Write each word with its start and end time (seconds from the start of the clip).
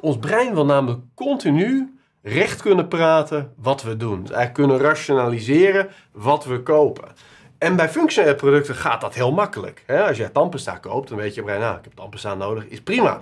Ons 0.00 0.18
brein 0.18 0.54
wil 0.54 0.64
namelijk 0.64 1.00
continu 1.14 1.98
recht 2.22 2.62
kunnen 2.62 2.88
praten 2.88 3.52
wat 3.56 3.82
we 3.82 3.96
doen. 3.96 4.24
Dus 4.24 4.52
kunnen 4.52 4.78
rationaliseren 4.78 5.88
wat 6.12 6.44
we 6.44 6.62
kopen. 6.62 7.08
En 7.58 7.76
bij 7.76 7.88
functionele 7.88 8.34
producten 8.34 8.74
gaat 8.74 9.00
dat 9.00 9.14
heel 9.14 9.32
makkelijk. 9.32 9.84
Als 10.08 10.16
je 10.16 10.32
tandpasta 10.32 10.76
koopt, 10.76 11.08
dan 11.08 11.18
weet 11.18 11.34
je 11.34 11.42
brein, 11.42 11.60
nou, 11.60 11.78
ik 11.78 11.84
heb 11.84 11.94
tandpasta 11.94 12.34
nodig, 12.34 12.64
is 12.64 12.80
prima. 12.80 13.20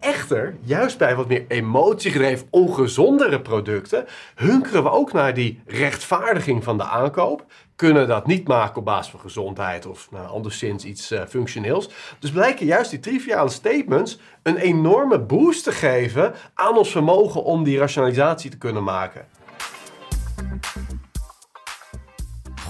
Echter, 0.00 0.56
juist 0.62 0.98
bij 0.98 1.16
wat 1.16 1.28
meer 1.28 1.44
emotiegedreven, 1.48 2.46
ongezondere 2.50 3.40
producten, 3.40 4.06
hunkeren 4.34 4.82
we 4.82 4.90
ook 4.90 5.12
naar 5.12 5.34
die 5.34 5.60
rechtvaardiging 5.66 6.64
van 6.64 6.76
de 6.76 6.84
aankoop. 6.84 7.44
Kunnen 7.76 8.08
dat 8.08 8.26
niet 8.26 8.48
maken 8.48 8.76
op 8.76 8.84
basis 8.84 9.10
van 9.10 9.20
gezondheid 9.20 9.86
of 9.86 10.10
nou, 10.10 10.28
anderszins 10.28 10.84
iets 10.84 11.12
uh, 11.12 11.22
functioneels. 11.28 11.90
Dus 12.18 12.30
blijken 12.30 12.66
juist 12.66 12.90
die 12.90 13.00
triviale 13.00 13.48
statements 13.48 14.18
een 14.42 14.56
enorme 14.56 15.20
boost 15.20 15.64
te 15.64 15.72
geven 15.72 16.34
aan 16.54 16.76
ons 16.76 16.90
vermogen 16.90 17.44
om 17.44 17.64
die 17.64 17.78
rationalisatie 17.78 18.50
te 18.50 18.58
kunnen 18.58 18.84
maken. 18.84 19.26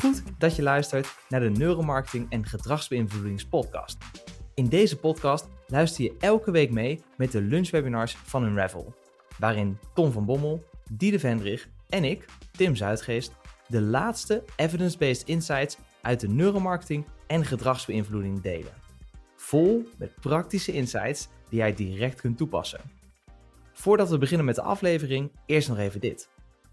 Goed 0.01 0.23
dat 0.39 0.57
je 0.57 0.63
luistert 0.63 1.15
naar 1.29 1.41
de 1.41 1.51
Neuromarketing 1.51 2.27
en 2.31 2.47
Gedragsbeïnvloedingspodcast. 2.47 3.99
In 4.55 4.69
deze 4.69 4.97
podcast 4.97 5.49
luister 5.67 6.05
je 6.05 6.17
elke 6.19 6.51
week 6.51 6.71
mee 6.71 7.03
met 7.17 7.33
de 7.33 7.41
lunchwebinars 7.41 8.17
van 8.25 8.45
Unravel, 8.45 8.95
waarin 9.39 9.79
Tom 9.95 10.13
van 10.13 10.25
Bommel, 10.25 10.65
Diede 10.91 11.19
Vendrig 11.19 11.69
en 11.89 12.05
ik, 12.05 12.25
Tim 12.51 12.77
Zuidgeest, 12.77 13.33
de 13.69 13.81
laatste 13.81 14.45
evidence-based 14.57 15.29
insights 15.29 15.79
uit 16.03 16.21
de 16.21 16.29
neuromarketing 16.29 17.05
en 17.27 17.45
gedragsbeïnvloeding 17.45 18.41
delen. 18.41 18.73
Vol 19.37 19.89
met 19.99 20.15
praktische 20.21 20.73
insights 20.73 21.29
die 21.49 21.59
jij 21.59 21.75
direct 21.75 22.21
kunt 22.21 22.37
toepassen. 22.37 22.81
Voordat 23.73 24.11
we 24.11 24.19
beginnen 24.19 24.47
met 24.47 24.55
de 24.55 24.63
aflevering, 24.63 25.33
eerst 25.47 25.69
nog 25.69 25.79
even 25.79 26.01
dit. 26.01 26.29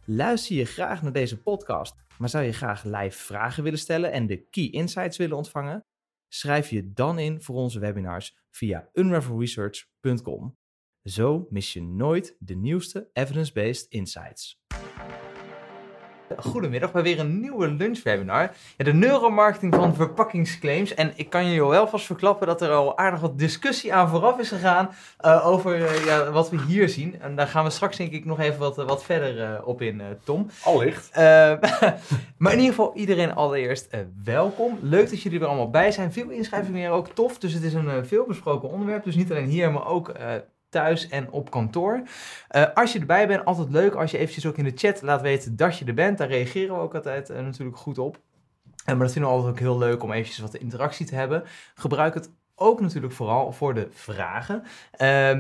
Luister 0.05 0.55
je 0.55 0.65
graag 0.65 1.01
naar 1.01 1.11
deze 1.11 1.41
podcast, 1.41 1.95
maar 2.17 2.29
zou 2.29 2.43
je 2.43 2.51
graag 2.51 2.83
live 2.83 3.17
vragen 3.17 3.63
willen 3.63 3.79
stellen 3.79 4.11
en 4.11 4.27
de 4.27 4.47
key 4.49 4.69
insights 4.69 5.17
willen 5.17 5.37
ontvangen? 5.37 5.85
Schrijf 6.27 6.69
je 6.69 6.93
dan 6.93 7.19
in 7.19 7.41
voor 7.41 7.55
onze 7.55 7.79
webinars 7.79 8.37
via 8.51 8.89
unravelresearch.com. 8.93 10.57
Zo 11.03 11.47
mis 11.49 11.73
je 11.73 11.81
nooit 11.81 12.35
de 12.39 12.55
nieuwste 12.55 13.09
evidence-based 13.13 13.85
insights. 13.89 14.61
Goedemiddag 16.37 16.91
bij 16.91 17.01
weer 17.03 17.19
een 17.19 17.39
nieuwe 17.39 17.67
lunchwebinar. 17.67 18.55
Ja, 18.77 18.85
de 18.85 18.93
neuromarketing 18.93 19.75
van 19.75 19.95
verpakkingsclaims. 19.95 20.93
En 20.93 21.13
ik 21.15 21.29
kan 21.29 21.45
je 21.45 21.67
wel 21.67 21.87
vast 21.87 22.05
verklappen 22.05 22.47
dat 22.47 22.61
er 22.61 22.69
al 22.69 22.97
aardig 22.97 23.19
wat 23.19 23.39
discussie 23.39 23.93
aan 23.93 24.09
vooraf 24.09 24.39
is 24.39 24.49
gegaan 24.49 24.89
uh, 25.25 25.47
over 25.47 25.77
uh, 25.77 26.05
ja, 26.05 26.31
wat 26.31 26.49
we 26.49 26.57
hier 26.67 26.89
zien. 26.89 27.21
En 27.21 27.35
daar 27.35 27.47
gaan 27.47 27.63
we 27.63 27.69
straks 27.69 27.97
denk 27.97 28.11
ik 28.11 28.25
nog 28.25 28.39
even 28.39 28.59
wat, 28.59 28.75
wat 28.75 29.03
verder 29.03 29.63
op 29.63 29.81
in, 29.81 30.01
Tom. 30.23 30.49
Allicht. 30.63 31.09
maar 32.37 32.51
in 32.51 32.59
ieder 32.59 32.75
geval 32.75 32.95
iedereen 32.95 33.35
allereerst 33.35 33.89
welkom. 34.23 34.77
Leuk 34.81 35.09
dat 35.09 35.21
jullie 35.21 35.39
er 35.39 35.45
allemaal 35.45 35.69
bij 35.69 35.91
zijn. 35.91 36.13
Veel 36.13 36.29
inschrijvingen 36.29 36.91
ook 36.91 37.07
tof. 37.07 37.37
Dus 37.37 37.53
het 37.53 37.63
is 37.63 37.73
een 37.73 38.05
veelbesproken 38.05 38.69
onderwerp. 38.69 39.03
Dus 39.03 39.15
niet 39.15 39.31
alleen 39.31 39.47
hier, 39.47 39.71
maar 39.71 39.87
ook 39.87 40.11
thuis 40.73 41.07
en 41.07 41.31
op 41.31 41.51
kantoor. 41.51 42.01
Uh, 42.51 42.65
als 42.73 42.93
je 42.93 42.99
erbij 42.99 43.27
bent, 43.27 43.45
altijd 43.45 43.69
leuk 43.69 43.95
als 43.95 44.11
je 44.11 44.17
eventjes 44.17 44.45
ook 44.45 44.57
in 44.57 44.63
de 44.63 44.71
chat 44.75 45.01
laat 45.01 45.21
weten 45.21 45.55
dat 45.55 45.77
je 45.77 45.85
er 45.85 45.93
bent. 45.93 46.17
Daar 46.17 46.27
reageren 46.27 46.75
we 46.75 46.81
ook 46.81 46.95
altijd 46.95 47.29
uh, 47.29 47.39
natuurlijk 47.39 47.77
goed 47.77 47.97
op. 47.97 48.15
Uh, 48.15 48.85
maar 48.85 48.97
dat 48.97 49.11
vinden 49.11 49.31
we 49.31 49.35
altijd 49.35 49.53
ook 49.53 49.59
heel 49.59 49.77
leuk 49.77 50.03
om 50.03 50.11
eventjes 50.11 50.39
wat 50.39 50.55
interactie 50.55 51.05
te 51.05 51.15
hebben. 51.15 51.43
Gebruik 51.75 52.13
het 52.13 52.31
ook 52.55 52.81
natuurlijk 52.81 53.13
vooral 53.13 53.51
voor 53.51 53.73
de 53.73 53.87
vragen. 53.91 54.63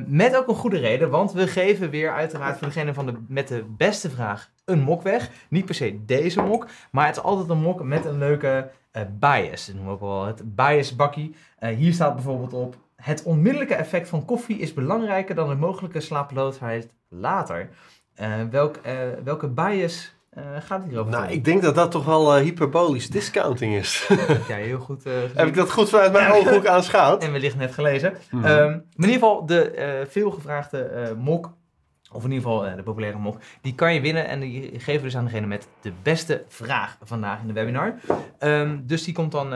met 0.07 0.35
ook 0.35 0.47
een 0.47 0.55
goede 0.55 0.77
reden, 0.77 1.09
want 1.09 1.31
we 1.31 1.47
geven 1.47 1.89
weer 1.89 2.13
uiteraard 2.13 2.57
voor 2.57 2.67
degene 2.67 2.93
van 2.93 3.05
de, 3.05 3.13
met 3.27 3.47
de 3.47 3.63
beste 3.77 4.09
vraag 4.09 4.51
een 4.65 4.79
mok 4.79 5.01
weg. 5.01 5.29
Niet 5.49 5.65
per 5.65 5.75
se 5.75 6.05
deze 6.05 6.41
mok, 6.41 6.67
maar 6.91 7.05
het 7.05 7.15
is 7.15 7.23
altijd 7.23 7.49
een 7.49 7.61
mok 7.61 7.83
met 7.83 8.05
een 8.05 8.17
leuke 8.17 8.71
bias. 9.19 9.65
Dat 9.65 9.75
noemen 9.75 9.93
we 9.93 10.05
ook 10.05 10.11
wel 10.11 10.25
het 10.25 10.55
bias 10.55 10.95
bakkie. 10.95 11.35
hier 11.59 11.93
staat 11.93 12.13
bijvoorbeeld 12.13 12.53
op 12.53 12.75
het 13.03 13.23
onmiddellijke 13.23 13.75
effect 13.75 14.09
van 14.09 14.25
koffie 14.25 14.57
is 14.57 14.73
belangrijker 14.73 15.35
dan 15.35 15.49
de 15.49 15.55
mogelijke 15.55 15.99
slapeloosheid 15.99 16.93
later. 17.09 17.69
Uh, 18.21 18.27
welk, 18.51 18.79
uh, 18.85 18.93
welke 19.23 19.47
bias 19.47 20.15
uh, 20.37 20.43
gaat 20.59 20.79
het 20.79 20.87
hierover? 20.87 21.11
Nou, 21.11 21.31
ik 21.31 21.45
denk 21.45 21.61
dat 21.61 21.75
dat 21.75 21.91
toch 21.91 22.05
wel 22.05 22.35
hyperbolisch 22.35 23.09
discounting 23.09 23.75
is. 23.75 24.09
ja, 24.47 24.55
heel 24.55 24.79
goed. 24.79 25.03
Heb 25.33 25.47
ik 25.47 25.55
dat 25.55 25.71
goed 25.71 25.89
vanuit 25.89 26.11
mijn 26.11 26.31
ooghoek 26.31 26.65
aanschouwd? 26.65 27.23
en 27.23 27.31
wellicht 27.31 27.57
net 27.57 27.73
gelezen. 27.73 28.13
Mm 28.31 28.43
-hmm. 28.43 28.51
um, 28.51 28.71
in 28.71 28.83
ieder 28.95 29.13
geval, 29.13 29.45
de 29.45 30.05
veelgevraagde 30.09 31.13
mok, 31.17 31.51
of 32.11 32.23
in 32.23 32.31
ieder 32.31 32.49
geval 32.49 32.75
de 32.75 32.83
populaire 32.83 33.17
mok, 33.17 33.37
die 33.61 33.75
kan 33.75 33.93
je 33.93 34.01
winnen. 34.01 34.27
En 34.27 34.39
die 34.39 34.79
geven 34.79 35.01
we 35.01 35.07
dus 35.07 35.17
aan 35.17 35.25
degene 35.25 35.47
met 35.47 35.67
de 35.81 35.91
beste 36.03 36.43
vraag 36.47 36.97
vandaag 37.01 37.41
in 37.41 37.47
de 37.47 37.53
webinar. 37.53 37.93
Um, 38.39 38.83
dus 38.87 39.03
die 39.03 39.13
komt 39.13 39.31
dan 39.31 39.49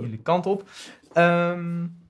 jullie 0.00 0.20
kant 0.22 0.46
op. 0.46 0.68
Um, 1.14 2.02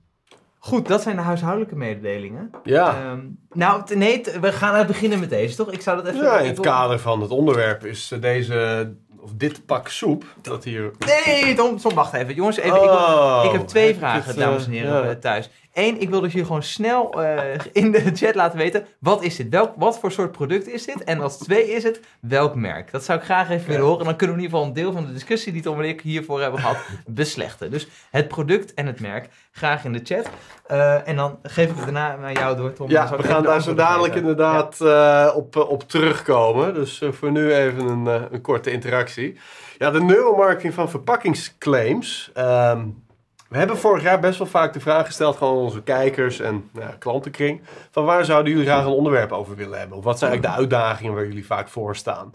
Goed, 0.65 0.87
dat 0.87 1.01
zijn 1.01 1.15
de 1.15 1.21
huishoudelijke 1.21 1.75
mededelingen. 1.75 2.51
Ja. 2.63 3.11
Um, 3.11 3.39
nou, 3.53 3.95
nee, 3.95 4.23
we 4.41 4.51
gaan 4.51 4.87
beginnen 4.87 5.19
met 5.19 5.29
deze, 5.29 5.55
toch? 5.55 5.71
Ik 5.71 5.81
zou 5.81 5.97
dat 5.97 6.07
even... 6.13 6.25
Ja, 6.25 6.39
in 6.39 6.47
het 6.47 6.59
kader 6.59 6.99
van 6.99 7.21
het 7.21 7.31
onderwerp 7.31 7.85
is 7.85 8.13
deze, 8.19 8.91
of 9.19 9.31
dit 9.33 9.65
pak 9.65 9.87
soep, 9.87 10.25
dat 10.41 10.63
hier... 10.63 10.91
Nee, 11.25 11.53
Tom, 11.53 11.77
Tom 11.77 11.93
wacht 11.93 12.13
even. 12.13 12.35
Jongens, 12.35 12.57
even, 12.57 12.81
oh, 12.81 13.41
ik, 13.43 13.51
ik, 13.51 13.57
heb 13.57 13.67
twee 13.67 13.95
vragen, 13.95 14.27
het, 14.27 14.37
dames 14.37 14.65
en 14.65 14.71
heren, 14.71 15.07
ja. 15.07 15.15
thuis. 15.15 15.49
Eén, 15.75 16.01
ik 16.01 16.09
wil 16.09 16.21
dus 16.21 16.33
hier 16.33 16.45
gewoon 16.45 16.63
snel 16.63 17.21
uh, 17.21 17.39
in 17.71 17.91
de 17.91 18.11
chat 18.13 18.35
laten 18.35 18.57
weten, 18.57 18.85
wat 18.99 19.23
is 19.23 19.35
dit? 19.35 19.49
Welk, 19.49 19.73
wat 19.77 19.99
voor 19.99 20.11
soort 20.11 20.31
product 20.31 20.67
is 20.67 20.85
dit? 20.85 21.03
En 21.03 21.21
als 21.21 21.37
twee 21.37 21.69
is 21.71 21.83
het, 21.83 21.99
welk 22.19 22.55
merk? 22.55 22.91
Dat 22.91 23.03
zou 23.03 23.19
ik 23.19 23.25
graag 23.25 23.49
even 23.49 23.67
willen 23.67 23.85
horen. 23.85 23.99
En 23.99 24.05
dan 24.05 24.15
kunnen 24.15 24.35
we 24.35 24.41
in 24.41 24.47
ieder 24.47 24.59
geval 24.59 24.75
een 24.75 24.83
deel 24.83 24.93
van 24.93 25.05
de 25.05 25.13
discussie 25.13 25.53
die 25.53 25.61
Tom 25.61 25.79
en 25.79 25.87
ik 25.87 26.01
hiervoor 26.01 26.41
hebben 26.41 26.59
gehad, 26.59 26.77
beslechten. 27.07 27.71
Dus 27.71 27.87
het 28.11 28.27
product 28.27 28.73
en 28.73 28.85
het 28.85 28.99
merk, 28.99 29.29
graag 29.51 29.85
in 29.85 29.93
de 29.93 29.99
chat. 30.03 30.29
Uh, 30.71 31.07
en 31.07 31.15
dan 31.15 31.39
geef 31.43 31.69
ik 31.69 31.75
het 31.75 31.83
daarna 31.83 32.15
naar 32.15 32.33
jou 32.33 32.57
door, 32.57 32.73
Tom. 32.73 32.89
Ja, 32.89 33.17
we 33.17 33.23
gaan 33.23 33.43
daar 33.43 33.61
zo 33.61 33.73
dadelijk 33.73 34.13
geven. 34.13 34.29
inderdaad 34.29 34.75
ja. 34.79 35.25
uh, 35.25 35.35
op, 35.35 35.55
op 35.55 35.89
terugkomen. 35.89 36.73
Dus 36.73 37.01
voor 37.11 37.31
nu 37.31 37.53
even 37.53 37.87
een, 37.87 38.05
een 38.05 38.41
korte 38.41 38.71
interactie. 38.71 39.39
Ja, 39.77 39.91
de 39.91 40.01
neuromarketing 40.01 40.73
van 40.73 40.89
verpakkingsclaims... 40.89 42.31
Um, 42.37 43.03
we 43.47 43.57
hebben 43.57 43.77
vorig 43.77 44.03
jaar 44.03 44.19
best 44.19 44.37
wel 44.37 44.47
vaak 44.47 44.73
de 44.73 44.79
vraag 44.79 45.05
gesteld 45.05 45.41
aan 45.41 45.47
onze 45.47 45.83
kijkers 45.83 46.39
en 46.39 46.69
nou, 46.73 46.93
klantenkring. 46.99 47.61
Van 47.91 48.05
waar 48.05 48.25
zouden 48.25 48.51
jullie 48.51 48.67
graag 48.67 48.85
een 48.85 48.91
onderwerp 48.91 49.31
over 49.31 49.55
willen 49.55 49.79
hebben? 49.79 49.97
Of 49.97 50.03
wat 50.03 50.19
zijn 50.19 50.31
eigenlijk 50.31 50.57
de 50.57 50.61
uitdagingen 50.61 51.13
waar 51.13 51.25
jullie 51.25 51.45
vaak 51.45 51.69
voor 51.69 51.95
staan? 51.95 52.33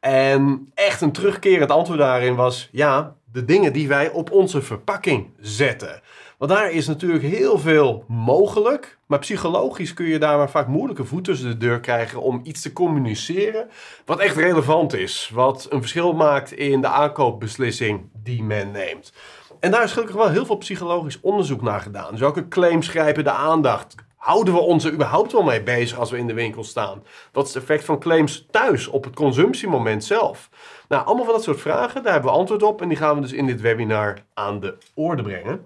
En 0.00 0.70
echt 0.74 1.00
een 1.00 1.12
terugkerend 1.12 1.70
antwoord 1.70 1.98
daarin 1.98 2.34
was: 2.34 2.68
ja, 2.72 3.14
de 3.32 3.44
dingen 3.44 3.72
die 3.72 3.88
wij 3.88 4.10
op 4.10 4.30
onze 4.30 4.62
verpakking 4.62 5.30
zetten. 5.40 6.00
Want 6.38 6.52
daar 6.52 6.70
is 6.70 6.86
natuurlijk 6.86 7.22
heel 7.22 7.58
veel 7.58 8.04
mogelijk. 8.08 8.98
Maar 9.06 9.18
psychologisch 9.18 9.94
kun 9.94 10.06
je 10.06 10.18
daar 10.18 10.36
maar 10.36 10.50
vaak 10.50 10.66
moeilijke 10.66 11.04
voet 11.04 11.24
tussen 11.24 11.48
de 11.48 11.56
deur 11.56 11.80
krijgen 11.80 12.22
om 12.22 12.40
iets 12.44 12.62
te 12.62 12.72
communiceren. 12.72 13.68
Wat 14.04 14.18
echt 14.18 14.36
relevant 14.36 14.92
is. 14.92 15.30
Wat 15.34 15.66
een 15.70 15.80
verschil 15.80 16.12
maakt 16.12 16.52
in 16.52 16.80
de 16.80 16.88
aankoopbeslissing 16.88 18.08
die 18.12 18.42
men 18.42 18.70
neemt. 18.70 19.12
En 19.60 19.70
daar 19.70 19.82
is 19.82 19.92
gelukkig 19.92 20.16
wel 20.16 20.28
heel 20.28 20.46
veel 20.46 20.56
psychologisch 20.56 21.20
onderzoek 21.20 21.62
naar 21.62 21.80
gedaan. 21.80 22.10
Dus 22.10 22.20
welke 22.20 22.48
claims 22.48 22.88
grijpen 22.88 23.24
de 23.24 23.30
aandacht? 23.30 23.94
Houden 24.16 24.54
we 24.54 24.60
ons 24.60 24.84
er 24.84 24.92
überhaupt 24.92 25.32
wel 25.32 25.42
mee 25.42 25.62
bezig 25.62 25.98
als 25.98 26.10
we 26.10 26.18
in 26.18 26.26
de 26.26 26.34
winkel 26.34 26.64
staan? 26.64 27.02
Wat 27.32 27.46
is 27.46 27.54
het 27.54 27.62
effect 27.62 27.84
van 27.84 27.98
claims 27.98 28.46
thuis 28.50 28.86
op 28.86 29.04
het 29.04 29.14
consumptiemoment 29.14 30.04
zelf? 30.04 30.48
Nou, 30.88 31.06
allemaal 31.06 31.24
van 31.24 31.34
dat 31.34 31.42
soort 31.42 31.60
vragen, 31.60 32.02
daar 32.02 32.12
hebben 32.12 32.30
we 32.30 32.36
antwoord 32.36 32.62
op. 32.62 32.82
En 32.82 32.88
die 32.88 32.96
gaan 32.96 33.14
we 33.14 33.20
dus 33.20 33.32
in 33.32 33.46
dit 33.46 33.60
webinar 33.60 34.18
aan 34.34 34.60
de 34.60 34.76
orde 34.94 35.22
brengen. 35.22 35.60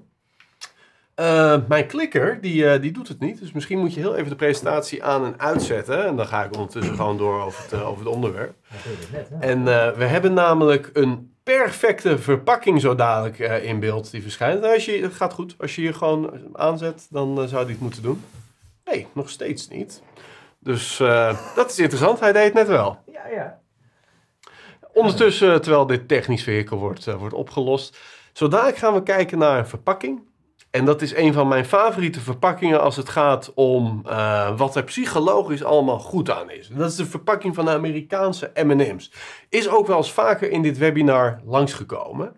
Uh, 1.20 1.56
mijn 1.68 1.86
klikker, 1.86 2.40
die, 2.40 2.62
uh, 2.62 2.80
die 2.80 2.92
doet 2.92 3.08
het 3.08 3.20
niet. 3.20 3.40
Dus 3.40 3.52
misschien 3.52 3.78
moet 3.78 3.94
je 3.94 4.00
heel 4.00 4.16
even 4.16 4.30
de 4.30 4.36
presentatie 4.36 5.04
aan 5.04 5.24
en 5.24 5.40
uitzetten. 5.40 6.06
En 6.06 6.16
dan 6.16 6.26
ga 6.26 6.44
ik 6.44 6.54
ondertussen 6.54 6.94
gewoon 6.94 7.16
door 7.16 7.42
over 7.42 7.62
het, 7.62 7.72
uh, 7.72 7.88
over 7.88 8.04
het 8.04 8.14
onderwerp. 8.14 8.54
En 9.40 9.64
we 9.96 10.04
hebben 10.04 10.32
namelijk 10.32 10.90
een 10.92 11.33
perfecte 11.44 12.18
verpakking 12.18 12.80
zo 12.80 12.94
dadelijk 12.94 13.38
uh, 13.38 13.64
in 13.64 13.80
beeld 13.80 14.10
die 14.10 14.22
verschijnt. 14.22 14.60
Nou, 14.60 14.74
als 14.74 14.84
je, 14.84 15.02
het 15.02 15.14
gaat 15.14 15.32
goed. 15.32 15.54
Als 15.58 15.74
je 15.74 15.80
hier 15.80 15.94
gewoon 15.94 16.48
aanzet, 16.52 17.06
dan 17.10 17.40
uh, 17.40 17.46
zou 17.46 17.64
die 17.64 17.74
het 17.74 17.82
moeten 17.82 18.02
doen. 18.02 18.24
Nee, 18.84 19.06
nog 19.12 19.30
steeds 19.30 19.68
niet. 19.68 20.02
Dus 20.58 21.00
uh, 21.00 21.38
dat 21.56 21.70
is 21.70 21.78
interessant. 21.78 22.20
Hij 22.20 22.32
deed 22.32 22.44
het 22.44 22.54
net 22.54 22.66
wel. 22.68 22.98
Ja, 23.12 23.26
ja. 23.28 23.60
Ondertussen, 24.92 25.62
terwijl 25.62 25.86
dit 25.86 26.08
technisch 26.08 26.42
vehikel 26.42 26.78
wordt, 26.78 27.04
wordt 27.04 27.34
opgelost. 27.34 27.98
Zo 28.32 28.48
dadelijk 28.48 28.76
gaan 28.76 28.94
we 28.94 29.02
kijken 29.02 29.38
naar 29.38 29.58
een 29.58 29.66
verpakking. 29.66 30.22
En 30.74 30.84
dat 30.84 31.02
is 31.02 31.14
een 31.14 31.32
van 31.32 31.48
mijn 31.48 31.64
favoriete 31.64 32.20
verpakkingen 32.20 32.80
als 32.80 32.96
het 32.96 33.08
gaat 33.08 33.52
om 33.54 34.02
uh, 34.06 34.56
wat 34.56 34.76
er 34.76 34.84
psychologisch 34.84 35.64
allemaal 35.64 35.98
goed 35.98 36.30
aan 36.30 36.50
is. 36.50 36.68
dat 36.68 36.90
is 36.90 36.96
de 36.96 37.06
verpakking 37.06 37.54
van 37.54 37.64
de 37.64 37.70
Amerikaanse 37.70 38.50
M&M's. 38.54 39.12
Is 39.48 39.68
ook 39.68 39.86
wel 39.86 39.96
eens 39.96 40.12
vaker 40.12 40.50
in 40.50 40.62
dit 40.62 40.78
webinar 40.78 41.40
langsgekomen. 41.44 42.36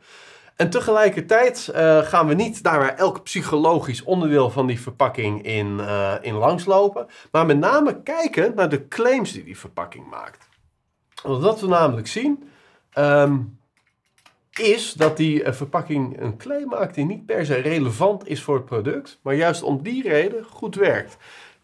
En 0.57 0.71
tegelijkertijd 0.71 1.73
uh, 1.75 1.99
gaan 1.99 2.27
we 2.27 2.35
niet 2.35 2.63
daar 2.63 2.79
waar 2.79 2.95
elk 2.95 3.23
psychologisch 3.23 4.03
onderdeel 4.03 4.51
van 4.51 4.67
die 4.67 4.81
verpakking 4.81 5.43
in, 5.43 5.79
uh, 5.79 6.15
in 6.21 6.35
langslopen, 6.35 7.07
maar 7.31 7.47
met 7.47 7.59
name 7.59 8.03
kijken 8.03 8.53
naar 8.55 8.69
de 8.69 8.89
claims 8.89 9.33
die 9.33 9.45
die 9.45 9.59
verpakking 9.59 10.11
maakt. 10.11 10.49
Wat 11.23 11.61
we 11.61 11.67
namelijk 11.67 12.07
zien, 12.07 12.49
um, 12.99 13.59
is 14.59 14.93
dat 14.93 15.17
die 15.17 15.43
uh, 15.43 15.53
verpakking 15.53 16.21
een 16.21 16.37
claim 16.37 16.69
maakt 16.69 16.95
die 16.95 17.05
niet 17.05 17.27
per 17.27 17.47
se 17.47 17.55
relevant 17.55 18.29
is 18.29 18.43
voor 18.43 18.55
het 18.55 18.65
product, 18.65 19.19
maar 19.23 19.35
juist 19.35 19.63
om 19.63 19.83
die 19.83 20.03
reden 20.03 20.45
goed 20.45 20.75
werkt. 20.75 21.17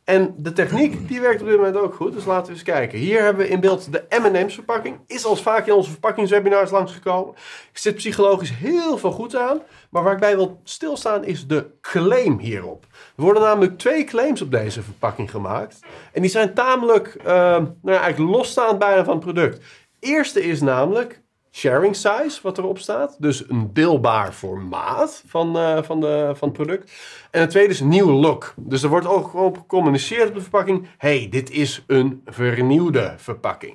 En 0.05 0.35
de 0.37 0.53
techniek, 0.53 1.09
die 1.09 1.21
werkt 1.21 1.41
op 1.41 1.47
dit 1.47 1.57
moment 1.57 1.77
ook 1.77 1.95
goed. 1.95 2.13
Dus 2.13 2.25
laten 2.25 2.47
we 2.47 2.53
eens 2.53 2.63
kijken. 2.63 2.99
Hier 2.99 3.23
hebben 3.23 3.47
we 3.47 3.51
in 3.51 3.61
beeld 3.61 3.93
de 3.93 4.05
M&M's 4.09 4.55
verpakking. 4.55 4.99
Is 5.07 5.25
als 5.25 5.43
vaak 5.43 5.67
in 5.67 5.73
onze 5.73 5.91
verpakkingswebinars 5.91 6.71
langsgekomen. 6.71 7.35
Zit 7.73 7.95
psychologisch 7.95 8.53
heel 8.55 8.99
veel 8.99 9.11
goed 9.13 9.37
aan. 9.37 9.61
Maar 9.91 10.03
waar 10.03 10.13
ik 10.13 10.21
bij 10.21 10.37
wil 10.37 10.61
stilstaan 10.65 11.25
is 11.25 11.47
de 11.47 11.71
claim 11.81 12.39
hierop. 12.39 12.87
Er 13.17 13.23
worden 13.23 13.43
namelijk 13.43 13.79
twee 13.79 14.05
claims 14.05 14.43
op 14.43 14.51
deze 14.51 14.83
verpakking 14.83 15.31
gemaakt. 15.31 15.79
En 16.13 16.23
die 16.23 16.31
zijn 16.31 16.55
tamelijk, 16.55 17.15
uh, 17.19 17.25
nou 17.27 17.75
ja, 17.83 18.01
eigenlijk 18.01 18.37
losstaand 18.37 18.79
bijna 18.79 19.05
van 19.05 19.15
het 19.15 19.25
product. 19.25 19.65
Eerste 20.01 20.43
is 20.43 20.61
namelijk 20.61 21.22
sharing 21.53 21.97
size, 21.97 22.39
wat 22.43 22.59
erop 22.59 22.79
staat. 22.79 23.17
Dus 23.19 23.49
een 23.49 23.71
deelbaar 23.73 24.33
formaat 24.33 25.23
van, 25.27 25.57
uh, 25.57 25.83
van, 25.83 26.01
de, 26.01 26.33
van 26.35 26.49
het 26.49 26.57
product. 26.57 26.93
En 27.31 27.41
het 27.41 27.51
tweede 27.51 27.73
is 27.73 27.81
een 27.81 27.89
nieuwe 27.89 28.13
look. 28.13 28.55
Dus 28.57 28.83
er 28.83 28.89
wordt 28.89 29.07
ook 29.07 29.29
gewoon 29.29 29.57
gecommuniceerd 29.57 30.29
op 30.29 30.35
de 30.35 30.41
verpakking. 30.41 30.89
hey, 30.99 31.29
dit 31.31 31.51
is 31.51 31.85
een 31.87 32.23
vernieuwde 32.27 33.15
verpakking. 33.17 33.75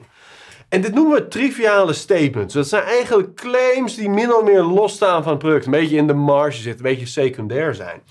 En 0.70 0.82
dit 0.82 0.94
noemen 0.94 1.14
we 1.14 1.28
triviale 1.28 1.94
statements. 1.94 2.54
Dat 2.54 2.68
zijn 2.68 2.84
eigenlijk 2.84 3.36
claims 3.36 3.96
die 3.96 4.10
min 4.10 4.34
of 4.34 4.44
meer 4.44 4.64
losstaan 4.64 5.24
van 5.24 5.32
het 5.32 5.42
product. 5.42 5.66
Een 5.66 5.72
beetje 5.72 5.98
in 5.98 6.08
de 6.08 6.14
marge 6.14 6.62
zitten, 6.62 6.86
een 6.86 6.92
beetje 6.92 7.06
secundair 7.06 7.76
zijn. 7.76 8.02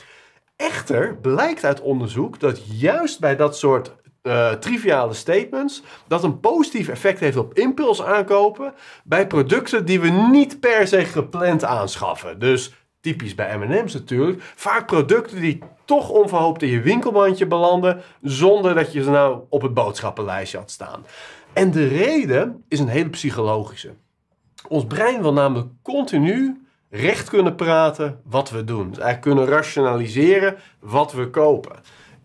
Echter 0.56 1.16
blijkt 1.16 1.64
uit 1.64 1.80
onderzoek 1.80 2.40
dat 2.40 2.78
juist 2.78 3.20
bij 3.20 3.36
dat 3.36 3.56
soort 3.56 3.94
uh, 4.26 4.50
triviale 4.50 5.14
statements, 5.14 5.82
dat 6.06 6.24
een 6.24 6.40
positief 6.40 6.88
effect 6.88 7.20
heeft 7.20 7.36
op 7.36 7.54
impuls 7.54 8.02
aankopen 8.02 8.74
bij 9.04 9.26
producten 9.26 9.84
die 9.84 10.00
we 10.00 10.08
niet 10.08 10.60
per 10.60 10.86
se 10.86 11.04
gepland 11.04 11.64
aanschaffen. 11.64 12.38
Dus 12.38 12.74
typisch 13.00 13.34
bij 13.34 13.58
M&M's 13.58 13.94
natuurlijk, 13.94 14.42
vaak 14.54 14.86
producten 14.86 15.40
die 15.40 15.58
toch 15.84 16.08
onverhoopt 16.08 16.62
in 16.62 16.68
je 16.68 16.80
winkelmandje 16.80 17.46
belanden 17.46 18.02
zonder 18.22 18.74
dat 18.74 18.92
je 18.92 19.02
ze 19.02 19.10
nou 19.10 19.40
op 19.48 19.62
het 19.62 19.74
boodschappenlijstje 19.74 20.58
had 20.58 20.70
staan. 20.70 21.06
En 21.52 21.70
de 21.70 21.88
reden 21.88 22.64
is 22.68 22.78
een 22.78 22.88
hele 22.88 23.10
psychologische. 23.10 23.94
Ons 24.68 24.86
brein 24.86 25.22
wil 25.22 25.32
namelijk 25.32 25.68
continu 25.82 26.66
recht 26.90 27.28
kunnen 27.28 27.54
praten 27.54 28.20
wat 28.24 28.50
we 28.50 28.64
doen. 28.64 28.90
Dus 28.90 29.18
kunnen 29.20 29.46
rationaliseren 29.46 30.56
wat 30.80 31.12
we 31.12 31.30
kopen. 31.30 31.76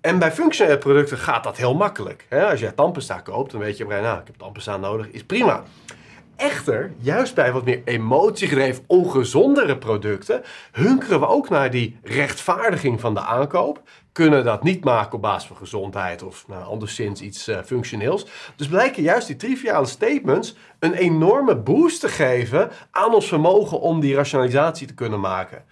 En 0.02 0.20
bij 0.20 0.32
functionele 0.32 0.78
producten 0.78 1.18
gaat 1.18 1.44
dat 1.44 1.58
heel 1.58 1.76
makkelijk. 1.76 2.28
Als 2.30 2.60
je 2.60 2.74
tandpasta 2.74 3.20
koopt, 3.20 3.52
dan 3.52 3.60
weet 3.60 3.78
je, 3.78 3.86
nou, 3.86 4.20
ik 4.20 4.28
heb 4.28 4.36
tandpasta 4.38 4.78
nodig, 4.78 5.08
is 5.08 5.24
prima. 5.24 5.64
Echter, 6.36 6.94
juist 6.98 7.36
bij 7.36 7.52
wat 7.52 7.66
meer 7.66 7.82
emotiegedreven, 7.86 8.84
ongezondere 8.88 9.78
producten, 9.78 10.44
hunkeren 10.72 11.20
we 11.20 11.28
ook 11.28 11.50
naar 11.50 11.72
die 11.72 12.00
rechtvaardiging 12.04 13.00
van 13.00 13.14
de 13.14 13.20
aankoop. 13.20 13.82
Kunnen 14.12 14.44
dat 14.44 14.64
niet 14.64 14.84
maken 14.84 15.14
op 15.14 15.22
basis 15.22 15.48
van 15.48 15.58
gezondheid 15.58 16.24
of 16.24 16.48
nou, 16.48 16.64
anderszins 16.64 17.22
iets 17.22 17.48
uh, 17.48 17.58
functioneels. 17.66 18.26
Dus 18.56 18.68
blijken 18.68 19.04
juist 19.04 19.28
die 19.28 19.36
triviale 19.36 19.86
statements 19.86 20.56
een 20.80 20.94
enorme 20.94 21.58
boost 21.58 22.00
te 22.00 22.08
geven 22.08 22.72
aan 22.92 23.14
ons 23.14 23.28
vermogen 23.28 23.80
om 23.80 24.00
die 24.00 24.16
rationalisatie 24.16 24.88
te 24.88 24.94
kunnen 24.94 25.20
maken. 25.20 25.64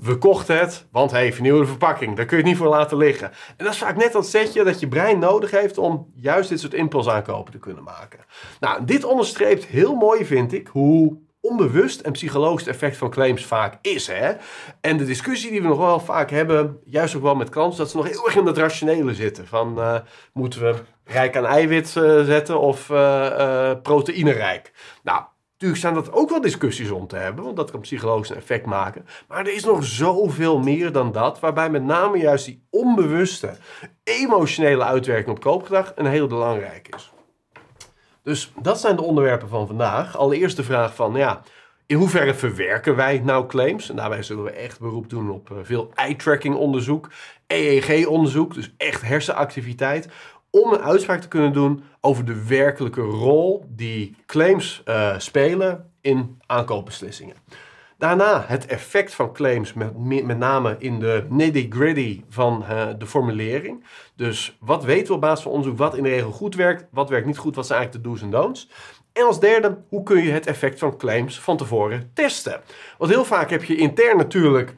we 0.00 0.18
kochten 0.18 0.58
het, 0.58 0.86
want 0.90 1.10
hey, 1.10 1.32
vernieuwde 1.32 1.66
verpakking, 1.66 2.16
daar 2.16 2.24
kun 2.26 2.36
je 2.36 2.42
het 2.42 2.52
niet 2.52 2.60
voor 2.60 2.68
laten 2.68 2.96
liggen. 2.96 3.30
En 3.56 3.64
dat 3.64 3.72
is 3.72 3.78
vaak 3.78 3.96
net 3.96 4.12
dat 4.12 4.26
setje 4.26 4.64
dat 4.64 4.80
je 4.80 4.88
brein 4.88 5.18
nodig 5.18 5.50
heeft 5.50 5.78
om 5.78 6.12
juist 6.14 6.48
dit 6.48 6.60
soort 6.60 6.74
impulsaankopen 6.74 7.52
te 7.52 7.58
kunnen 7.58 7.84
maken. 7.84 8.18
Nou, 8.60 8.84
dit 8.84 9.04
onderstreept 9.04 9.64
heel 9.64 9.94
mooi, 9.94 10.24
vind 10.24 10.52
ik, 10.52 10.68
hoe 10.68 11.18
onbewust 11.50 12.00
en 12.00 12.12
psychologisch 12.12 12.66
effect 12.66 12.96
van 12.96 13.10
claims 13.10 13.44
vaak 13.44 13.78
is. 13.82 14.06
Hè? 14.06 14.32
En 14.80 14.96
de 14.96 15.04
discussie 15.04 15.50
die 15.50 15.62
we 15.62 15.68
nog 15.68 15.78
wel 15.78 16.00
vaak 16.00 16.30
hebben, 16.30 16.78
juist 16.84 17.16
ook 17.16 17.22
wel 17.22 17.34
met 17.34 17.48
klanten, 17.48 17.78
dat 17.78 17.90
ze 17.90 17.96
nog 17.96 18.08
heel 18.08 18.26
erg 18.26 18.36
in 18.36 18.44
dat 18.44 18.56
rationele 18.56 19.14
zitten. 19.14 19.46
Van 19.46 19.78
uh, 19.78 19.98
moeten 20.32 20.60
we 20.60 20.74
rijk 21.04 21.36
aan 21.36 21.46
eiwit 21.46 21.94
uh, 21.98 22.24
zetten 22.24 22.60
of 22.60 22.88
uh, 22.88 23.72
proteïnerijk? 23.82 24.72
Nou, 25.02 25.22
Natuurlijk 25.58 25.88
zijn 25.88 26.04
dat 26.04 26.12
ook 26.12 26.30
wel 26.30 26.40
discussies 26.40 26.90
om 26.90 27.06
te 27.06 27.16
hebben, 27.16 27.44
want 27.44 27.56
dat 27.56 27.70
kan 27.70 27.80
psychologisch 27.80 28.30
een 28.30 28.36
effect 28.36 28.66
maken. 28.66 29.06
Maar 29.28 29.38
er 29.38 29.54
is 29.54 29.64
nog 29.64 29.84
zoveel 29.84 30.58
meer 30.58 30.92
dan 30.92 31.12
dat, 31.12 31.40
waarbij 31.40 31.70
met 31.70 31.82
name 31.82 32.18
juist 32.18 32.44
die 32.44 32.66
onbewuste, 32.70 33.56
emotionele 34.04 34.84
uitwerking 34.84 35.36
op 35.36 35.40
koopgedrag 35.40 35.92
een 35.94 36.06
heel 36.06 36.26
belangrijk 36.26 36.88
is. 36.96 37.12
Dus 38.22 38.52
dat 38.62 38.80
zijn 38.80 38.96
de 38.96 39.02
onderwerpen 39.02 39.48
van 39.48 39.66
vandaag. 39.66 40.16
Allereerst 40.16 40.56
de 40.56 40.64
vraag 40.64 40.94
van, 40.94 41.14
ja, 41.14 41.42
in 41.86 41.96
hoeverre 41.96 42.34
verwerken 42.34 42.96
wij 42.96 43.18
nou 43.24 43.46
claims? 43.46 43.90
En 43.90 43.96
daarbij 43.96 44.22
zullen 44.22 44.44
we 44.44 44.50
echt 44.50 44.80
beroep 44.80 45.10
doen 45.10 45.30
op 45.30 45.50
eh, 45.50 45.56
veel 45.62 45.90
eye-tracking 45.94 46.54
onderzoek, 46.54 47.08
EEG 47.46 48.06
onderzoek, 48.06 48.54
dus 48.54 48.74
echt 48.76 49.02
hersenactiviteit, 49.02 50.08
om 50.50 50.72
een 50.72 50.82
uitspraak 50.82 51.20
te 51.20 51.28
kunnen 51.28 51.52
doen 51.52 51.82
over 52.00 52.24
de 52.24 52.46
werkelijke 52.46 53.00
rol 53.00 53.64
die 53.68 54.16
claims 54.26 54.82
uh, 54.84 55.18
spelen 55.18 55.90
in 56.00 56.40
aankoopbeslissingen. 56.46 57.36
Daarna 57.98 58.44
het 58.46 58.66
effect 58.66 59.14
van 59.14 59.32
claims, 59.32 59.72
met, 59.72 60.24
met 60.24 60.38
name 60.38 60.76
in 60.78 60.98
de 60.98 61.26
nitty-gritty 61.28 62.22
van 62.28 62.64
uh, 62.70 62.88
de 62.98 63.06
formulering. 63.06 63.84
Dus 64.16 64.56
wat 64.60 64.84
weten 64.84 65.06
we 65.06 65.14
op 65.14 65.20
basis 65.20 65.42
van 65.42 65.52
onderzoek, 65.52 65.78
wat 65.78 65.96
in 65.96 66.02
de 66.02 66.08
regel 66.08 66.30
goed 66.30 66.54
werkt, 66.54 66.86
wat 66.90 67.08
werkt 67.08 67.26
niet 67.26 67.38
goed, 67.38 67.54
wat 67.54 67.66
zijn 67.66 67.78
eigenlijk 67.78 68.06
de 68.06 68.10
do's 68.10 68.22
en 68.22 68.30
don'ts. 68.30 68.68
En 69.12 69.24
als 69.24 69.40
derde, 69.40 69.78
hoe 69.88 70.02
kun 70.02 70.22
je 70.22 70.30
het 70.30 70.46
effect 70.46 70.78
van 70.78 70.96
claims 70.96 71.40
van 71.40 71.56
tevoren 71.56 72.10
testen? 72.14 72.60
Want 72.98 73.10
heel 73.10 73.24
vaak 73.24 73.50
heb 73.50 73.64
je 73.64 73.76
intern 73.76 74.16
natuurlijk 74.16 74.76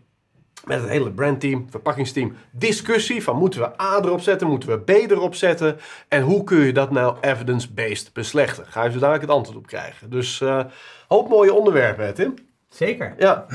met 0.65 0.81
het 0.81 0.91
hele 0.91 1.13
brandteam, 1.13 1.67
verpakkingsteam, 1.71 2.37
discussie 2.53 3.23
van 3.23 3.37
moeten 3.37 3.61
we 3.61 3.83
A 3.83 3.99
erop 4.03 4.21
zetten, 4.21 4.49
moeten 4.49 4.69
we 4.69 4.79
B 4.79 4.91
erop 4.91 5.35
zetten 5.35 5.79
en 6.09 6.23
hoe 6.23 6.45
kun 6.45 6.59
je 6.59 6.73
dat 6.73 6.91
nou 6.91 7.17
evidence-based 7.21 8.13
beslechten? 8.13 8.67
Ga 8.67 8.85
je 8.85 8.91
zo 8.91 8.99
dadelijk 8.99 9.23
het 9.23 9.31
antwoord 9.31 9.59
op 9.59 9.67
krijgen. 9.67 10.11
Dus 10.11 10.41
uh, 10.41 10.65
hoop 11.09 11.29
mooie 11.29 11.55
onderwerpen, 11.55 12.15
Tim. 12.15 12.35
Zeker. 12.75 13.15
Ja. 13.19 13.47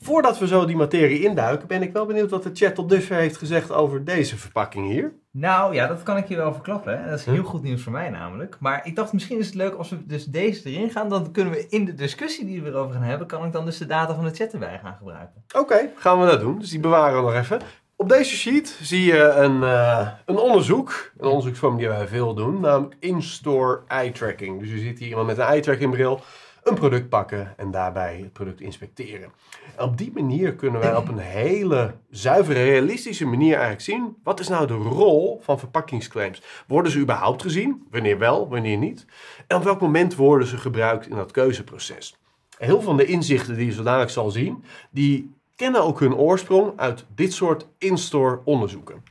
Voordat 0.00 0.38
we 0.38 0.46
zo 0.46 0.64
die 0.64 0.76
materie 0.76 1.24
induiken, 1.24 1.68
ben 1.68 1.82
ik 1.82 1.92
wel 1.92 2.06
benieuwd 2.06 2.30
wat 2.30 2.42
de 2.42 2.50
chat 2.52 2.74
tot 2.74 2.88
dusver 2.88 3.16
heeft 3.16 3.36
gezegd 3.36 3.72
over 3.72 4.04
deze 4.04 4.36
verpakking 4.36 4.86
hier. 4.86 5.12
Nou 5.30 5.74
ja, 5.74 5.86
dat 5.86 6.02
kan 6.02 6.16
ik 6.16 6.28
je 6.28 6.36
wel 6.36 6.52
verklappen. 6.52 7.08
Dat 7.08 7.18
is 7.18 7.24
heel 7.24 7.42
goed 7.42 7.62
nieuws 7.62 7.82
voor 7.82 7.92
mij 7.92 8.10
namelijk. 8.10 8.56
Maar 8.60 8.86
ik 8.86 8.96
dacht 8.96 9.12
misschien 9.12 9.38
is 9.38 9.46
het 9.46 9.54
leuk 9.54 9.74
als 9.74 9.90
we 9.90 10.06
dus 10.06 10.24
deze 10.24 10.70
erin 10.70 10.90
gaan. 10.90 11.08
Dan 11.08 11.32
kunnen 11.32 11.52
we 11.52 11.66
in 11.68 11.84
de 11.84 11.94
discussie 11.94 12.46
die 12.46 12.62
we 12.62 12.68
erover 12.68 12.94
gaan 12.94 13.02
hebben, 13.02 13.26
kan 13.26 13.44
ik 13.44 13.52
dan 13.52 13.64
dus 13.64 13.78
de 13.78 13.86
data 13.86 14.14
van 14.14 14.24
de 14.24 14.34
chat 14.34 14.52
erbij 14.52 14.80
gaan 14.82 14.96
gebruiken. 14.98 15.44
Oké, 15.56 15.90
gaan 15.96 16.20
we 16.20 16.26
dat 16.26 16.40
doen. 16.40 16.58
Dus 16.58 16.70
die 16.70 16.80
bewaren 16.80 17.16
we 17.16 17.22
nog 17.22 17.34
even. 17.34 17.60
Op 17.96 18.08
deze 18.08 18.36
sheet 18.36 18.78
zie 18.82 19.04
je 19.04 19.22
een, 19.22 19.62
uh, 19.62 20.08
een 20.26 20.38
onderzoek, 20.38 21.12
een 21.18 21.28
onderzoeksvorm 21.28 21.76
die 21.76 21.88
wij 21.88 22.06
veel 22.06 22.34
doen, 22.34 22.60
namelijk 22.60 22.96
in-store 23.00 23.80
eye 23.86 24.12
tracking. 24.12 24.60
Dus 24.60 24.70
je 24.70 24.78
ziet 24.78 24.98
hier 24.98 25.08
iemand 25.08 25.26
met 25.26 25.38
een 25.38 25.44
eye 25.44 25.60
tracking 25.60 25.90
bril 25.90 26.20
een 26.64 26.74
product 26.74 27.08
pakken 27.08 27.54
en 27.56 27.70
daarbij 27.70 28.18
het 28.22 28.32
product 28.32 28.60
inspecteren. 28.60 29.32
En 29.76 29.84
op 29.84 29.98
die 29.98 30.10
manier 30.14 30.54
kunnen 30.54 30.80
wij 30.80 30.96
op 30.96 31.08
een 31.08 31.18
hele 31.42 31.94
zuivere, 32.10 32.62
realistische 32.62 33.26
manier 33.26 33.52
eigenlijk 33.52 33.82
zien... 33.82 34.16
wat 34.22 34.40
is 34.40 34.48
nou 34.48 34.66
de 34.66 34.74
rol 34.74 35.40
van 35.42 35.58
verpakkingsclaims? 35.58 36.42
Worden 36.66 36.92
ze 36.92 36.98
überhaupt 36.98 37.42
gezien? 37.42 37.86
Wanneer 37.90 38.18
wel, 38.18 38.48
wanneer 38.48 38.76
niet? 38.76 39.06
En 39.46 39.56
op 39.56 39.62
welk 39.62 39.80
moment 39.80 40.14
worden 40.14 40.48
ze 40.48 40.56
gebruikt 40.56 41.08
in 41.08 41.16
dat 41.16 41.30
keuzeproces? 41.30 42.16
heel 42.58 42.74
veel 42.74 42.80
van 42.80 42.96
de 42.96 43.04
inzichten 43.04 43.56
die 43.56 43.66
je 43.66 43.72
zo 43.72 43.82
dadelijk 43.82 44.10
zal 44.10 44.30
zien... 44.30 44.64
die 44.90 45.34
kennen 45.56 45.82
ook 45.82 46.00
hun 46.00 46.14
oorsprong 46.14 46.72
uit 46.76 47.04
dit 47.14 47.32
soort 47.32 47.66
in-store 47.78 48.40
onderzoeken. 48.44 49.02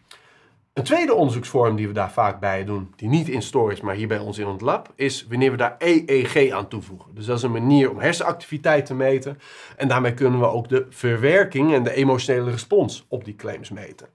Een 0.74 0.84
tweede 0.84 1.14
onderzoeksvorm 1.14 1.76
die 1.76 1.88
we 1.88 1.94
daar 1.94 2.12
vaak 2.12 2.40
bij 2.40 2.66
doen, 2.66 2.94
die 2.96 3.10
niet 3.10 3.30
in 3.30 3.42
store 3.42 3.74
is, 3.74 3.82
maar 3.82 3.96
hier 3.96 4.08
bij 4.08 4.20
ons 4.20 4.38
in 4.38 4.48
het 4.48 4.62
lab, 4.62 4.94
is 4.96 5.28
wanneer 5.28 5.52
we 5.52 5.58
daar 5.58 5.76
EEG 5.78 6.52
aan 6.52 6.68
toevoegen. 6.68 7.16
Dus 7.16 7.26
dat 7.26 7.38
is 7.38 7.44
een 7.44 7.52
manier 7.52 7.90
om 7.90 8.00
hersenactiviteit 8.00 8.86
te 8.86 8.94
meten. 8.94 9.38
En 9.78 9.88
daarmee 9.88 10.14
kunnen 10.14 10.40
we 10.40 10.46
ook 10.46 10.70
de 10.70 10.86
verwerking 10.90 11.74
en 11.74 11.84
de 11.84 11.94
emotionele 11.94 12.52
respons 12.52 13.06
op 13.08 13.26
die 13.26 13.36
claims 13.36 13.70
meten. 13.70 14.08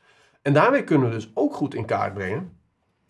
En 0.42 0.52
daarmee 0.52 0.84
kunnen 0.84 1.08
we 1.08 1.14
dus 1.14 1.30
ook 1.34 1.54
goed 1.54 1.74
in 1.74 1.84
kaart 1.84 2.14
brengen, 2.14 2.58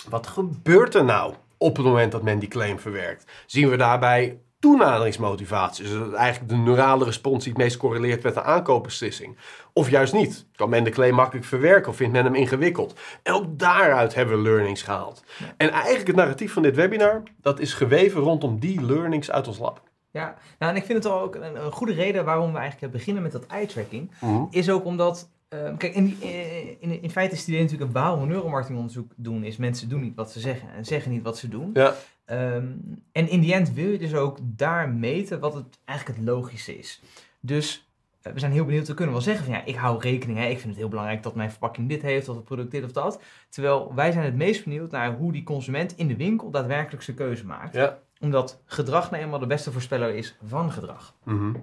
wat 0.09 0.27
gebeurt 0.27 0.95
er 0.95 1.05
nou 1.05 1.35
op 1.59 1.77
het 1.77 1.87
moment 1.87 2.13
dat 2.13 2.23
men 2.23 2.39
die 2.39 2.49
claim 2.49 2.79
verwerkt? 2.79 3.33
Zien 3.47 3.69
we 3.69 3.77
daarbij 3.77 4.41
toenaderingsmotivatie. 4.61 5.85
Dus 5.85 5.93
dat 5.93 6.13
eigenlijk 6.13 6.51
de 6.51 6.57
neurale 6.57 7.05
respons 7.05 7.45
die 7.45 7.53
het 7.53 7.63
meest 7.63 7.77
correleert 7.77 8.23
met 8.23 8.37
een 8.37 8.43
aankoopbeslissing. 8.43 9.37
Of 9.73 9.91
juist 9.91 10.13
niet. 10.13 10.47
Kan 10.55 10.69
men 10.69 10.85
de 10.85 10.91
claim 10.91 11.15
makkelijk 11.15 11.47
verwerken 11.47 11.91
of 11.91 11.97
vindt 11.97 12.13
men 12.13 12.25
hem 12.25 12.35
ingewikkeld? 12.35 13.01
En 13.23 13.33
ook 13.33 13.59
daaruit 13.59 14.15
hebben 14.15 14.37
we 14.37 14.43
learnings 14.43 14.83
gehaald. 14.83 15.25
En 15.57 15.71
eigenlijk 15.71 16.07
het 16.07 16.17
narratief 16.17 16.53
van 16.53 16.63
dit 16.63 16.77
webinar, 16.77 17.23
dat 17.41 17.61
is 17.61 17.75
geweven 17.75 18.21
rondom 18.21 18.59
die 18.59 18.85
learnings 18.85 19.31
uit 19.31 19.49
ons 19.49 19.59
lab. 19.59 19.81
Ja, 20.11 20.35
nou 20.59 20.73
en 20.73 20.79
ik 20.79 20.85
vind 20.85 21.05
het 21.05 21.13
ook 21.13 21.35
een, 21.35 21.65
een 21.65 21.73
goede 21.73 21.93
reden 21.93 22.25
waarom 22.25 22.53
we 22.53 22.59
eigenlijk 22.59 22.93
beginnen 22.93 23.23
met 23.23 23.33
dat 23.33 23.47
eye-tracking. 23.47 24.11
Mhm. 24.21 24.45
Is 24.51 24.71
ook 24.71 24.85
omdat, 24.85 25.29
ehm, 25.49 25.77
kijk, 25.77 25.95
in, 25.95 26.05
die, 26.05 26.17
eh, 26.21 26.69
in, 26.69 27.03
in 27.03 27.11
feite 27.11 27.35
is 27.35 27.41
het 27.41 27.49
idee 27.49 27.63
natuurlijk 27.63 27.91
een 27.91 28.01
waarom 28.01 28.29
neuromarketingonderzoek 28.29 29.13
doen, 29.17 29.45
is 29.45 29.57
mensen 29.57 29.89
doen 29.89 30.01
niet 30.01 30.15
wat 30.15 30.33
ze 30.33 30.41
zeggen 30.41 30.69
en 30.73 30.85
zeggen 30.85 31.11
niet 31.11 31.23
wat 31.23 31.39
ze 31.39 31.49
doen. 31.49 31.71
Ja. 31.73 31.95
Ehm, 32.25 32.67
en 33.13 33.29
in 33.29 33.41
die 33.41 33.55
end 33.55 33.73
wil 33.73 33.89
je 33.89 33.99
dus 33.99 34.15
ook 34.15 34.39
daar 34.43 34.89
meten 34.89 35.41
wat 35.41 35.55
het 35.55 35.79
eigenlijk 35.85 36.19
het 36.19 36.29
logische 36.29 36.79
is. 36.79 37.03
Dus 37.41 37.89
eh, 38.23 38.33
we 38.33 38.39
zijn 38.39 38.53
heel 38.53 38.65
benieuwd, 38.65 38.89
we 38.89 38.95
kunnen 38.95 39.15
wel 39.15 39.23
zeggen 39.23 39.45
van 39.45 39.55
ja, 39.55 39.65
ik 39.65 39.75
hou 39.75 40.01
rekening, 40.01 40.39
hè, 40.39 40.45
ik 40.45 40.59
vind 40.59 40.69
het 40.69 40.77
heel 40.77 40.89
belangrijk 40.89 41.23
dat 41.23 41.35
mijn 41.35 41.51
verpakking 41.51 41.89
dit 41.89 42.03
heeft, 42.03 42.29
of 42.29 42.37
het 42.37 42.45
product 42.45 42.71
dit 42.71 42.85
of 42.85 42.93
dat. 42.93 43.23
Terwijl 43.49 43.95
wij 43.95 44.13
zijn 44.13 44.25
het 44.25 44.37
meest 44.37 44.65
benieuwd 44.65 44.91
naar 44.91 45.17
hoe 45.17 45.33
die 45.33 45.43
consument 45.43 45.97
in 45.97 46.09
de 46.09 46.17
winkel 46.17 46.51
daadwerkelijk 46.51 47.03
zijn 47.03 47.17
keuze 47.17 47.47
maakt. 47.47 47.75
Ja. 47.75 47.99
Omdat 48.21 48.63
gedrag 48.65 49.11
nou 49.11 49.23
eenmaal 49.23 49.39
de 49.39 49.47
beste 49.47 49.73
voorspeller 49.73 50.15
is 50.15 50.37
van 50.45 50.73
gedrag. 50.73 51.15
Mhm. 51.25 51.55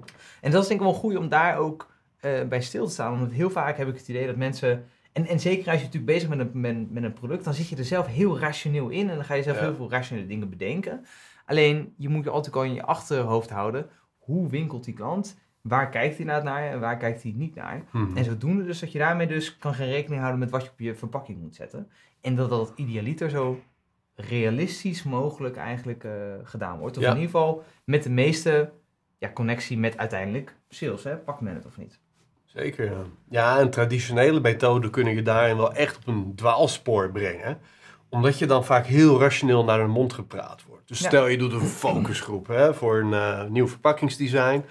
En 0.41 0.51
dat 0.51 0.61
is 0.61 0.67
denk 0.67 0.79
ik 0.79 0.85
wel 0.85 0.95
goed 0.95 1.15
om 1.15 1.29
daar 1.29 1.57
ook 1.57 1.93
eh, 2.25 2.47
bij 2.47 2.61
stil 2.61 2.85
te 2.85 2.91
staan. 2.91 3.13
Omdat 3.13 3.31
heel 3.31 3.49
vaak 3.49 3.77
heb 3.77 3.87
ik 3.87 3.95
het 3.97 4.07
idee 4.07 4.25
dat 4.27 4.35
mensen... 4.35 4.85
En, 5.11 5.27
en 5.27 5.39
zeker 5.39 5.65
als 5.71 5.79
je 5.79 5.85
natuurlijk 5.85 6.11
bezig 6.11 6.29
bent 6.29 6.41
met 6.41 6.53
een, 6.53 6.61
met, 6.61 6.91
met 6.91 7.03
een 7.03 7.13
product, 7.13 7.43
dan 7.43 7.53
zit 7.53 7.67
je 7.67 7.75
er 7.75 7.85
zelf 7.85 8.07
heel 8.07 8.39
rationeel 8.39 8.89
in. 8.89 9.09
En 9.09 9.15
dan 9.15 9.25
ga 9.25 9.33
je 9.33 9.43
zelf 9.43 9.57
Ja. 9.57 9.63
heel 9.63 9.75
veel 9.75 9.89
rationele 9.89 10.27
dingen 10.27 10.49
bedenken. 10.49 11.05
Alleen, 11.45 11.93
je 11.97 12.09
moet 12.09 12.23
je 12.23 12.29
altijd 12.29 12.55
al 12.55 12.63
in 12.63 12.73
je 12.73 12.83
achterhoofd 12.83 13.49
houden. 13.49 13.89
Hoe 14.17 14.49
winkelt 14.49 14.83
die 14.85 14.93
klant? 14.93 15.39
Waar 15.61 15.89
kijkt 15.89 16.17
hij 16.17 16.25
nou 16.25 16.43
naar 16.43 16.69
en 16.71 16.79
waar 16.79 16.97
kijkt 16.97 17.23
hij 17.23 17.33
niet 17.35 17.55
naar? 17.55 17.83
Mhm. 17.91 18.17
En 18.17 18.23
zodoende 18.23 18.63
dus 18.63 18.79
dat 18.79 18.91
je 18.91 18.97
daarmee 18.99 19.27
dus 19.27 19.57
kan 19.57 19.73
gaan 19.73 19.87
rekening 19.87 20.19
houden 20.21 20.39
met 20.39 20.49
wat 20.49 20.63
je 20.63 20.69
op 20.69 20.79
je 20.79 20.95
verpakking 20.95 21.41
moet 21.41 21.55
zetten. 21.55 21.89
En 22.21 22.35
dat 22.35 22.49
dat 22.49 22.73
idealiter 22.75 23.29
zo 23.29 23.59
realistisch 24.15 25.03
mogelijk 25.03 25.55
eigenlijk 25.55 26.03
eh, 26.03 26.11
gedaan 26.43 26.79
wordt. 26.79 26.97
Of 26.97 27.03
Ja. 27.03 27.09
in 27.09 27.15
ieder 27.15 27.31
geval 27.31 27.63
met 27.85 28.03
de 28.03 28.09
meeste 28.09 28.71
ja, 29.17 29.31
connectie 29.33 29.77
met 29.77 29.97
uiteindelijk 29.97 30.55
sales. 30.69 31.03
Hè? 31.03 31.17
Pakt 31.17 31.41
men 31.41 31.55
het 31.55 31.65
of 31.65 31.77
niet? 31.77 31.99
Zeker, 32.55 32.85
ja. 32.85 33.03
Ja, 33.29 33.59
en 33.59 33.69
traditionele 33.69 34.39
methoden 34.39 34.89
kunnen 34.89 35.15
je 35.15 35.21
daarin 35.21 35.57
wel 35.57 35.73
echt 35.73 35.97
op 35.97 36.07
een 36.07 36.33
dwaalspoor 36.35 37.11
brengen. 37.11 37.59
Omdat 38.09 38.39
je 38.39 38.45
dan 38.45 38.65
vaak 38.65 38.85
heel 38.85 39.19
rationeel 39.19 39.63
naar 39.63 39.79
hun 39.79 39.89
mond 39.89 40.13
gepraat 40.13 40.63
wordt. 40.67 40.87
Dus 40.87 40.99
Ja. 40.99 41.07
stel 41.07 41.27
je 41.27 41.37
doet 41.37 41.53
een 41.53 41.61
focusgroep 41.67 42.47
hè, 42.47 42.73
voor 42.73 42.99
een 42.99 43.13
eh, 43.13 43.43
nieuw 43.43 43.67
verpakkingsdesign. 43.67 44.65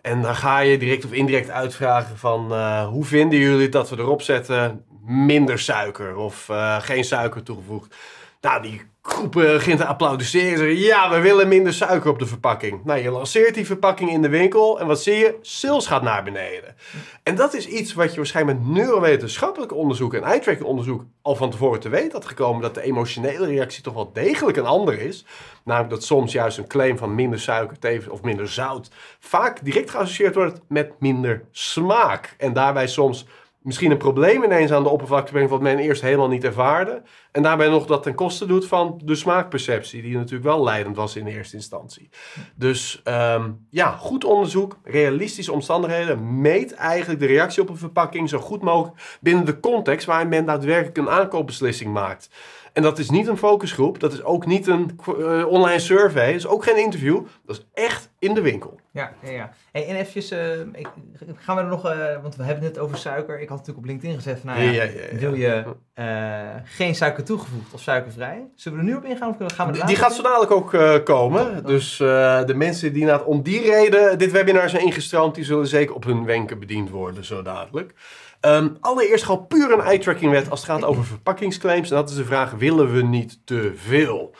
En 0.00 0.22
dan 0.22 0.36
ga 0.36 0.58
je 0.58 0.78
direct 0.78 1.04
of 1.04 1.12
indirect 1.12 1.50
uitvragen 1.50 2.16
van 2.18 2.52
eh, 2.52 2.86
hoe 2.88 3.04
vinden 3.04 3.38
jullie 3.38 3.68
dat 3.68 3.90
we 3.90 3.98
erop 3.98 4.22
zetten 4.22 4.84
minder 5.04 5.58
suiker 5.58 6.16
of 6.16 6.48
eh, 6.48 6.80
geen 6.80 7.04
suiker 7.04 7.42
toegevoegd. 7.42 7.96
Nou, 8.40 8.62
die 8.62 8.82
groep 9.02 9.36
eh, 9.36 9.42
begint 9.42 9.78
te 9.78 9.86
applaudisseren. 9.86 10.58
Zeggen, 10.58 10.76
Ja, 10.76 11.10
we 11.10 11.20
willen 11.20 11.48
minder 11.48 11.72
suiker 11.72 12.10
op 12.10 12.18
de 12.18 12.26
verpakking. 12.26 12.84
Nou, 12.84 13.00
je 13.00 13.10
lanceert 13.10 13.54
die 13.54 13.66
verpakking 13.66 14.10
in 14.10 14.22
de 14.22 14.28
winkel 14.28 14.80
en 14.80 14.86
wat 14.86 15.02
zie 15.02 15.14
je? 15.14 15.38
Sales 15.40 15.86
gaat 15.86 16.02
naar 16.02 16.22
beneden. 16.22 16.74
En 17.22 17.34
dat 17.34 17.54
is 17.54 17.66
iets 17.66 17.94
wat 17.94 18.10
je 18.10 18.16
waarschijnlijk 18.16 18.58
met 18.58 18.68
neurowetenschappelijk 18.68 19.74
onderzoek 19.74 20.14
en 20.14 20.22
eye-tracking 20.22 20.68
onderzoek 20.68 21.04
al 21.22 21.36
van 21.36 21.50
tevoren 21.50 21.80
te 21.80 21.88
weten 21.88 22.12
had 22.12 22.26
gekomen. 22.26 22.62
Dat 22.62 22.74
de 22.74 22.82
emotionele 22.82 23.46
reactie 23.46 23.82
toch 23.82 23.94
wel 23.94 24.12
degelijk 24.12 24.56
een 24.56 24.66
ander 24.66 25.00
is. 25.00 25.24
Namelijk 25.64 25.90
dat 25.90 26.04
soms 26.04 26.32
juist 26.32 26.58
een 26.58 26.66
claim 26.66 26.98
van 26.98 27.14
minder 27.14 27.40
suiker 27.40 28.10
of 28.10 28.22
minder 28.22 28.48
zout 28.48 28.90
vaak 29.18 29.64
direct 29.64 29.90
geassocieerd 29.90 30.34
wordt 30.34 30.60
met 30.68 30.92
minder 30.98 31.44
smaak. 31.50 32.34
En 32.38 32.52
daarbij 32.52 32.86
soms 32.86 33.26
misschien 33.62 33.90
een 33.90 33.96
probleem 33.96 34.44
ineens 34.44 34.70
aan 34.70 34.82
de 34.82 34.88
oppervlakte 34.88 35.32
brengt 35.32 35.50
wat 35.50 35.60
men 35.60 35.78
eerst 35.78 36.02
helemaal 36.02 36.28
niet 36.28 36.44
ervaarde. 36.44 37.02
En 37.32 37.42
daarbij 37.42 37.68
nog 37.68 37.86
dat 37.86 38.02
ten 38.02 38.14
koste 38.14 38.46
doet 38.46 38.66
van 38.66 39.00
de 39.04 39.14
smaakperceptie, 39.14 40.02
die 40.02 40.16
natuurlijk 40.16 40.44
wel 40.44 40.62
leidend 40.62 40.96
was 40.96 41.16
in 41.16 41.26
eerste 41.26 41.56
instantie. 41.56 42.08
Dus 42.54 43.00
ehm, 43.04 43.50
ja, 43.70 43.90
goed 43.90 44.24
onderzoek, 44.24 44.78
realistische 44.84 45.52
omstandigheden, 45.52 46.40
meet 46.40 46.74
eigenlijk 46.74 47.20
de 47.20 47.26
reactie 47.26 47.62
op 47.62 47.68
een 47.68 47.76
verpakking 47.76 48.28
zo 48.28 48.38
goed 48.38 48.62
mogelijk 48.62 49.18
binnen 49.20 49.44
de 49.44 49.60
context 49.60 50.06
waarin 50.06 50.28
men 50.28 50.44
daadwerkelijk 50.44 50.96
een 50.96 51.10
aankoopbeslissing 51.10 51.92
maakt. 51.92 52.30
En 52.72 52.82
dat 52.82 52.98
is 52.98 53.10
niet 53.10 53.26
een 53.26 53.36
focusgroep, 53.36 54.00
dat 54.00 54.12
is 54.12 54.22
ook 54.22 54.46
niet 54.46 54.66
een 54.66 54.98
eh, 55.06 55.46
online 55.46 55.78
survey, 55.78 56.26
dat 56.26 56.34
is 56.34 56.46
ook 56.46 56.64
geen 56.64 56.78
interview, 56.78 57.20
dat 57.46 57.56
is 57.56 57.66
echt 57.84 58.10
in 58.18 58.34
de 58.34 58.40
winkel. 58.40 58.80
Ja, 58.92 59.12
ja, 59.22 59.30
ja. 59.30 59.50
Hey, 59.72 59.86
en 59.86 59.96
eventjes, 59.96 60.30
eh, 60.30 60.60
ik, 60.60 60.88
gaan 61.36 61.56
we 61.56 61.62
er 61.62 61.68
nog, 61.68 61.86
eh, 61.86 62.22
want 62.22 62.36
we 62.36 62.42
hebben 62.42 62.64
het 62.64 62.74
net 62.74 62.82
over 62.82 62.96
suiker. 62.98 63.40
Ik 63.40 63.48
had 63.48 63.58
natuurlijk 63.58 63.86
op 63.86 63.90
LinkedIn 63.90 64.16
gezet 64.16 64.40
van, 64.40 64.50
nou 64.50 64.62
ja, 64.62 64.70
Ja, 64.70 64.82
ja, 64.82 65.18
wil 65.18 65.34
je 65.34 65.64
geen 66.64 66.94
suiker 66.94 67.24
toegevoegd 67.24 67.74
of 67.74 67.80
suikervrij? 67.80 68.46
Zullen 68.54 68.78
we 68.78 68.84
er 68.84 68.90
nu 68.90 68.96
op 68.96 69.04
ingaan 69.04 69.36
of 69.40 69.52
gaan 69.54 69.66
we 69.66 69.72
Die, 69.72 69.84
die 69.84 69.96
gaat 69.96 70.14
zo 70.14 70.22
dadelijk 70.22 70.50
ook 70.50 71.04
komen. 71.04 71.64
Dus 71.64 72.00
eh, 72.00 72.44
de 72.44 72.54
mensen 72.54 72.92
die 72.92 73.04
nou, 73.04 73.26
om 73.26 73.42
die 73.42 73.60
reden 73.60 74.18
dit 74.18 74.30
webinar 74.30 74.68
zijn 74.68 74.84
ingestroomd, 74.84 75.34
die 75.34 75.44
zullen 75.44 75.66
zeker 75.66 75.94
op 75.94 76.04
hun 76.04 76.24
wenken 76.24 76.58
bediend 76.58 76.90
worden 76.90 77.24
zo 77.24 77.42
dadelijk. 77.42 77.94
Ehm, 78.40 78.68
allereerst 78.80 79.24
gewoon 79.24 79.46
puur 79.46 79.72
een 79.72 79.80
eye-tracking 79.80 80.30
wet 80.30 80.50
als 80.50 80.60
het 80.60 80.70
gaat 80.70 80.84
over 80.84 81.04
verpakkingsclaims. 81.04 81.90
En 81.90 81.96
dat 81.96 82.10
is 82.10 82.16
de 82.16 82.24
vraag, 82.24 82.50
willen 82.50 82.92
we 82.92 83.02
niet 83.02 83.40
te 83.44 83.72
veel? 83.74 84.34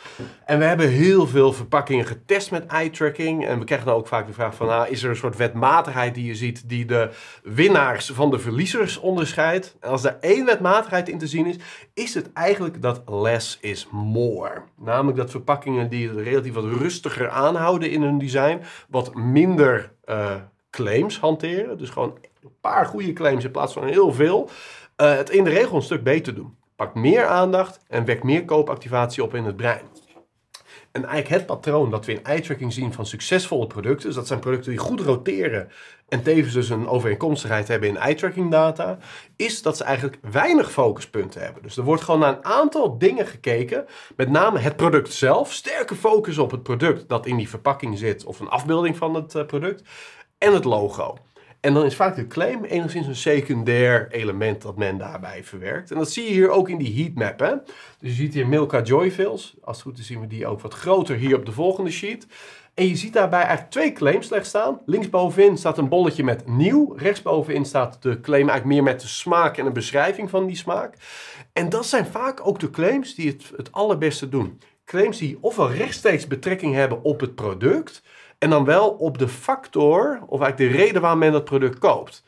En 0.44 0.58
we 0.58 0.64
hebben 0.64 0.88
heel 0.88 1.26
veel 1.26 1.52
verpakkingen 1.52 2.06
getest 2.06 2.50
met 2.50 2.66
eye-tracking. 2.66 3.46
En 3.46 3.58
we 3.58 3.64
krijgen 3.64 3.94
ook 3.94 4.06
vaak 4.06 4.26
de 4.26 4.32
vraag 4.32 4.54
van, 4.54 4.66
nou, 4.66 4.88
is 4.88 5.02
er 5.02 5.10
een 5.10 5.16
soort 5.16 5.36
wetmatigheid 5.36 6.14
die 6.14 6.24
je 6.24 6.34
ziet 6.34 6.68
die 6.68 6.84
de 6.84 7.10
winnaars 7.42 8.10
van 8.10 8.30
de 8.30 8.38
verliezers 8.38 8.96
onderscheidt? 8.96 9.76
En 9.80 9.90
als 9.90 10.02
daar 10.02 10.18
één 10.20 10.44
wetmatigheid 10.44 11.08
in 11.08 11.18
te 11.18 11.26
zien 11.26 11.46
is, 11.46 11.56
is 11.94 12.14
het 12.14 12.32
eigenlijk 12.32 12.82
dat 12.82 13.02
less 13.06 13.58
is 13.60 13.88
more. 13.90 14.62
Namelijk 14.76 15.16
dat 15.16 15.30
verpakkingen 15.30 15.90
die 15.90 16.08
het 16.08 16.16
relatief 16.16 16.54
wat 16.54 16.64
rustiger 16.64 17.28
aanhouden 17.28 17.90
in 17.90 18.02
hun 18.02 18.18
design, 18.18 18.60
wat 18.88 19.14
minder 19.14 19.92
eh, 20.04 20.34
claims 20.70 21.18
hanteren. 21.18 21.78
Dus 21.78 21.90
gewoon 21.90 22.18
een 22.42 22.54
paar 22.60 22.86
goede 22.86 23.12
claims 23.12 23.44
in 23.44 23.50
plaats 23.50 23.72
van 23.72 23.86
heel 23.86 24.12
veel. 24.12 24.50
eh, 24.96 25.16
het 25.16 25.30
in 25.30 25.44
de 25.44 25.50
regel 25.50 25.76
een 25.76 25.82
stuk 25.82 26.02
beter 26.02 26.34
doen. 26.34 26.56
Pakt 26.76 26.94
meer 26.94 27.26
aandacht 27.26 27.80
en 27.88 28.04
wekt 28.04 28.22
meer 28.22 28.44
koopactivatie 28.44 29.22
op 29.22 29.34
in 29.34 29.44
het 29.44 29.56
brein. 29.56 29.82
En 30.92 31.04
eigenlijk 31.04 31.34
het 31.40 31.46
patroon 31.46 31.90
dat 31.90 32.04
we 32.04 32.12
in 32.12 32.24
eye-tracking 32.24 32.72
zien 32.72 32.92
van 32.92 33.06
succesvolle 33.06 33.66
producten, 33.66 34.06
dus 34.06 34.14
dat 34.14 34.26
zijn 34.26 34.38
producten 34.38 34.70
die 34.70 34.80
goed 34.80 35.00
roteren 35.00 35.70
en 36.08 36.22
tevens 36.22 36.54
dus 36.54 36.68
een 36.68 36.88
overeenkomstigheid 36.88 37.68
hebben 37.68 37.88
in 37.88 37.96
eye-tracking 37.96 38.50
data, 38.50 38.98
is 39.36 39.62
dat 39.62 39.76
ze 39.76 39.84
eigenlijk 39.84 40.18
weinig 40.30 40.72
focuspunten 40.72 41.42
hebben. 41.42 41.62
Dus 41.62 41.76
er 41.76 41.84
wordt 41.84 42.02
gewoon 42.02 42.20
naar 42.20 42.36
een 42.36 42.44
aantal 42.44 42.98
dingen 42.98 43.26
gekeken, 43.26 43.86
met 44.16 44.30
name 44.30 44.58
het 44.58 44.76
product 44.76 45.12
zelf, 45.12 45.52
sterke 45.52 45.94
focus 45.94 46.38
op 46.38 46.50
het 46.50 46.62
product 46.62 47.08
dat 47.08 47.26
in 47.26 47.36
die 47.36 47.48
verpakking 47.48 47.98
zit 47.98 48.24
of 48.24 48.40
een 48.40 48.48
afbeelding 48.48 48.96
van 48.96 49.14
het 49.14 49.34
eh, 49.34 49.46
product 49.46 49.82
en 50.38 50.54
het 50.54 50.64
logo. 50.64 51.16
En 51.60 51.74
dan 51.74 51.84
is 51.84 51.96
vaak 51.96 52.16
de 52.16 52.26
claim 52.26 52.64
enigszins 52.64 53.06
een 53.06 53.16
secundair 53.16 54.08
element 54.10 54.62
dat 54.62 54.76
men 54.76 54.98
daarbij 54.98 55.44
verwerkt. 55.44 55.90
En 55.90 55.98
dat 55.98 56.10
zie 56.10 56.24
je 56.24 56.30
hier 56.30 56.50
ook 56.50 56.68
in 56.68 56.78
die 56.78 57.02
heatmap. 57.02 57.40
Hè? 57.40 57.54
Dus 57.98 58.08
je 58.08 58.12
ziet 58.12 58.34
hier 58.34 58.48
Milka 58.48 58.82
Joyfills. 58.82 59.56
Als 59.62 59.76
het 59.76 59.86
goed 59.86 59.98
is 59.98 60.06
zien 60.06 60.20
we 60.20 60.26
die 60.26 60.46
ook 60.46 60.60
wat 60.60 60.74
groter 60.74 61.16
hier 61.16 61.36
op 61.36 61.46
de 61.46 61.52
volgende 61.52 61.90
sheet. 61.90 62.26
En 62.74 62.86
je 62.86 62.96
ziet 62.96 63.12
daarbij 63.12 63.40
eigenlijk 63.40 63.70
twee 63.70 63.92
claims 63.92 64.26
slechts 64.26 64.48
staan. 64.48 64.80
Linksbovenin 64.86 65.56
staat 65.56 65.78
een 65.78 65.88
bolletje 65.88 66.24
met 66.24 66.46
nieuw. 66.46 66.94
Rechtsbovenin 66.96 67.64
staat 67.64 68.02
de 68.02 68.20
claim 68.20 68.48
eigenlijk 68.48 68.64
meer 68.64 68.92
met 68.92 69.00
de 69.00 69.08
smaak 69.08 69.56
en 69.56 69.66
een 69.66 69.72
beschrijving 69.72 70.30
van 70.30 70.46
die 70.46 70.56
smaak. 70.56 70.94
En 71.52 71.68
dat 71.68 71.86
zijn 71.86 72.06
vaak 72.06 72.46
ook 72.46 72.58
de 72.58 72.70
claims 72.70 73.14
die 73.14 73.28
het, 73.28 73.52
het 73.56 73.72
allerbeste 73.72 74.28
doen. 74.28 74.60
Claims 74.84 75.18
die 75.18 75.38
ofwel 75.40 75.72
rechtstreeks 75.72 76.26
betrekking 76.26 76.74
hebben 76.74 77.02
op 77.02 77.20
het 77.20 77.34
product... 77.34 78.02
En 78.40 78.50
dan 78.50 78.64
wel 78.64 78.90
op 78.90 79.18
de 79.18 79.28
factor, 79.28 80.20
of 80.26 80.40
eigenlijk 80.40 80.72
de 80.72 80.78
reden 80.78 81.00
waarom 81.00 81.18
men 81.18 81.32
dat 81.32 81.44
product 81.44 81.78
koopt. 81.78 82.24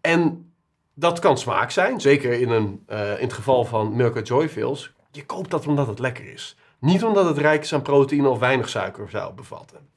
En 0.00 0.52
dat 0.94 1.18
kan 1.18 1.38
smaak 1.38 1.70
zijn, 1.70 2.00
zeker 2.00 2.32
in, 2.32 2.50
een, 2.50 2.82
eh, 2.86 3.10
in 3.10 3.24
het 3.24 3.32
geval 3.32 3.64
van 3.64 3.96
Milka 3.96 4.20
Joyfills. 4.20 4.92
Je 5.10 5.26
koopt 5.26 5.50
dat 5.50 5.66
omdat 5.66 5.86
het 5.86 5.98
lekker 5.98 6.32
is. 6.32 6.56
Niet 6.78 7.04
omdat 7.04 7.24
het 7.26 7.38
rijk 7.38 7.62
is 7.62 7.74
aan 7.74 7.82
proteïne 7.82 8.28
of 8.28 8.38
weinig 8.38 8.68
suiker 8.68 9.10
zou 9.10 9.34
bevatten. 9.34 9.88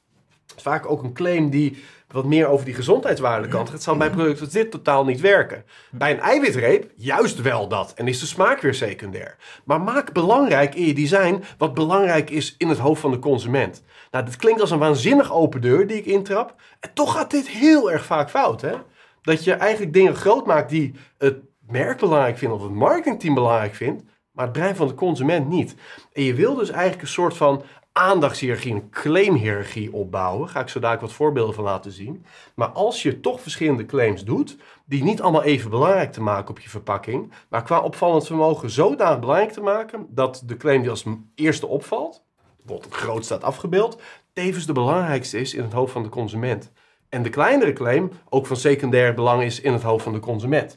Vaak 0.61 0.89
ook 0.89 1.03
een 1.03 1.13
claim 1.13 1.49
die 1.49 1.83
wat 2.07 2.25
meer 2.25 2.47
over 2.47 2.65
die 2.65 2.73
gezondheidswaarde 2.73 3.47
kant 3.47 3.63
gaat. 3.65 3.73
Het 3.73 3.83
zal 3.83 3.97
bij 3.97 4.09
producten 4.09 4.45
als 4.45 4.53
dit 4.53 4.71
totaal 4.71 5.05
niet 5.05 5.21
werken. 5.21 5.63
Bij 5.91 6.11
een 6.11 6.19
eiwitreep 6.19 6.91
juist 6.95 7.41
wel 7.41 7.67
dat. 7.67 7.93
En 7.93 8.07
is 8.07 8.19
de 8.19 8.25
smaak 8.25 8.61
weer 8.61 8.73
secundair. 8.73 9.35
Maar 9.63 9.81
maak 9.81 10.13
belangrijk 10.13 10.75
in 10.75 10.85
je 10.85 10.93
design 10.93 11.43
wat 11.57 11.73
belangrijk 11.73 12.29
is 12.29 12.55
in 12.57 12.69
het 12.69 12.77
hoofd 12.77 13.01
van 13.01 13.11
de 13.11 13.19
consument. 13.19 13.83
Nou, 14.11 14.25
dit 14.25 14.35
klinkt 14.35 14.61
als 14.61 14.71
een 14.71 14.79
waanzinnig 14.79 15.33
open 15.33 15.61
deur 15.61 15.87
die 15.87 15.97
ik 15.97 16.05
intrap. 16.05 16.55
En 16.79 16.93
toch 16.93 17.13
gaat 17.13 17.31
dit 17.31 17.47
heel 17.47 17.91
erg 17.91 18.05
vaak 18.05 18.29
fout, 18.29 18.61
hè? 18.61 18.73
Dat 19.21 19.43
je 19.43 19.53
eigenlijk 19.53 19.93
dingen 19.93 20.15
groot 20.15 20.45
maakt 20.45 20.69
die 20.69 20.95
het 21.17 21.37
merk 21.67 21.99
belangrijk 21.99 22.37
vindt 22.37 22.55
of 22.55 22.61
het 22.61 22.71
marketingteam 22.71 23.33
belangrijk 23.33 23.75
vindt, 23.75 24.03
maar 24.31 24.45
het 24.45 24.53
brein 24.53 24.75
van 24.75 24.87
de 24.87 24.93
consument 24.93 25.49
niet. 25.49 25.75
En 26.13 26.23
je 26.23 26.33
wil 26.33 26.55
dus 26.55 26.69
eigenlijk 26.69 27.01
een 27.01 27.07
soort 27.07 27.37
van 27.37 27.63
aandachtshierarchie, 27.97 28.73
een 28.73 28.89
claimhierarchie 28.89 29.93
opbouwen. 29.93 30.49
Ga 30.49 30.59
ik 30.59 30.69
zo 30.69 30.79
dadelijk 30.79 31.05
wat 31.05 31.15
voorbeelden 31.15 31.55
van 31.55 31.63
laten 31.63 31.91
zien. 31.91 32.25
Maar 32.55 32.67
als 32.67 33.01
je 33.01 33.19
toch 33.19 33.41
verschillende 33.41 33.85
claims 33.85 34.23
doet, 34.23 34.57
die 34.85 35.03
niet 35.03 35.21
allemaal 35.21 35.43
even 35.43 35.69
belangrijk 35.69 36.11
te 36.11 36.21
maken 36.21 36.49
op 36.49 36.59
je 36.59 36.69
verpakking, 36.69 37.31
maar 37.49 37.63
qua 37.63 37.79
opvallend 37.79 38.25
vermogen 38.25 38.69
zodanig 38.69 39.19
belangrijk 39.19 39.51
te 39.51 39.61
maken 39.61 40.07
dat 40.09 40.43
de 40.45 40.57
claim 40.57 40.81
die 40.81 40.89
als 40.89 41.05
eerste 41.35 41.67
opvalt, 41.67 42.23
bijvoorbeeld 42.61 42.93
groot 42.93 43.25
staat 43.25 43.43
afgebeeld, 43.43 44.01
tevens 44.33 44.65
de 44.65 44.73
belangrijkste 44.73 45.39
is 45.39 45.53
in 45.53 45.63
het 45.63 45.73
hoofd 45.73 45.91
van 45.91 46.03
de 46.03 46.09
consument. 46.09 46.71
En 47.09 47.23
de 47.23 47.29
kleinere 47.29 47.73
claim 47.73 48.11
ook 48.29 48.45
van 48.47 48.57
secundair 48.57 49.13
belang 49.13 49.43
is 49.43 49.61
in 49.61 49.73
het 49.73 49.83
hoofd 49.83 50.03
van 50.03 50.13
de 50.13 50.19
consument. 50.19 50.75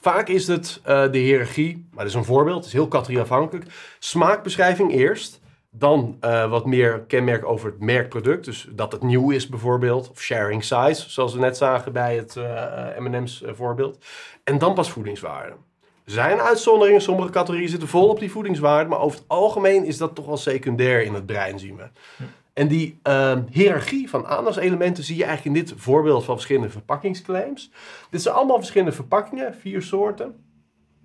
Vaak 0.00 0.28
is 0.28 0.46
het 0.46 0.80
uh, 0.86 1.12
de 1.12 1.18
hiërarchie, 1.18 1.88
maar 1.90 2.04
dat 2.04 2.12
is 2.12 2.18
een 2.18 2.24
voorbeeld, 2.24 2.56
het 2.56 2.66
is 2.66 2.72
heel 2.72 2.88
categorieafhankelijk. 2.88 3.66
Smaakbeschrijving 3.98 4.92
eerst, 4.92 5.40
dan 5.78 6.16
uh, 6.20 6.50
wat 6.50 6.66
meer 6.66 7.00
kenmerk 7.00 7.44
over 7.44 7.70
het 7.70 7.80
merkproduct. 7.80 8.44
Dus 8.44 8.68
dat 8.70 8.92
het 8.92 9.02
nieuw 9.02 9.30
is 9.30 9.48
bijvoorbeeld. 9.48 10.10
Of 10.10 10.20
sharing 10.20 10.64
size, 10.64 11.10
zoals 11.10 11.34
we 11.34 11.40
net 11.40 11.56
zagen 11.56 11.92
bij 11.92 12.16
het 12.16 12.34
uh, 12.36 12.98
M&M's 12.98 13.44
voorbeeld. 13.46 14.04
En 14.44 14.58
dan 14.58 14.74
pas 14.74 14.90
voedingswaarde. 14.90 15.56
Er 16.04 16.12
zijn 16.12 16.40
uitzonderingen, 16.40 17.00
sommige 17.00 17.30
categorieën 17.30 17.68
zitten 17.68 17.88
vol 17.88 18.08
op 18.08 18.18
die 18.18 18.30
voedingswaarde. 18.30 18.88
Maar 18.88 19.00
over 19.00 19.18
het 19.18 19.28
algemeen 19.28 19.84
is 19.84 19.96
dat 19.96 20.14
toch 20.14 20.26
wel 20.26 20.36
secundair 20.36 21.02
in 21.02 21.14
het 21.14 21.26
brein, 21.26 21.58
zien 21.58 21.76
we. 21.76 21.88
Hm. 22.16 22.22
En 22.52 22.68
die 22.68 22.98
uh, 23.02 23.36
hiërarchie 23.50 24.10
van 24.10 24.26
aandachtselementen 24.26 25.04
zie 25.04 25.16
je 25.16 25.24
eigenlijk 25.24 25.56
in 25.56 25.64
dit 25.64 25.74
voorbeeld 25.76 26.24
van 26.24 26.34
verschillende 26.34 26.70
verpakkingsclaims. 26.70 27.70
Dit 28.10 28.22
zijn 28.22 28.34
allemaal 28.34 28.56
verschillende 28.56 28.92
verpakkingen, 28.92 29.54
vier 29.54 29.82
soorten. 29.82 30.45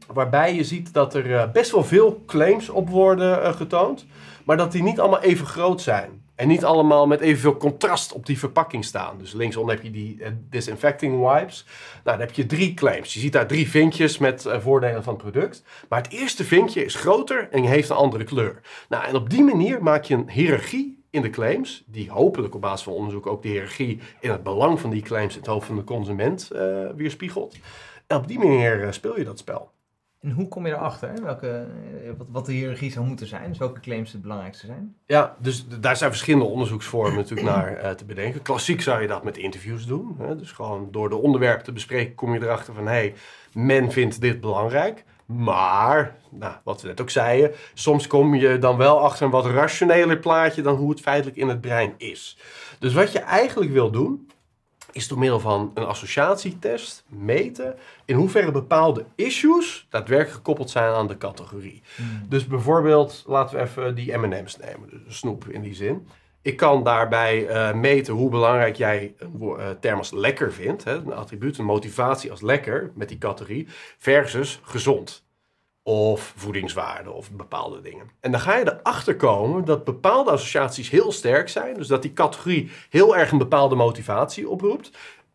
Waarbij 0.08 0.56
je 0.56 0.64
ziet 0.64 0.94
dat 0.94 1.14
er 1.14 1.26
uh, 1.26 1.52
best 1.52 1.72
wel 1.72 1.84
veel 1.84 2.24
claims 2.26 2.70
op 2.70 2.90
worden 2.90 3.40
uh, 3.40 3.54
getoond. 3.54 4.06
Maar 4.46 4.58
dat 4.58 4.72
die 4.72 4.84
niet 4.84 5.00
allemaal 5.00 5.22
even 5.22 5.46
groot 5.46 5.82
zijn. 5.82 6.24
En 6.36 6.48
niet 6.48 6.66
allemaal 6.66 7.08
met 7.08 7.20
evenveel 7.20 7.58
contrast 7.58 8.14
op 8.14 8.26
die 8.26 8.40
verpakking 8.40 8.86
staan. 8.86 9.18
Dus 9.18 9.34
linksom 9.34 9.70
heb 9.70 9.82
je 9.82 9.92
die 9.92 10.18
uh, 10.20 10.28
disinfecting 10.50 11.28
wipes. 11.28 11.66
Nou, 12.04 12.18
dan 12.18 12.28
heb 12.28 12.36
je 12.36 12.46
drie 12.46 12.74
claims. 12.74 13.14
Je 13.14 13.20
ziet 13.20 13.34
daar 13.34 13.48
drie 13.48 13.70
vinkjes 13.70 14.18
met 14.18 14.46
voordelen 14.60 15.04
van 15.04 15.14
het 15.14 15.22
product. 15.22 15.64
Maar 15.90 16.02
het 16.02 16.12
eerste 16.12 16.44
vinkje 16.44 16.86
is 16.86 16.96
groter 16.96 17.48
en 17.52 17.64
heeft 17.64 17.90
een 17.90 17.96
andere 17.96 18.24
kleur. 18.24 18.62
Nou, 18.90 19.06
en 19.06 19.16
op 19.16 19.30
die 19.30 19.44
manier 19.44 19.84
maak 19.84 20.04
je 20.04 20.14
een 20.14 20.30
hiërarchie 20.30 21.04
in 21.10 21.22
de 21.22 21.30
claims, 21.30 21.84
die 21.88 22.12
hopelijk 22.12 22.56
op 22.56 22.62
basis 22.62 22.84
van 22.84 22.94
onderzoek 22.94 23.28
ook 23.28 23.42
de 23.42 23.48
hiërarchie 23.48 24.00
in 24.20 24.32
het 24.32 24.44
belang 24.44 24.80
van 24.80 24.90
die 24.90 25.02
claims 25.02 25.34
in 25.34 25.40
het 25.40 25.50
hoofd 25.50 25.66
van 25.66 25.76
de 25.76 25.84
consument 25.84 26.50
uh, 26.54 26.90
weerspiegelt. 26.96 27.58
En 28.08 28.18
op 28.18 28.28
die 28.28 28.40
manier 28.40 28.88
speel 28.94 29.18
je 29.18 29.24
dat 29.24 29.40
spel. 29.40 29.72
En 30.22 30.32
hoe 30.32 30.48
kom 30.48 30.66
je 30.66 30.74
erachter? 30.74 31.14
Welke, 31.24 31.48
eh, 31.48 32.12
wat, 32.18 32.28
wat 32.30 32.46
de 32.46 32.52
hiërarchie 32.52 32.92
zou 32.92 33.06
moeten 33.06 33.28
zijn? 33.28 33.50
Dus 33.50 33.58
welke 33.58 33.80
claims 33.80 34.12
het 34.12 34.22
belangrijkste 34.22 34.66
zijn? 34.66 34.96
Ja, 35.06 35.36
dus 35.40 35.68
daar 35.80 35.98
zijn 35.98 36.10
verschillende 36.10 36.46
onderzoeksvormen 36.46 37.16
natuurlijk 37.16 37.50
naar 37.50 37.84
uh, 37.84 37.90
te 37.90 38.06
bedenken. 38.06 38.42
Klassiek 38.42 38.82
zou 38.82 39.02
je 39.02 39.08
dat 39.08 39.24
met 39.24 39.38
interviews 39.38 39.86
doen. 39.86 40.16
Hè? 40.18 40.36
Dus 40.36 40.52
gewoon 40.52 40.88
door 40.92 41.10
de 41.10 41.16
onderwerpen 41.16 41.64
te 41.64 41.72
bespreken 41.72 42.16
kom 42.16 42.34
je 42.34 42.42
erachter 42.42 42.74
van... 42.74 42.86
hé, 42.86 42.92
hey, 42.92 43.14
men 43.54 43.92
vindt 43.92 44.22
dit 44.22 44.42
belangrijk. 44.42 45.04
Maar, 45.26 46.16
nou, 46.30 46.54
wat 46.64 46.82
we 46.82 46.88
net 46.88 47.02
ook 47.02 47.10
zeiden, 47.10 47.52
soms 47.74 48.08
kom 48.08 48.36
je 48.36 48.58
dan 48.58 48.78
wel 48.78 49.00
achter 49.00 49.26
een 49.26 49.32
wat 49.32 49.46
rationeler 49.46 50.18
plaatje 50.18 50.62
dan 50.62 50.76
hoe 50.76 50.90
het 50.90 51.00
feitelijk 51.02 51.38
in 51.38 51.48
het 51.48 51.62
brein 51.62 51.94
is. 51.98 52.38
Dus 52.80 52.94
wat 52.94 53.12
je 53.12 53.20
eigenlijk 53.20 53.72
wil 53.72 53.92
doen, 53.92 54.30
is 54.92 55.08
door 55.08 55.18
middel 55.18 55.40
van 55.40 55.72
een 55.74 55.86
associatietest 55.86 57.04
meten 57.08 57.76
in 58.12 58.18
hoeverre 58.18 58.52
bepaalde 58.52 59.06
issues 59.16 59.88
daadwerkelijk 59.90 60.36
gekoppeld 60.36 60.70
zijn 60.70 60.94
aan 60.94 61.08
de 61.08 61.18
categorie. 61.18 61.82
Hmm. 61.96 62.26
Dus 62.30 62.48
bijvoorbeeld, 62.48 63.24
laten 63.28 63.58
we 63.58 63.62
even 63.62 63.96
die 63.96 64.18
M&M's 64.18 64.58
nemen, 64.58 64.90
dus 64.90 65.18
snoep 65.18 65.48
in 65.48 65.62
die 65.62 65.74
zin. 65.74 66.08
Ik 66.42 66.58
kan 66.58 66.84
daarbij 66.84 67.50
uh, 67.50 67.74
meten 67.74 68.14
hoe 68.14 68.30
belangrijk 68.30 68.76
jij 68.76 69.14
een 69.18 69.38
uh, 69.42 69.70
term 69.80 69.98
als 69.98 70.12
lekker 70.12 70.54
vindt, 70.54 70.84
hè, 70.84 70.94
een 70.94 71.14
attribuut, 71.14 71.58
een 71.58 71.66
motivatie 71.66 72.32
als 72.32 72.42
lekker 72.42 72.92
met 72.96 73.10
die 73.10 73.18
categorie, 73.18 73.68
versus 73.98 74.60
gezond 74.64 75.24
of 75.84 76.34
voedingswaarde 76.36 77.12
of 77.12 77.32
bepaalde 77.32 77.82
dingen. 77.82 78.10
En 78.20 78.32
dan 78.32 78.40
ga 78.40 78.58
je 78.58 78.80
erachter 78.80 79.16
komen 79.16 79.66
dat 79.66 79.84
bepaalde 79.84 80.32
associaties 80.32 80.90
heel 80.90 81.12
sterk 81.12 81.50
zijn, 81.50 81.74
dus 81.74 81.88
dat 81.88 82.02
die 82.02 82.14
categorie 82.14 82.72
heel 82.90 83.18
erg 83.18 83.32
een 83.32 83.38
bepaalde 83.38 83.76
motivatie 83.76 84.50
oproept, 84.50 84.92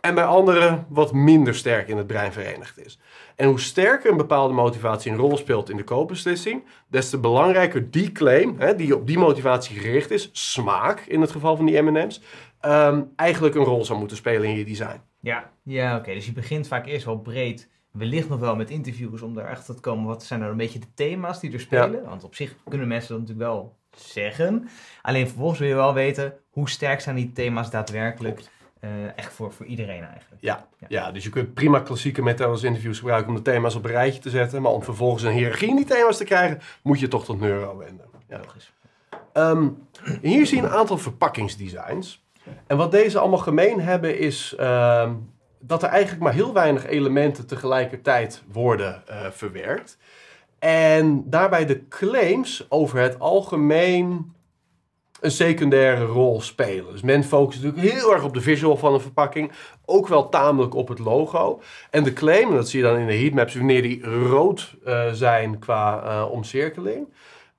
en 0.07 0.15
bij 0.15 0.25
andere 0.25 0.85
wat 0.89 1.13
minder 1.13 1.55
sterk 1.55 1.89
in 1.89 1.97
het 1.97 2.07
brein 2.07 2.33
verenigd 2.33 2.87
is. 2.87 2.99
En 3.37 3.49
hoe 3.49 3.61
sterker 3.61 4.11
een 4.11 4.17
bepaalde 4.17 4.55
motivatie 4.55 5.13
een 5.13 5.19
rol 5.19 5.37
speelt 5.37 5.71
in 5.71 5.77
de 5.77 5.85
koopbeslissing, 5.85 6.65
des 6.89 7.11
te 7.11 7.19
belangrijker 7.19 7.91
die 7.91 8.13
claim, 8.13 8.55
hè, 8.59 8.77
die 8.77 8.97
op 8.97 9.07
die 9.07 9.19
motivatie 9.19 9.79
gericht 9.79 10.11
is, 10.11 10.29
smaak 10.33 11.01
in 11.01 11.21
het 11.21 11.31
geval 11.31 11.57
van 11.57 11.67
die 11.67 11.83
M&M's, 11.83 12.21
um, 12.63 13.13
eigenlijk 13.17 13.55
een 13.55 13.65
rol 13.65 13.85
zou 13.85 13.99
moeten 13.99 14.17
spelen 14.17 14.49
in 14.49 14.57
je 14.57 14.65
design. 14.65 15.01
Ja, 15.21 15.51
ja 15.63 15.97
oké. 15.97 16.15
Dus 16.15 16.27
je 16.27 16.33
begint 16.33 16.69
vaak 16.69 16.87
eerst 16.87 17.05
wel 17.05 17.19
breed, 17.19 17.69
wellicht 17.91 18.29
nog 18.29 18.41
wel 18.41 18.57
met 18.57 18.71
interviews 18.71 19.23
om 19.23 19.39
erachter 19.39 19.75
te 19.75 19.81
komen 19.81 20.07
wat 20.07 20.25
zijn 20.25 20.41
nou 20.41 20.53
een 20.53 20.59
beetje 20.59 20.79
de 20.79 20.95
thema's 20.95 21.41
die 21.41 21.53
er 21.53 21.61
spelen. 21.61 22.05
Want 22.05 22.25
op 22.25 22.35
zich 22.35 22.55
kunnen 22.69 22.89
mensen 22.89 23.09
dat 23.09 23.19
natuurlijk 23.19 23.49
wel 23.49 23.77
zeggen. 23.97 24.69
Alleen 25.03 25.27
vervolgens 25.27 25.59
wil 25.59 25.69
je 25.69 25.75
wel 25.75 25.95
weten 25.95 26.35
hoe 26.51 26.69
sterk 26.69 27.01
zijn 27.01 27.17
die 27.17 27.33
thema's 27.33 27.71
daadwerkelijk. 27.71 28.45
Uh, 28.87 29.11
echt 29.17 29.33
voor, 29.33 29.53
voor 29.53 29.67
iedereen 29.67 30.05
eigenlijk. 30.05 30.43
Ja, 30.43 30.67
ja. 30.79 30.87
ja, 30.89 31.13
dus 31.13 31.25
je 31.25 31.31
kunt 31.31 31.55
prima 31.55 31.81
klassieke 31.81 32.23
methodes 32.23 32.63
interviews 32.63 32.99
gebruiken 32.99 33.29
om 33.29 33.37
de 33.37 33.43
thema's 33.43 33.75
op 33.75 33.85
een 33.85 33.91
rijtje 33.91 34.21
te 34.21 34.31
zetten. 34.31 34.63
Maar 34.63 34.73
om 34.73 34.83
vervolgens 34.83 35.23
een 35.23 35.33
hiërarchie 35.33 35.69
in 35.69 35.77
die 35.77 35.85
thema's 35.85 36.17
te 36.17 36.25
krijgen, 36.25 36.61
moet 36.83 37.01
je 37.01 37.09
toch 37.09 37.25
tot 37.25 37.41
neuro 37.41 37.77
wenden. 37.77 38.07
Ja. 38.29 38.39
Logisch. 38.39 38.73
Um, 39.33 39.87
hier 40.21 40.47
zie 40.47 40.57
je 40.57 40.63
een 40.63 40.71
aantal 40.71 40.99
verpakkingsdesigns. 40.99 42.25
En 42.67 42.77
wat 42.77 42.91
deze 42.91 43.19
allemaal 43.19 43.39
gemeen 43.39 43.81
hebben 43.81 44.19
is 44.19 44.57
um, 44.61 45.31
dat 45.61 45.83
er 45.83 45.89
eigenlijk 45.89 46.23
maar 46.23 46.33
heel 46.33 46.53
weinig 46.53 46.87
elementen 46.87 47.47
tegelijkertijd 47.47 48.43
worden 48.53 49.03
uh, 49.11 49.31
verwerkt. 49.31 49.99
En 50.59 51.31
daarbij 51.31 51.67
de 51.67 51.89
claims 51.89 52.67
over 52.69 52.99
het 52.99 53.19
algemeen 53.19 54.35
een 55.27 55.33
secundaire 55.33 56.05
rol 56.05 56.41
spelen. 56.41 56.93
Dus 56.93 57.03
men 57.03 57.25
focust 57.25 57.63
natuurlijk 57.63 57.93
heel 57.93 58.13
erg 58.13 58.25
op 58.25 58.35
de 58.35 58.41
visual 58.41 58.77
van 58.77 58.95
een 58.95 59.01
verpakking. 59.01 59.53
Ook 59.85 60.09
wel 60.09 60.29
tamelijk 60.29 60.75
op 60.75 60.89
het 60.89 60.99
logo. 60.99 61.61
En 61.91 62.05
de 62.05 62.13
claim, 62.13 62.51
dat 62.51 62.69
zie 62.69 62.81
je 62.81 62.87
dan 62.87 62.99
in 62.99 63.07
de 63.07 63.17
heatmaps, 63.17 63.55
wanneer 63.55 63.83
die 63.83 64.05
rood 64.05 64.75
uh, 64.87 65.13
zijn 65.13 65.59
qua 65.59 66.05
uh, 66.05 66.31
omcirkeling. 66.31 67.09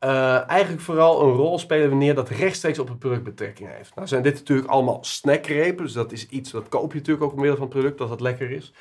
Uh, 0.04 0.50
eigenlijk 0.50 0.82
vooral 0.82 1.24
een 1.24 1.34
rol 1.34 1.60
spelen 1.60 1.90
wanneer 1.90 2.16
dat 2.16 2.30
rechtstreeks 2.30 2.80
op 2.80 2.88
het 2.88 3.00
product 3.00 3.24
betrekking 3.24 3.70
heeft. 3.78 3.96
Nou 3.96 4.08
zijn 4.08 4.24
dit 4.24 4.34
natuurlijk 4.34 4.68
allemaal 4.68 5.00
snackrepen, 5.02 5.84
dus 5.84 5.94
dat 5.94 6.12
is 6.12 6.28
iets 6.28 6.52
dat 6.52 6.70
koop 6.70 6.92
je 6.92 6.98
natuurlijk 6.98 7.26
ook 7.26 7.34
omwille 7.34 7.56
van 7.56 7.62
het 7.62 7.74
product, 7.74 7.98
dat 7.98 8.10
het 8.10 8.22
lekker 8.22 8.52
is. 8.52 8.74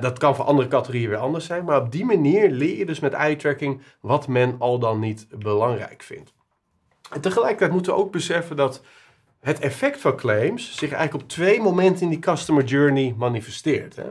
Dat 0.00 0.18
kan 0.18 0.36
voor 0.36 0.44
andere 0.44 0.68
categorieën 0.68 1.08
weer 1.08 1.18
anders 1.18 1.46
zijn, 1.46 1.64
maar 1.64 1.80
op 1.80 1.92
die 1.92 2.04
manier 2.04 2.50
leer 2.50 2.76
je 2.76 2.86
dus 2.86 3.00
met 3.00 3.12
eye 3.12 3.36
tracking 3.36 3.80
wat 4.00 4.28
men 4.28 4.56
al 4.58 4.78
dan 4.78 5.00
niet 5.00 5.26
belangrijk 5.38 6.02
vindt. 6.02 6.34
Tegelijkertijd 7.20 7.72
moeten 7.72 7.92
we 7.92 7.98
ook 7.98 8.12
beseffen 8.12 8.56
dat 8.56 8.82
het 9.40 9.58
effect 9.58 10.00
van 10.00 10.16
claims 10.16 10.76
zich 10.76 10.92
eigenlijk 10.92 11.22
op 11.22 11.28
twee 11.28 11.60
momenten 11.60 12.02
in 12.02 12.08
die 12.08 12.18
customer 12.18 12.64
journey 12.64 13.14
manifesteert. 13.16 13.96
Hè? 13.96 14.08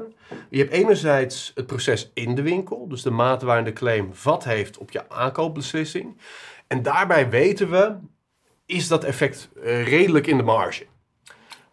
Je 0.49 0.57
hebt 0.57 0.71
enerzijds 0.71 1.51
het 1.55 1.67
proces 1.67 2.11
in 2.13 2.35
de 2.35 2.41
winkel, 2.41 2.87
dus 2.87 3.01
de 3.01 3.11
mate 3.11 3.45
waarin 3.45 3.63
de 3.65 3.73
claim 3.73 4.13
vat 4.13 4.43
heeft 4.43 4.77
op 4.77 4.91
je 4.91 5.09
aankoopbeslissing. 5.09 6.17
En 6.67 6.81
daarbij 6.81 7.29
weten 7.29 7.69
we, 7.69 7.95
is 8.65 8.87
dat 8.87 9.03
effect 9.03 9.49
uh, 9.55 9.87
redelijk 9.87 10.27
in 10.27 10.37
de 10.37 10.43
marge. 10.43 10.85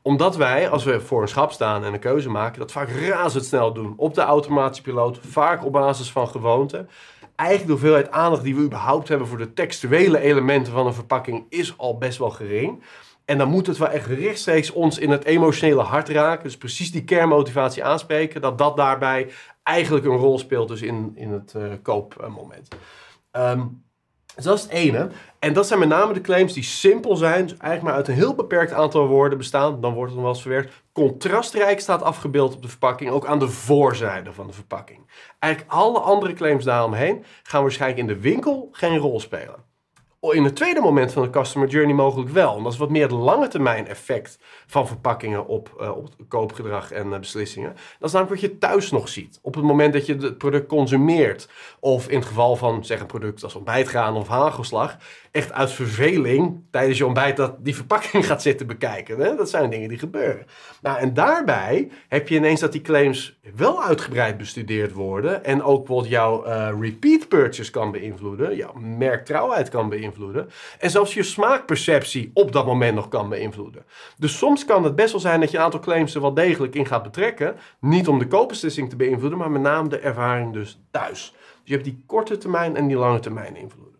Omdat 0.02 0.36
wij, 0.36 0.68
als 0.68 0.84
we 0.84 1.00
voor 1.00 1.22
een 1.22 1.28
schap 1.28 1.52
staan 1.52 1.84
en 1.84 1.92
een 1.92 1.98
keuze 1.98 2.28
maken, 2.28 2.58
dat 2.58 2.72
vaak 2.72 2.88
razendsnel 2.88 3.72
doen. 3.72 3.94
Op 3.96 4.14
de 4.14 4.20
automatische 4.20 4.82
piloot, 4.82 5.18
vaak 5.20 5.64
op 5.64 5.72
basis 5.72 6.10
van 6.10 6.28
gewoonte 6.28 6.86
eigenlijk 7.36 7.68
de 7.68 7.86
hoeveelheid 7.86 8.10
aandacht 8.10 8.42
die 8.42 8.56
we 8.56 8.62
überhaupt 8.62 9.08
hebben 9.08 9.26
voor 9.26 9.38
de 9.38 9.52
textuele 9.52 10.18
elementen 10.18 10.72
van 10.72 10.86
een 10.86 10.94
verpakking 10.94 11.46
is 11.48 11.78
al 11.78 11.98
best 11.98 12.18
wel 12.18 12.30
gering. 12.30 12.82
En 13.24 13.38
dan 13.38 13.48
moet 13.48 13.66
het 13.66 13.78
wel 13.78 13.88
echt 13.88 14.06
rechtstreeks 14.06 14.70
ons 14.70 14.98
in 14.98 15.10
het 15.10 15.24
emotionele 15.24 15.82
hart 15.82 16.08
raken. 16.08 16.44
Dus 16.44 16.56
precies 16.56 16.92
die 16.92 17.04
kernmotivatie 17.04 17.84
aanspreken. 17.84 18.40
Dat 18.40 18.58
dat 18.58 18.76
daarbij 18.76 19.30
eigenlijk 19.62 20.04
een 20.04 20.16
rol 20.16 20.38
speelt 20.38 20.68
dus 20.68 20.82
in, 20.82 21.12
in 21.14 21.30
het 21.30 21.54
uh, 21.56 21.72
koopmoment. 21.82 22.68
Um, 23.32 23.84
dus 24.34 24.44
dat 24.44 24.56
is 24.56 24.62
het 24.62 24.72
ene. 24.72 25.10
En 25.38 25.52
dat 25.52 25.66
zijn 25.66 25.78
met 25.78 25.88
name 25.88 26.12
de 26.12 26.20
claims 26.20 26.52
die 26.52 26.62
simpel 26.62 27.16
zijn. 27.16 27.42
Dus 27.46 27.56
eigenlijk 27.56 27.82
maar 27.82 27.94
uit 27.94 28.08
een 28.08 28.14
heel 28.14 28.34
beperkt 28.34 28.72
aantal 28.72 29.06
woorden 29.06 29.38
bestaan. 29.38 29.80
Dan 29.80 29.94
wordt 29.94 30.12
het 30.12 30.14
nog 30.14 30.22
wel 30.22 30.32
eens 30.32 30.42
verwerkt. 30.42 30.82
Contrastrijk 30.92 31.80
staat 31.80 32.02
afgebeeld 32.02 32.54
op 32.54 32.62
de 32.62 32.68
verpakking. 32.68 33.10
Ook 33.10 33.26
aan 33.26 33.38
de 33.38 33.48
voorzijde 33.48 34.32
van 34.32 34.46
de 34.46 34.52
verpakking. 34.52 35.10
Eigenlijk 35.38 35.72
alle 35.72 35.98
andere 35.98 36.32
claims 36.32 36.64
daaromheen 36.64 37.24
gaan 37.42 37.62
waarschijnlijk 37.62 38.00
in 38.00 38.06
de 38.06 38.20
winkel 38.20 38.68
geen 38.72 38.98
rol 38.98 39.20
spelen 39.20 39.70
in 40.30 40.44
het 40.44 40.56
tweede 40.56 40.80
moment 40.80 41.12
van 41.12 41.22
de 41.22 41.30
customer 41.30 41.68
journey 41.68 41.94
mogelijk 41.94 42.30
wel. 42.30 42.56
En 42.56 42.62
dat 42.62 42.72
is 42.72 42.78
wat 42.78 42.90
meer 42.90 43.02
het 43.02 43.10
lange 43.10 43.48
termijn 43.48 43.86
effect 43.86 44.38
van 44.66 44.86
verpakkingen 44.86 45.46
op, 45.46 45.76
uh, 45.80 45.96
op 45.96 46.08
koopgedrag 46.28 46.90
en 46.90 47.06
uh, 47.06 47.18
beslissingen. 47.18 47.72
Dat 47.98 48.08
is 48.08 48.14
namelijk 48.14 48.40
wat 48.40 48.50
je 48.50 48.58
thuis 48.58 48.90
nog 48.90 49.08
ziet. 49.08 49.38
Op 49.42 49.54
het 49.54 49.64
moment 49.64 49.92
dat 49.92 50.06
je 50.06 50.14
het 50.14 50.38
product 50.38 50.68
consumeert. 50.68 51.48
Of 51.80 52.08
in 52.08 52.18
het 52.18 52.26
geval 52.26 52.56
van 52.56 52.84
zeg 52.84 53.00
een 53.00 53.06
product 53.06 53.44
als 53.44 53.54
ontbijtgraan 53.54 54.16
of 54.16 54.28
hagelslag. 54.28 54.96
Echt 55.32 55.52
uit 55.52 55.72
verveling 55.72 56.60
tijdens 56.70 56.98
je 56.98 57.06
ontbijt 57.06 57.36
dat 57.36 57.64
die 57.64 57.74
verpakking 57.74 58.26
gaat 58.30 58.42
zitten 58.42 58.66
bekijken. 58.66 59.18
Hè? 59.18 59.36
Dat 59.36 59.50
zijn 59.50 59.70
dingen 59.70 59.88
die 59.88 59.98
gebeuren. 59.98 60.46
Nou, 60.82 60.98
en 60.98 61.14
daarbij 61.14 61.88
heb 62.08 62.28
je 62.28 62.36
ineens 62.36 62.60
dat 62.60 62.72
die 62.72 62.80
claims 62.80 63.38
wel 63.56 63.82
uitgebreid 63.82 64.36
bestudeerd 64.36 64.92
worden. 64.92 65.44
En 65.44 65.62
ook 65.62 65.86
wat 65.86 66.08
jouw 66.08 66.46
uh, 66.46 66.68
repeat 66.80 67.28
purchase 67.28 67.70
kan 67.70 67.90
beïnvloeden. 67.90 68.56
Jouw 68.56 68.72
merktrouwheid 68.72 69.68
kan 69.68 69.88
beïnvloeden. 69.88 70.50
En 70.78 70.90
zelfs 70.90 71.14
je 71.14 71.22
smaakperceptie 71.22 72.30
op 72.34 72.52
dat 72.52 72.66
moment 72.66 72.94
nog 72.94 73.08
kan 73.08 73.28
beïnvloeden. 73.28 73.84
Dus 74.18 74.38
soms 74.38 74.64
kan 74.64 74.84
het 74.84 74.96
best 74.96 75.12
wel 75.12 75.20
zijn 75.20 75.40
dat 75.40 75.50
je 75.50 75.56
een 75.56 75.64
aantal 75.64 75.80
claims 75.80 76.14
er 76.14 76.20
wel 76.20 76.34
degelijk 76.34 76.74
in 76.74 76.86
gaat 76.86 77.02
betrekken. 77.02 77.56
Niet 77.80 78.08
om 78.08 78.18
de 78.18 78.26
koopbeslissing 78.26 78.90
te 78.90 78.96
beïnvloeden, 78.96 79.38
maar 79.38 79.50
met 79.50 79.62
name 79.62 79.88
de 79.88 79.98
ervaring 79.98 80.52
dus 80.52 80.80
thuis. 80.90 81.30
Dus 81.30 81.60
je 81.64 81.72
hebt 81.72 81.84
die 81.84 82.02
korte 82.06 82.38
termijn 82.38 82.76
en 82.76 82.86
die 82.86 82.96
lange 82.96 83.20
termijn 83.20 83.56
invloeden. 83.56 83.91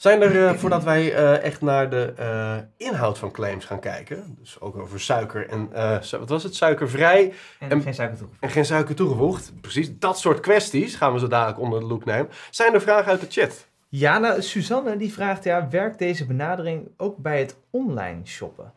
Zijn 0.00 0.22
er, 0.22 0.34
uh, 0.34 0.52
voordat 0.52 0.84
wij 0.84 1.12
uh, 1.12 1.42
echt 1.42 1.60
naar 1.60 1.90
de 1.90 2.14
uh, 2.18 2.86
inhoud 2.88 3.18
van 3.18 3.30
claims 3.30 3.64
gaan 3.64 3.80
kijken, 3.80 4.36
dus 4.38 4.60
ook 4.60 4.76
over 4.76 5.00
suiker 5.00 5.48
en, 5.48 5.70
wat 6.10 6.28
was 6.28 6.42
het, 6.42 6.54
suikervrij 6.54 7.32
en, 7.58 7.70
en, 7.70 7.82
geen 7.82 7.94
suiker 7.94 8.16
toegevoegd. 8.18 8.42
En 8.42 8.50
geen 8.50 8.64
suiker 8.64 8.94
toegevoegd, 8.94 9.52
precies, 9.60 9.98
dat 9.98 10.18
soort 10.18 10.40
kwesties 10.40 10.94
gaan 10.94 11.12
we 11.12 11.18
zo 11.18 11.26
dadelijk 11.26 11.60
onder 11.60 11.80
de 11.80 11.86
loep 11.86 12.04
nemen. 12.04 12.28
Zijn 12.50 12.74
er 12.74 12.80
vragen 12.80 13.10
uit 13.10 13.20
de 13.20 13.26
chat? 13.40 13.66
Ja, 13.88 14.18
nou, 14.18 14.42
Suzanne 14.42 14.96
die 14.96 15.12
vraagt, 15.12 15.44
ja, 15.44 15.68
werkt 15.68 15.98
deze 15.98 16.26
benadering 16.26 16.88
ook 16.96 17.16
bij 17.16 17.38
het 17.38 17.56
online 17.70 18.20
shoppen? 18.24 18.72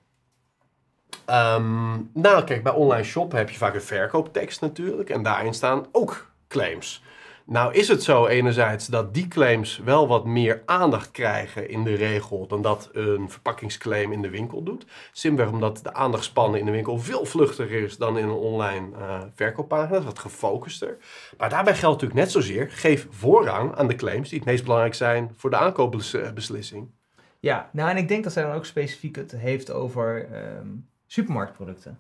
Um, 1.30 2.10
nou, 2.14 2.44
kijk, 2.44 2.64
bij 2.64 2.74
online 2.74 3.04
shoppen 3.04 3.38
heb 3.38 3.50
je 3.50 3.58
vaak 3.58 3.74
een 3.74 3.82
verkooptekst 3.82 4.62
natuurlijk 4.62 5.10
en 5.10 5.24
daarin 5.24 5.54
staan 5.54 5.86
ook 5.92 6.32
claims. 6.48 7.04
Nou 7.46 7.74
is 7.74 7.88
het 7.88 8.04
zo 8.04 8.28
enerzijds 8.28 8.88
dat 8.88 9.14
die 9.14 9.28
claims 9.28 9.78
wel 9.78 10.08
wat 10.08 10.26
meer 10.26 10.62
aandacht 10.66 11.12
krijgen 11.12 11.70
in 11.70 11.84
de 11.84 11.94
regel 11.94 12.48
dan 12.48 12.62
dat 12.62 12.90
een 12.94 13.30
verpakkingsclaim 13.30 14.12
in 14.12 14.22
de 14.22 14.30
winkel 14.30 14.64
doet. 14.64 14.86
Simpelweg 15.12 15.54
omdat 15.54 15.80
de 15.84 15.94
aandachtspannen 15.94 16.60
in 16.60 16.66
de 16.66 16.72
winkel 16.72 17.00
veel 17.00 17.26
vluchtiger 17.26 17.84
is 17.84 17.98
dan 17.98 18.18
in 18.18 18.24
een 18.24 18.32
online 18.32 18.88
uh, 18.98 19.22
verkooppagina, 19.36 20.02
wat 20.02 20.20
gefocuster. 20.20 20.98
Maar 21.38 21.50
daarbij 21.50 21.76
geldt 21.76 22.02
natuurlijk 22.02 22.20
net 22.20 22.32
zozeer, 22.32 22.72
geef 22.72 23.08
voorrang 23.10 23.76
aan 23.76 23.88
de 23.88 23.96
claims 23.96 24.30
die 24.30 24.40
het 24.40 24.48
meest 24.48 24.64
belangrijk 24.64 24.96
zijn 24.96 25.32
voor 25.36 25.50
de 25.50 25.58
aankoopbeslissing. 25.58 26.92
Ja, 27.40 27.70
nou 27.74 27.90
en 27.90 27.98
ik 27.98 28.08
denk 28.08 28.24
dat 28.24 28.34
zij 28.34 28.44
dan 28.44 28.56
ook 28.56 28.66
specifiek 28.66 29.16
het 29.16 29.32
heeft 29.32 29.72
over 29.72 30.30
um, 30.60 30.88
supermarktproducten. 31.08 32.00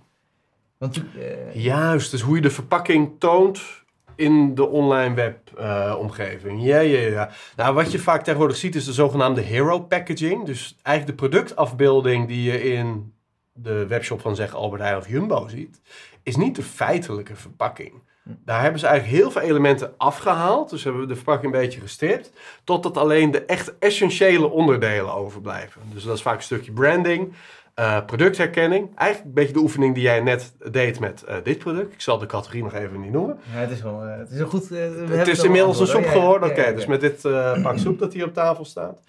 Want, 0.77 0.97
uh... 0.97 1.55
Juist, 1.55 2.11
dus 2.11 2.21
hoe 2.21 2.35
je 2.35 2.41
de 2.41 2.49
verpakking 2.49 3.19
toont 3.19 3.82
in 4.15 4.55
de 4.55 4.67
online 4.67 5.13
webomgeving. 5.15 6.63
ja, 6.63 6.79
ja, 6.79 6.99
ja. 6.99 7.29
Nou, 7.55 7.73
wat 7.73 7.91
je 7.91 7.99
vaak 7.99 8.23
tegenwoordig 8.23 8.57
ziet 8.57 8.75
is 8.75 8.85
de 8.85 8.93
zogenaamde 8.93 9.41
hero 9.41 9.79
packaging. 9.79 10.45
Dus 10.45 10.77
eigenlijk 10.81 11.19
de 11.19 11.27
productafbeelding 11.27 12.27
die 12.27 12.51
je 12.51 12.63
in 12.63 13.13
de 13.53 13.87
webshop 13.87 14.21
van 14.21 14.35
zeg 14.35 14.55
Albert 14.55 14.81
Heijn 14.81 14.97
of 14.97 15.07
Jumbo 15.07 15.47
ziet, 15.47 15.81
is 16.23 16.35
niet 16.35 16.55
de 16.55 16.63
feitelijke 16.63 17.35
verpakking. 17.35 18.01
Daar 18.23 18.61
hebben 18.61 18.79
ze 18.79 18.87
eigenlijk 18.87 19.17
heel 19.17 19.31
veel 19.31 19.41
elementen 19.41 19.93
afgehaald. 19.97 20.69
Dus 20.69 20.83
hebben 20.83 21.01
we 21.01 21.07
de 21.07 21.15
verpakking 21.15 21.53
een 21.53 21.59
beetje 21.59 21.79
gestript. 21.79 22.31
Totdat 22.63 22.97
alleen 22.97 23.31
de 23.31 23.45
echt 23.45 23.77
essentiële 23.79 24.49
onderdelen 24.49 25.13
overblijven. 25.13 25.81
Dus 25.93 26.03
dat 26.03 26.15
is 26.15 26.21
vaak 26.21 26.35
een 26.35 26.43
stukje 26.43 26.71
branding. 26.71 27.33
Uh, 27.79 28.05
productherkenning. 28.05 28.95
Eigenlijk 28.95 29.27
een 29.27 29.33
beetje 29.33 29.53
de 29.53 29.59
oefening 29.59 29.93
die 29.93 30.03
jij 30.03 30.21
net 30.21 30.53
deed 30.71 30.99
met 30.99 31.23
uh, 31.29 31.35
dit 31.43 31.57
product. 31.57 31.93
Ik 31.93 32.01
zal 32.01 32.17
de 32.17 32.25
categorie 32.25 32.63
nog 32.63 32.73
even 32.73 33.01
niet 33.01 33.11
noemen. 33.11 33.39
Ja, 33.53 33.59
het 33.59 33.71
is 33.71 33.81
wel 33.81 34.05
uh, 34.05 34.17
het 34.17 34.31
is 34.31 34.39
een 34.39 34.47
goed... 34.47 34.69
het 35.09 35.27
is 35.27 35.43
inmiddels 35.43 35.79
een 35.79 35.87
soep 35.87 36.05
geworden. 36.05 36.49
Oké, 36.49 36.59
okay, 36.59 36.73
dus 36.75 36.85
met 36.85 37.01
dit 37.01 37.21
pak 37.63 37.77
soep 37.77 37.99
dat 37.99 38.13
hier 38.13 38.25
op 38.25 38.33
tafel 38.33 38.65
staat. 38.65 38.99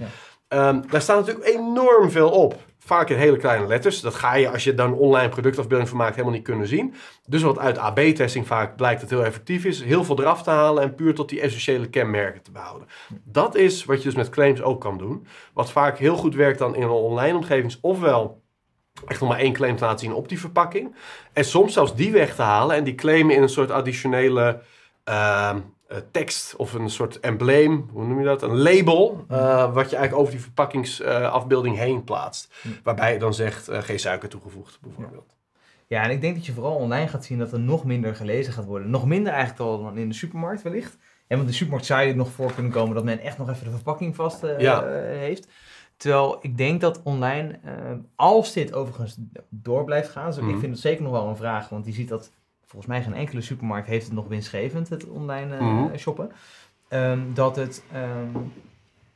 Um, 0.48 0.82
daar 0.90 1.00
staat 1.00 1.26
natuurlijk 1.26 1.46
enorm 1.46 2.10
veel 2.10 2.30
op. 2.30 2.56
Vaak 2.78 3.08
in 3.10 3.16
hele 3.16 3.36
kleine 3.36 3.66
letters. 3.66 4.00
Dat 4.00 4.14
ga 4.14 4.34
je, 4.34 4.48
als 4.50 4.64
je 4.64 4.74
dan 4.74 4.94
online 4.94 5.28
productafbeelding 5.28 5.88
van 5.88 5.98
maakt, 5.98 6.14
helemaal 6.14 6.34
niet 6.34 6.44
kunnen 6.44 6.66
zien. 6.66 6.94
Dus 7.26 7.42
wat 7.42 7.58
uit 7.58 7.78
AB-testing 7.78 8.46
vaak 8.46 8.76
blijkt 8.76 9.00
dat 9.00 9.10
heel 9.10 9.24
effectief 9.24 9.64
is. 9.64 9.82
Heel 9.82 10.04
veel 10.04 10.20
eraf 10.20 10.42
te 10.42 10.50
halen 10.50 10.82
en 10.82 10.94
puur 10.94 11.14
tot 11.14 11.28
die 11.28 11.40
essentiële 11.40 11.88
kenmerken 11.88 12.42
te 12.42 12.50
behouden. 12.50 12.88
Dat 13.24 13.54
is 13.54 13.84
wat 13.84 13.98
je 13.98 14.04
dus 14.04 14.14
met 14.14 14.28
claims 14.28 14.62
ook 14.62 14.80
kan 14.80 14.98
doen. 14.98 15.26
Wat 15.54 15.72
vaak 15.72 15.98
heel 15.98 16.16
goed 16.16 16.34
werkt 16.34 16.58
dan 16.58 16.74
in 16.74 16.82
een 16.82 16.88
online 16.88 17.36
omgeving. 17.36 17.76
Ofwel 17.80 18.42
echt 19.06 19.20
nog 19.20 19.28
maar 19.28 19.38
één 19.38 19.52
claim 19.52 19.76
te 19.76 19.84
laten 19.84 19.98
zien 19.98 20.14
op 20.14 20.28
die 20.28 20.40
verpakking. 20.40 20.94
En 21.32 21.44
soms 21.44 21.72
zelfs 21.72 21.94
die 21.94 22.12
weg 22.12 22.34
te 22.34 22.42
halen 22.42 22.76
en 22.76 22.84
die 22.84 22.94
claimen 22.94 23.34
in 23.34 23.42
een 23.42 23.48
soort 23.48 23.70
additionele 23.70 24.62
uh, 25.08 25.54
tekst 26.10 26.56
of 26.56 26.72
een 26.72 26.90
soort 26.90 27.20
embleem, 27.20 27.88
hoe 27.92 28.06
noem 28.06 28.18
je 28.18 28.24
dat? 28.24 28.42
Een 28.42 28.62
label, 28.62 29.26
uh, 29.30 29.72
wat 29.74 29.90
je 29.90 29.96
eigenlijk 29.96 30.14
over 30.14 30.32
die 30.32 30.42
verpakkingsafbeelding 30.42 31.76
heen 31.76 32.04
plaatst. 32.04 32.54
Waarbij 32.82 33.12
je 33.12 33.18
dan 33.18 33.34
zegt 33.34 33.70
uh, 33.70 33.78
geen 33.78 33.98
suiker 33.98 34.28
toegevoegd, 34.28 34.78
bijvoorbeeld. 34.80 35.36
Ja, 35.86 36.02
en 36.02 36.10
ik 36.10 36.20
denk 36.20 36.34
dat 36.34 36.46
je 36.46 36.52
vooral 36.52 36.74
online 36.74 37.08
gaat 37.08 37.24
zien 37.24 37.38
dat 37.38 37.52
er 37.52 37.60
nog 37.60 37.84
minder 37.84 38.14
gelezen 38.14 38.52
gaat 38.52 38.64
worden. 38.64 38.90
Nog 38.90 39.06
minder 39.06 39.32
eigenlijk 39.32 39.60
al 39.60 39.82
dan 39.82 39.98
in 39.98 40.08
de 40.08 40.14
supermarkt 40.14 40.62
wellicht. 40.62 40.96
En 41.26 41.36
want 41.36 41.48
de 41.48 41.54
supermarkt 41.54 41.86
zou 41.86 42.02
je 42.02 42.14
nog 42.14 42.30
voor 42.30 42.52
kunnen 42.52 42.72
komen 42.72 42.94
dat 42.94 43.04
men 43.04 43.20
echt 43.20 43.38
nog 43.38 43.50
even 43.50 43.64
de 43.64 43.70
verpakking 43.70 44.14
vast 44.14 44.46
ja. 44.58 44.86
heeft. 45.06 45.48
Terwijl 45.96 46.38
ik 46.40 46.56
denk 46.56 46.80
dat 46.80 47.02
online, 47.02 47.58
uh, 47.64 47.70
als 48.14 48.52
dit 48.52 48.74
overigens 48.74 49.16
door 49.48 49.84
blijft 49.84 50.10
gaan, 50.10 50.26
dus 50.26 50.36
ik 50.36 50.42
mhm. 50.42 50.58
vind 50.58 50.72
het 50.72 50.80
zeker 50.80 51.02
nog 51.02 51.12
wel 51.12 51.28
een 51.28 51.36
vraag, 51.36 51.68
want 51.68 51.86
je 51.86 51.92
ziet 51.92 52.08
dat 52.08 52.30
volgens 52.64 52.86
mij 52.86 53.02
geen 53.02 53.14
enkele 53.14 53.40
supermarkt 53.40 53.88
heeft 53.88 54.04
het 54.04 54.14
nog 54.14 54.28
winstgevend, 54.28 54.88
het 54.88 55.08
online 55.08 55.58
uh, 55.58 55.84
shoppen. 55.96 56.30
Um, 56.88 57.34
dat, 57.34 57.56
het, 57.56 57.84
um, 57.94 58.52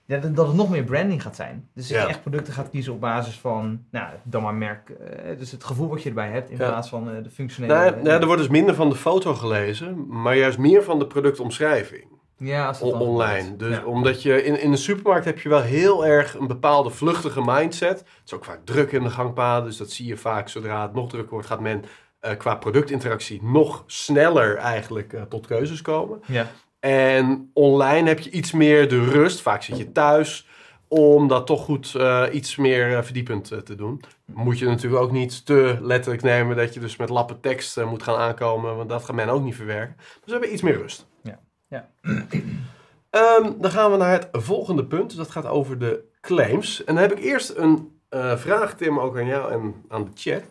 ja, 0.05 0.19
dat 0.19 0.47
het 0.47 0.57
nog 0.57 0.71
meer 0.71 0.85
branding 0.85 1.23
gaat 1.23 1.37
zijn. 1.37 1.69
Dus 1.75 1.89
dat 1.89 2.01
je 2.01 2.07
echt 2.07 2.21
producten 2.21 2.53
gaat 2.53 2.71
kiezen 2.71 2.93
op 2.93 3.01
basis 3.01 3.39
van, 3.39 3.85
nou, 3.91 4.13
dan 4.23 4.43
maar 4.43 4.55
merk, 4.55 4.91
uh, 4.91 5.39
dus 5.39 5.51
het 5.51 5.65
gevoel 5.65 5.89
wat 5.89 6.03
je 6.03 6.09
erbij 6.09 6.31
hebt 6.31 6.51
in 6.51 6.57
plaats 6.57 6.89
van 6.89 7.05
de 7.23 7.31
functionele... 7.31 7.75
Nou, 7.75 8.03
nou, 8.03 8.21
er 8.21 8.27
wordt 8.27 8.43
dus 8.43 8.51
minder 8.51 8.75
van 8.75 8.89
de 8.89 8.97
foto 8.97 9.35
gelezen, 9.35 10.07
maar 10.09 10.37
juist 10.37 10.59
meer 10.59 10.83
van 10.83 10.99
de 10.99 11.07
productomschrijving. 11.07 12.18
Ja, 12.39 12.75
online. 12.81 13.57
Dus 13.57 13.85
omdat 13.85 14.23
je 14.23 14.45
in, 14.45 14.61
in 14.61 14.71
de 14.71 14.77
supermarkt 14.77 15.25
heb 15.25 15.39
je 15.39 15.49
wel 15.49 15.63
heel 15.63 16.07
erg 16.07 16.35
een 16.35 16.47
bepaalde 16.47 16.91
vluchtige 16.91 17.43
mindset. 17.45 17.99
Het 17.99 18.07
is 18.25 18.35
ook 18.35 18.45
vaak 18.45 18.61
druk 18.65 18.93
in 18.93 19.03
de 19.03 19.11
gangpaden, 19.11 19.65
dus 19.65 19.77
dat 19.77 19.91
zie 19.91 20.07
je 20.07 20.17
vaak 20.17 20.49
zodra 20.49 20.83
het 20.83 20.95
nog 20.95 21.09
drukker 21.09 21.33
wordt, 21.33 21.47
gaat 21.47 21.61
men 21.61 21.85
uh, 22.23 22.31
qua 22.37 22.55
productinteractie 22.55 23.43
nog 23.43 23.85
sneller 23.87 24.57
eigenlijk 24.57 25.13
uh, 25.13 25.23
tot 25.23 25.47
keuzes 25.47 25.83
komen. 25.83 26.21
Ja. 26.27 26.47
En 26.81 27.51
online 27.55 28.09
heb 28.09 28.19
je 28.19 28.31
iets 28.31 28.53
meer 28.53 28.89
de 28.89 29.05
rust, 29.05 29.41
vaak 29.41 29.63
zit 29.63 29.79
je 29.79 29.93
thuis, 29.93 30.49
om 30.89 31.29
dat 31.29 31.47
toch 31.47 31.65
goed 31.65 31.95
uh, 31.97 32.25
iets 32.33 32.57
meer 32.57 33.05
verdiepend 33.05 33.45
te 33.65 33.75
doen. 33.75 34.01
Moet 34.25 34.59
je 34.59 34.67
natuurlijk 34.67 35.03
ook 35.03 35.13
niet 35.13 35.47
te 35.47 35.79
letterlijk 35.81 36.23
nemen 36.23 36.57
dat 36.57 36.75
je 36.75 36.81
dus 36.81 36.97
met 36.97 37.09
lappen 37.09 37.41
tekst 37.41 37.85
moet 37.85 38.03
gaan 38.03 38.17
aankomen, 38.17 38.77
want 38.77 38.89
dat 38.89 39.05
gaat 39.05 39.17
men 39.17 39.29
ook 39.29 39.43
niet 39.43 39.55
verwerken. 39.55 39.95
Dus 39.97 40.25
we 40.25 40.33
hebben 40.33 40.53
iets 40.53 40.63
meer 40.63 40.79
rust. 40.79 41.07
Ja. 41.69 41.89
Um, 43.11 43.61
dan 43.61 43.71
gaan 43.71 43.91
we 43.91 43.97
naar 43.97 44.13
het 44.13 44.29
volgende 44.33 44.85
punt. 44.85 45.17
Dat 45.17 45.31
gaat 45.31 45.47
over 45.47 45.79
de 45.79 46.05
claims. 46.21 46.85
En 46.85 46.95
dan 46.95 47.03
heb 47.03 47.13
ik 47.13 47.25
eerst 47.25 47.55
een 47.57 48.01
uh, 48.11 48.37
vraag, 48.37 48.75
Tim, 48.75 48.99
ook 48.99 49.17
aan 49.17 49.27
jou 49.27 49.53
en 49.53 49.75
aan 49.89 50.05
de 50.05 50.11
chat. 50.15 50.43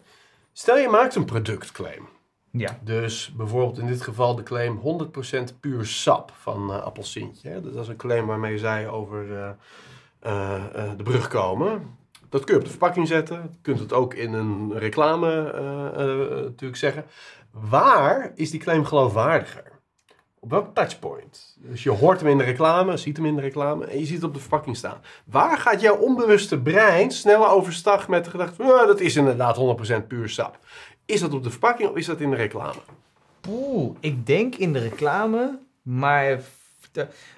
Stel 0.53 0.77
je 0.77 0.88
maakt 0.88 1.15
een 1.15 1.25
productclaim. 1.25 2.08
Ja. 2.51 2.80
Dus 2.84 3.34
bijvoorbeeld 3.36 3.77
in 3.77 3.88
dit 3.88 4.01
geval 4.01 4.36
de 4.36 4.43
claim 4.43 4.82
100% 5.49 5.60
puur 5.60 5.86
sap 5.86 6.32
van 6.39 6.69
uh, 6.69 6.84
appelsientje. 6.84 7.62
Dat 7.62 7.75
is 7.75 7.88
een 7.88 7.95
claim 7.95 8.25
waarmee 8.25 8.58
zij 8.58 8.88
over 8.89 9.30
uh, 9.30 10.63
de 10.97 11.03
brug 11.03 11.27
komen. 11.27 11.95
Dat 12.30 12.43
kun 12.43 12.53
je 12.53 12.60
op 12.60 12.65
de 12.65 12.71
verpakking 12.71 13.08
zetten. 13.08 13.49
Je 13.51 13.58
kunt 13.62 13.80
het 13.80 13.93
ook 13.93 14.13
in 14.13 14.34
een 14.34 14.77
reclame 14.77 15.51
natuurlijk 16.43 16.80
zeggen. 16.80 17.06
Waar 17.51 18.32
is 18.36 18.51
die 18.51 18.60
claim 18.60 18.86
geloofwaardiger? 18.86 19.77
Op 20.39 20.50
welk 20.50 20.76
touchpoint? 20.76 21.58
Dus 21.60 21.84
je 21.84 21.89
hoort 21.89 22.19
hem 22.19 22.30
in 22.30 22.38
de 22.38 22.43
reclame, 22.43 22.97
ziet 22.97 23.17
hem 23.17 23.26
in 23.26 23.36
de 23.36 23.41
reclame 23.41 23.86
en 23.86 24.00
je 24.00 24.06
ziet 24.06 24.15
het 24.15 24.23
op 24.23 24.34
de 24.34 24.39
verpakking 24.39 24.78
staan. 24.78 25.02
Waar 25.26 25.58
gaat 25.58 25.82
jouw 25.82 25.95
onbewuste 25.95 26.60
brein 26.60 27.12
sneller 27.12 27.50
overstag 27.50 28.08
met 28.08 28.23
de 28.23 28.30
gedachte 28.30 28.63
dat 28.63 29.00
is 29.00 29.15
inderdaad 29.15 29.58
100% 30.04 30.08
puur 30.08 30.30
sap. 30.30 30.60
Is 31.06 31.19
dat 31.19 31.34
op 31.34 31.43
de 31.43 31.50
verpakking 31.50 31.89
of 31.89 31.95
is 31.95 32.06
dat 32.06 32.19
in 32.19 32.30
de 32.30 32.36
reclame? 32.36 32.80
Oeh, 33.50 33.95
ik 34.00 34.26
denk 34.26 34.56
in 34.56 34.73
de 34.73 34.80
reclame, 34.80 35.60
maar 35.82 36.39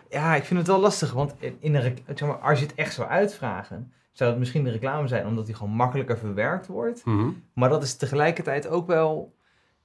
ja, 0.10 0.36
ik 0.36 0.44
vind 0.44 0.60
het 0.60 0.68
wel 0.68 0.80
lastig, 0.80 1.12
want 1.12 1.34
in 1.60 1.72
de, 1.74 1.94
zeg 2.16 2.28
maar, 2.28 2.38
als 2.38 2.60
je 2.60 2.66
het 2.66 2.76
echt 2.76 2.94
zou 2.94 3.08
uitvragen, 3.08 3.94
zou 4.12 4.30
het 4.30 4.40
misschien 4.40 4.64
de 4.64 4.72
reclame 4.72 5.08
zijn 5.08 5.28
omdat 5.28 5.46
die 5.46 5.56
gewoon 5.56 5.74
makkelijker 5.74 6.18
verwerkt 6.18 6.68
wordt. 6.68 7.06
Mhm. 7.06 7.30
Maar 7.54 7.70
dat 7.70 7.84
is 7.84 7.96
tegelijkertijd 7.96 8.68
ook 8.68 8.88
wel, 8.88 9.36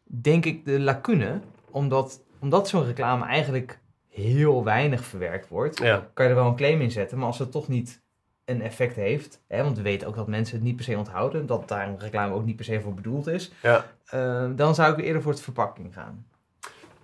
denk 0.04 0.44
ik, 0.44 0.64
de 0.64 0.80
lacune, 0.80 1.40
omdat 1.70 2.20
omdat 2.44 2.68
zo'n 2.68 2.84
reclame 2.84 3.24
eigenlijk 3.24 3.78
heel 4.08 4.64
weinig 4.64 5.04
verwerkt 5.04 5.48
wordt, 5.48 5.78
ja. 5.78 6.08
kan 6.14 6.24
je 6.24 6.30
er 6.30 6.36
wel 6.36 6.46
een 6.46 6.56
claim 6.56 6.80
in 6.80 6.90
zetten. 6.90 7.18
Maar 7.18 7.26
als 7.26 7.38
het 7.38 7.50
toch 7.50 7.68
niet 7.68 8.02
een 8.44 8.62
effect 8.62 8.96
heeft, 8.96 9.40
hè, 9.48 9.62
want 9.62 9.76
we 9.76 9.82
weten 9.82 10.08
ook 10.08 10.16
dat 10.16 10.26
mensen 10.26 10.56
het 10.56 10.64
niet 10.64 10.76
per 10.76 10.84
se 10.84 10.98
onthouden, 10.98 11.46
dat 11.46 11.68
daar 11.68 11.88
een 11.88 11.98
reclame 11.98 12.34
ook 12.34 12.44
niet 12.44 12.56
per 12.56 12.64
se 12.64 12.80
voor 12.80 12.94
bedoeld 12.94 13.26
is, 13.26 13.52
ja. 13.62 13.84
uh, 14.14 14.44
dan 14.56 14.74
zou 14.74 14.92
ik 14.92 15.04
eerder 15.04 15.22
voor 15.22 15.32
het 15.32 15.40
verpakking 15.40 15.94
gaan. 15.94 16.26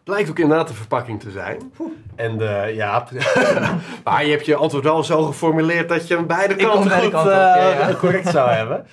Blijkt 0.05 0.31
ook 0.31 0.38
inderdaad 0.38 0.68
de 0.68 0.74
verpakking 0.74 1.20
te 1.20 1.31
zijn. 1.31 1.72
En 2.14 2.40
uh, 2.40 2.74
ja, 2.74 3.07
maar 4.05 4.24
je 4.24 4.31
hebt 4.31 4.46
je 4.46 4.55
antwoord 4.55 4.85
wel 4.85 5.05
zo 5.05 5.22
geformuleerd 5.22 5.88
dat 5.88 6.09
je 6.09 6.14
hem 6.14 6.26
beide 6.26 6.57
kanten 6.57 6.90
goed 6.90 7.11
kant 7.11 7.26
uh, 7.26 7.33
ja, 7.33 7.88
ja. 7.88 7.94
correct 7.94 8.29
zou 8.29 8.50
hebben. 8.50 8.87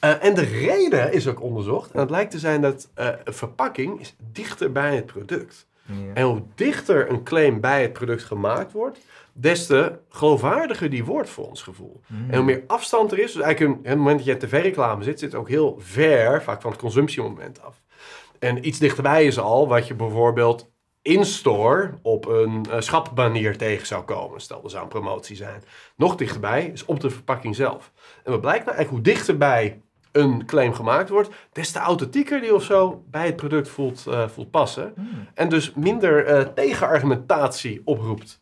En 0.00 0.34
de 0.34 0.44
reden 0.44 1.12
is 1.12 1.28
ook 1.28 1.42
onderzocht. 1.42 1.90
En 1.90 2.00
het 2.00 2.10
lijkt 2.10 2.30
te 2.30 2.38
zijn 2.38 2.60
dat 2.60 2.88
verpakking 3.24 4.00
is 4.00 4.16
dichter 4.32 4.72
bij 4.72 4.94
het 4.94 5.06
product. 5.06 5.66
En 6.14 6.24
hoe 6.24 6.42
dichter 6.54 7.10
een 7.10 7.22
claim 7.22 7.60
bij 7.60 7.82
het 7.82 7.92
product 7.92 8.24
gemaakt 8.24 8.72
wordt, 8.72 8.98
des 9.32 9.66
te 9.66 9.98
geloofwaardiger 10.08 10.90
die 10.90 11.04
wordt 11.04 11.30
voor 11.30 11.48
ons 11.48 11.62
gevoel. 11.62 12.00
Mm. 12.06 12.30
En 12.30 12.36
hoe 12.36 12.44
meer 12.44 12.64
afstand 12.66 13.12
er 13.12 13.18
is, 13.18 13.32
dus 13.32 13.42
eigenlijk 13.42 13.78
een, 13.78 13.88
het 13.88 13.98
moment 13.98 14.16
dat 14.16 14.26
je 14.26 14.32
in 14.32 14.38
tv-reclame 14.38 15.02
zit, 15.02 15.18
zit 15.18 15.32
het 15.32 15.40
ook 15.40 15.48
heel 15.48 15.76
ver, 15.78 16.42
vaak 16.42 16.60
van 16.60 16.70
het 16.70 16.80
consumptiemoment 16.80 17.62
af. 17.62 17.82
En 18.38 18.66
iets 18.66 18.78
dichterbij 18.78 19.24
is 19.24 19.38
al 19.38 19.68
wat 19.68 19.86
je 19.86 19.94
bijvoorbeeld 19.94 20.70
in-store 21.02 21.98
op 22.02 22.26
een 22.26 22.66
uh, 22.68 22.80
schapbanier 22.80 23.56
tegen 23.56 23.86
zou 23.86 24.04
komen. 24.04 24.40
Stel, 24.40 24.64
er 24.64 24.70
zou 24.70 24.82
een 24.82 24.88
promotie 24.88 25.36
zijn. 25.36 25.62
Nog 25.96 26.16
dichterbij 26.16 26.64
is 26.64 26.84
op 26.84 27.00
de 27.00 27.10
verpakking 27.10 27.56
zelf. 27.56 27.92
En 28.24 28.30
wat 28.30 28.40
blijkt 28.40 28.64
nou 28.64 28.76
eigenlijk 28.76 29.06
hoe 29.06 29.14
dichterbij 29.14 29.81
een 30.12 30.46
claim 30.46 30.74
gemaakt 30.74 31.08
wordt, 31.08 31.28
des 31.52 31.70
te 31.70 31.78
authentieker 31.78 32.40
die 32.40 32.54
of 32.54 32.62
zo 32.62 33.04
bij 33.10 33.26
het 33.26 33.36
product 33.36 33.68
voelt, 33.68 34.04
uh, 34.08 34.28
voelt 34.28 34.50
passen. 34.50 34.92
Mm. 34.96 35.28
En 35.34 35.48
dus 35.48 35.72
minder 35.74 36.28
uh, 36.28 36.40
tegenargumentatie 36.54 37.82
oproept. 37.84 38.40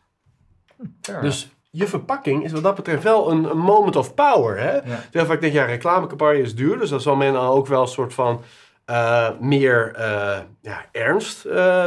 Dus 1.21 1.51
je 1.71 1.87
verpakking 1.87 2.45
is 2.45 2.53
wat 2.53 2.63
dat 2.63 2.75
betreft 2.75 3.03
wel 3.03 3.31
een, 3.31 3.51
een 3.51 3.59
moment 3.59 3.97
of 3.97 4.15
power. 4.15 4.59
Hè? 4.59 4.73
Ja. 5.11 5.25
Vaak 5.27 5.41
denk 5.41 5.53
je, 5.53 5.59
ja, 5.59 5.65
reclamecampagne 5.65 6.41
is 6.41 6.55
duur, 6.55 6.79
dus 6.79 6.91
daar 6.91 7.01
zal 7.01 7.17
men 7.17 7.33
dan 7.33 7.47
ook 7.47 7.67
wel 7.67 7.83
een 7.83 7.89
soort 7.89 8.15
van 8.15 8.43
uh, 8.91 9.29
meer 9.41 9.95
ja, 10.61 10.85
ernst 10.93 11.43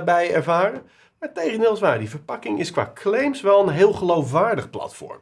bij 0.05 0.33
ervaren. 0.33 0.81
Maar 1.19 1.33
tegendeel 1.33 1.73
is 1.73 1.79
waar, 1.79 1.99
die 1.99 2.09
verpakking 2.09 2.59
is 2.59 2.71
qua 2.71 2.91
claims 2.93 3.41
wel 3.41 3.61
een 3.67 3.73
heel 3.73 3.93
geloofwaardig 3.93 4.69
platform. 4.69 5.19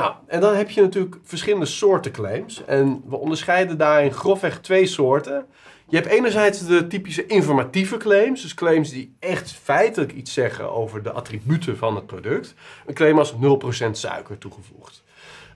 Nou, 0.00 0.14
en 0.26 0.40
dan 0.40 0.54
heb 0.54 0.70
je 0.70 0.80
natuurlijk 0.80 1.16
verschillende 1.22 1.66
soorten 1.66 2.12
claims. 2.12 2.64
En 2.64 3.02
we 3.06 3.16
onderscheiden 3.16 3.78
daarin 3.78 4.12
grofweg 4.12 4.60
twee 4.60 4.86
soorten. 4.86 5.46
Je 5.88 5.96
hebt 5.96 6.08
enerzijds 6.08 6.66
de 6.66 6.86
typische 6.86 7.26
informatieve 7.26 7.96
claims. 7.96 8.42
Dus 8.42 8.54
claims 8.54 8.90
die 8.90 9.16
echt 9.20 9.52
feitelijk 9.52 10.12
iets 10.12 10.32
zeggen 10.32 10.72
over 10.72 11.02
de 11.02 11.12
attributen 11.12 11.76
van 11.76 11.94
het 11.94 12.06
product. 12.06 12.54
Een 12.86 12.94
claim 12.94 13.18
als 13.18 13.34
0% 13.34 13.36
suiker 13.90 14.38
toegevoegd. 14.38 15.04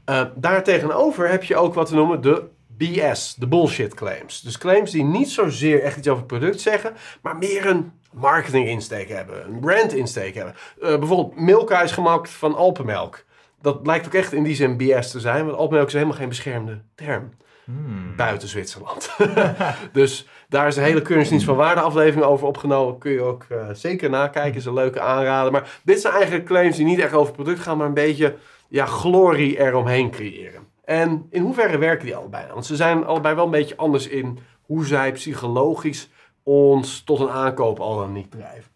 Uh, 0.06 0.22
daartegenover 0.34 1.28
heb 1.28 1.44
je 1.44 1.56
ook 1.56 1.74
wat 1.74 1.90
we 1.90 1.96
noemen 1.96 2.20
de 2.20 2.44
BS, 2.76 3.34
de 3.34 3.46
bullshit 3.46 3.94
claims. 3.94 4.40
Dus 4.40 4.58
claims 4.58 4.90
die 4.90 5.04
niet 5.04 5.30
zozeer 5.30 5.82
echt 5.82 5.96
iets 5.96 6.08
over 6.08 6.22
het 6.22 6.38
product 6.38 6.60
zeggen, 6.60 6.92
maar 7.22 7.36
meer 7.36 7.66
een 7.66 7.92
marketing 8.12 8.68
insteek 8.68 9.08
hebben, 9.08 9.46
een 9.46 9.60
brand 9.60 9.92
insteek 9.92 10.34
hebben. 10.34 10.54
Uh, 10.82 10.98
bijvoorbeeld 10.98 11.40
Milka 11.40 11.82
is 11.82 11.92
gemaakt 11.92 12.30
van 12.30 12.54
alpenmelk. 12.54 13.24
Dat 13.60 13.82
blijkt 13.82 14.06
ook 14.06 14.14
echt 14.14 14.32
in 14.32 14.42
die 14.42 14.54
zin 14.54 14.76
BS 14.76 15.10
te 15.10 15.20
zijn, 15.20 15.44
want 15.46 15.56
alpenmelk 15.56 15.86
is 15.86 15.92
helemaal 15.92 16.16
geen 16.16 16.28
beschermde 16.28 16.80
term. 16.94 17.30
Hmm. 17.64 18.16
Buiten 18.16 18.48
Zwitserland. 18.48 19.10
dus 19.92 20.26
daar 20.48 20.66
is 20.66 20.76
een 20.76 20.82
hele 20.82 21.02
Keuringsdienst 21.02 21.44
van 21.44 21.56
Waarde 21.56 21.80
aflevering 21.80 22.24
over 22.24 22.46
opgenomen. 22.46 22.98
Kun 22.98 23.12
je 23.12 23.22
ook 23.22 23.44
uh, 23.52 23.68
zeker 23.72 24.10
nakijken, 24.10 24.58
is 24.58 24.64
een 24.64 24.74
leuke 24.74 25.00
aanrader. 25.00 25.52
Maar 25.52 25.80
dit 25.82 26.00
zijn 26.00 26.14
eigenlijk 26.14 26.44
claims 26.44 26.76
die 26.76 26.84
niet 26.84 26.98
echt 26.98 27.12
over 27.12 27.26
het 27.26 27.42
product 27.42 27.60
gaan, 27.60 27.76
maar 27.76 27.86
een 27.86 27.94
beetje 27.94 28.36
ja, 28.68 28.86
glorie 28.86 29.58
eromheen 29.58 30.10
creëren. 30.10 30.62
En 30.84 31.26
in 31.30 31.42
hoeverre 31.42 31.78
werken 31.78 32.06
die 32.06 32.16
allebei? 32.16 32.46
Want 32.52 32.66
ze 32.66 32.76
zijn 32.76 33.04
allebei 33.04 33.34
wel 33.34 33.44
een 33.44 33.50
beetje 33.50 33.76
anders 33.76 34.08
in 34.08 34.38
hoe 34.62 34.86
zij 34.86 35.12
psychologisch 35.12 36.10
ons 36.42 37.02
tot 37.02 37.20
een 37.20 37.30
aankoop 37.30 37.80
al 37.80 37.96
dan 37.96 38.12
niet 38.12 38.30
drijven. 38.30 38.70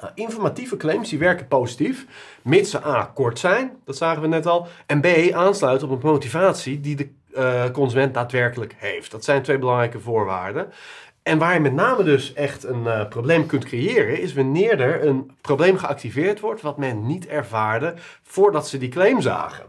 Nou, 0.00 0.12
informatieve 0.14 0.76
claims 0.76 1.08
die 1.08 1.18
werken 1.18 1.48
positief, 1.48 2.06
mits 2.42 2.70
ze 2.70 2.86
A 2.86 3.10
kort 3.14 3.38
zijn, 3.38 3.76
dat 3.84 3.96
zagen 3.96 4.22
we 4.22 4.28
net 4.28 4.46
al, 4.46 4.66
en 4.86 5.00
B 5.00 5.06
aansluiten 5.32 5.90
op 5.90 6.02
een 6.02 6.10
motivatie 6.10 6.80
die 6.80 6.96
de 6.96 7.08
uh, 7.36 7.70
consument 7.70 8.14
daadwerkelijk 8.14 8.74
heeft. 8.78 9.10
Dat 9.10 9.24
zijn 9.24 9.42
twee 9.42 9.58
belangrijke 9.58 10.00
voorwaarden. 10.00 10.72
En 11.22 11.38
waar 11.38 11.54
je 11.54 11.60
met 11.60 11.72
name 11.72 12.02
dus 12.02 12.32
echt 12.32 12.64
een 12.64 12.82
uh, 12.82 13.08
probleem 13.08 13.46
kunt 13.46 13.64
creëren, 13.64 14.20
is 14.20 14.34
wanneer 14.34 14.80
er 14.80 15.06
een 15.06 15.30
probleem 15.40 15.78
geactiveerd 15.78 16.40
wordt 16.40 16.62
wat 16.62 16.78
men 16.78 17.06
niet 17.06 17.26
ervaarde 17.26 17.94
voordat 18.22 18.68
ze 18.68 18.78
die 18.78 18.88
claim 18.88 19.20
zagen. 19.20 19.64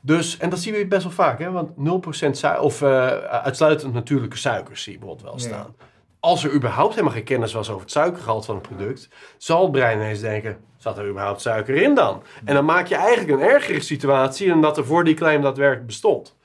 Dus, 0.00 0.36
en 0.38 0.50
dat 0.50 0.58
zien 0.58 0.74
we 0.74 0.86
best 0.86 1.02
wel 1.02 1.12
vaak, 1.12 1.38
hè? 1.38 1.50
want 1.50 1.70
0% 1.70 2.30
suiker, 2.30 2.60
of 2.60 2.80
uh, 2.82 3.06
uitsluitend 3.18 3.92
natuurlijke 3.92 4.36
suikers 4.36 4.82
zie 4.82 4.92
je 4.92 4.98
bijvoorbeeld 4.98 5.28
wel 5.28 5.38
staan. 5.38 5.74
Ja. 5.78 5.86
Als 6.24 6.44
er 6.44 6.52
überhaupt 6.52 6.90
helemaal 6.90 7.14
geen 7.14 7.24
kennis 7.24 7.52
was 7.52 7.68
over 7.68 7.82
het 7.82 7.90
suikergehalte 7.90 8.46
van 8.46 8.54
het 8.54 8.68
product, 8.68 9.08
zal 9.36 9.62
het 9.62 9.72
brein 9.72 9.98
ineens 9.98 10.20
denken, 10.20 10.58
zat 10.76 10.98
er 10.98 11.08
überhaupt 11.08 11.40
suiker 11.40 11.74
in 11.74 11.94
dan? 11.94 12.22
En 12.44 12.54
dan 12.54 12.64
maak 12.64 12.86
je 12.86 12.94
eigenlijk 12.94 13.40
een 13.40 13.48
ergere 13.48 13.80
situatie 13.80 14.48
dan 14.48 14.60
dat 14.60 14.76
er 14.76 14.84
voor 14.84 15.04
die 15.04 15.14
claim 15.14 15.42
daadwerkelijk 15.42 15.86
bestond. 15.86 16.36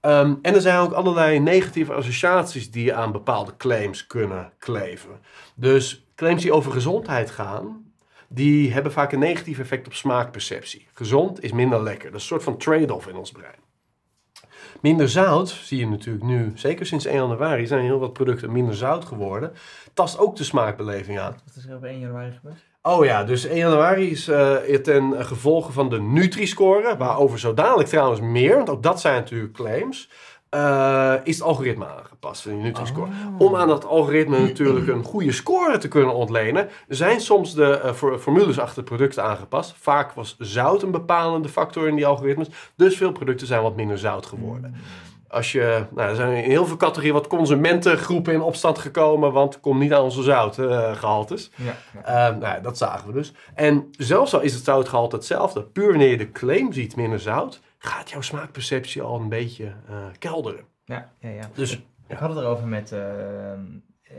Um, 0.00 0.38
en 0.42 0.54
er 0.54 0.60
zijn 0.60 0.78
ook 0.78 0.92
allerlei 0.92 1.38
negatieve 1.38 1.92
associaties 1.92 2.70
die 2.70 2.84
je 2.84 2.94
aan 2.94 3.12
bepaalde 3.12 3.56
claims 3.56 4.06
kunnen 4.06 4.52
kleven. 4.58 5.20
Dus 5.54 6.06
claims 6.14 6.42
die 6.42 6.52
over 6.52 6.72
gezondheid 6.72 7.30
gaan, 7.30 7.92
die 8.28 8.72
hebben 8.72 8.92
vaak 8.92 9.12
een 9.12 9.18
negatief 9.18 9.58
effect 9.58 9.86
op 9.86 9.94
smaakperceptie. 9.94 10.86
Gezond 10.92 11.42
is 11.42 11.52
minder 11.52 11.82
lekker. 11.82 12.10
Dat 12.10 12.20
is 12.20 12.22
een 12.22 12.28
soort 12.28 12.42
van 12.42 12.56
trade-off 12.56 13.06
in 13.06 13.16
ons 13.16 13.32
brein. 13.32 13.63
Minder 14.84 15.08
zout, 15.08 15.48
zie 15.48 15.78
je 15.78 15.86
natuurlijk 15.86 16.24
nu, 16.24 16.52
zeker 16.54 16.86
sinds 16.86 17.04
1 17.04 17.14
januari 17.14 17.66
zijn 17.66 17.84
heel 17.84 17.98
wat 17.98 18.12
producten 18.12 18.52
minder 18.52 18.74
zout 18.74 19.04
geworden. 19.04 19.52
Tast 19.94 20.18
ook 20.18 20.36
de 20.36 20.44
smaakbeleving 20.44 21.18
aan. 21.18 21.36
Wat 21.44 21.56
is 21.56 21.66
er 21.66 21.76
op 21.76 21.84
1 21.84 21.98
januari 22.00 22.32
gebeurd? 22.32 22.64
Oh 22.82 23.04
ja, 23.04 23.24
dus 23.24 23.44
1 23.44 23.56
januari 23.56 24.10
is 24.10 24.28
uh, 24.28 24.56
ten 24.56 25.24
gevolge 25.26 25.72
van 25.72 25.88
de 25.88 26.00
Nutri-score, 26.00 26.96
waarover 26.96 27.38
zo 27.38 27.54
dadelijk 27.54 27.88
trouwens 27.88 28.20
meer, 28.20 28.56
want 28.56 28.70
ook 28.70 28.82
dat 28.82 29.00
zijn 29.00 29.14
natuurlijk 29.14 29.52
claims, 29.52 30.10
uh, 30.54 31.14
is 31.22 31.34
het 31.34 31.46
algoritme 31.46 31.86
aangepast, 31.86 32.46
Nutri-score. 32.46 33.06
Oh. 33.06 33.46
Om 33.46 33.56
aan 33.56 33.68
dat 33.68 33.84
algoritme 33.84 34.38
natuurlijk 34.38 34.88
een 34.88 35.04
goede 35.04 35.32
score 35.32 35.78
te 35.78 35.88
kunnen 35.88 36.14
ontlenen, 36.14 36.68
zijn 36.88 37.20
soms 37.20 37.54
de 37.54 37.80
uh, 37.84 37.92
for 37.92 38.18
formules 38.18 38.58
achter 38.58 38.82
producten 38.82 39.22
aangepast. 39.22 39.74
Vaak 39.80 40.12
was 40.12 40.36
zout 40.38 40.82
een 40.82 40.90
bepalende 40.90 41.48
factor 41.48 41.88
in 41.88 41.96
die 41.96 42.06
algoritmes, 42.06 42.48
dus 42.76 42.96
veel 42.96 43.12
producten 43.12 43.46
zijn 43.46 43.62
wat 43.62 43.76
minder 43.76 43.98
zout 43.98 44.26
geworden. 44.26 44.74
Als 45.28 45.52
je, 45.52 45.84
nou, 45.90 46.08
er 46.08 46.16
zijn 46.16 46.44
in 46.44 46.50
heel 46.50 46.66
veel 46.66 46.76
categorieën 46.76 47.14
wat 47.14 47.26
consumentengroepen 47.26 48.32
in 48.32 48.40
opstand 48.40 48.78
gekomen, 48.78 49.32
want 49.32 49.54
het 49.54 49.62
komt 49.62 49.80
niet 49.80 49.92
aan 49.92 50.02
onze 50.02 50.22
zoutgehaltes. 50.22 51.50
Ja, 51.56 51.76
ja. 52.04 52.30
Uh, 52.30 52.36
nou, 52.36 52.62
dat 52.62 52.78
zagen 52.78 53.06
we 53.06 53.12
dus. 53.12 53.32
En 53.54 53.88
zelfs 53.98 54.34
al 54.34 54.40
is 54.40 54.54
het 54.54 54.64
zoutgehalte 54.64 55.16
hetzelfde, 55.16 55.62
puur 55.62 55.88
wanneer 55.88 56.10
je 56.10 56.16
de 56.16 56.32
claim 56.32 56.72
ziet 56.72 56.96
minder 56.96 57.20
zout, 57.20 57.60
gaat 57.84 58.10
jouw 58.10 58.20
smaakperceptie 58.20 59.02
al 59.02 59.20
een 59.20 59.28
beetje 59.28 59.64
uh, 59.64 59.96
kelderen. 60.18 60.64
ja, 60.84 61.10
ja, 61.18 61.28
ja. 61.28 61.50
Dus 61.54 61.82
Ik 62.06 62.16
had 62.16 62.28
het 62.28 62.38
erover 62.38 62.66
met 62.66 62.92
uh, 62.92 63.00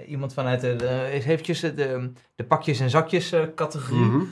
iemand 0.08 0.34
vanuit 0.34 0.62
de, 0.62 0.76
de 0.76 1.04
eventjes 1.12 1.60
de, 1.60 2.12
de 2.36 2.44
pakjes 2.44 2.80
en 2.80 2.90
zakjes 2.90 3.34
uh, 3.34 3.44
categorie. 3.56 4.06
mhm. 4.06 4.26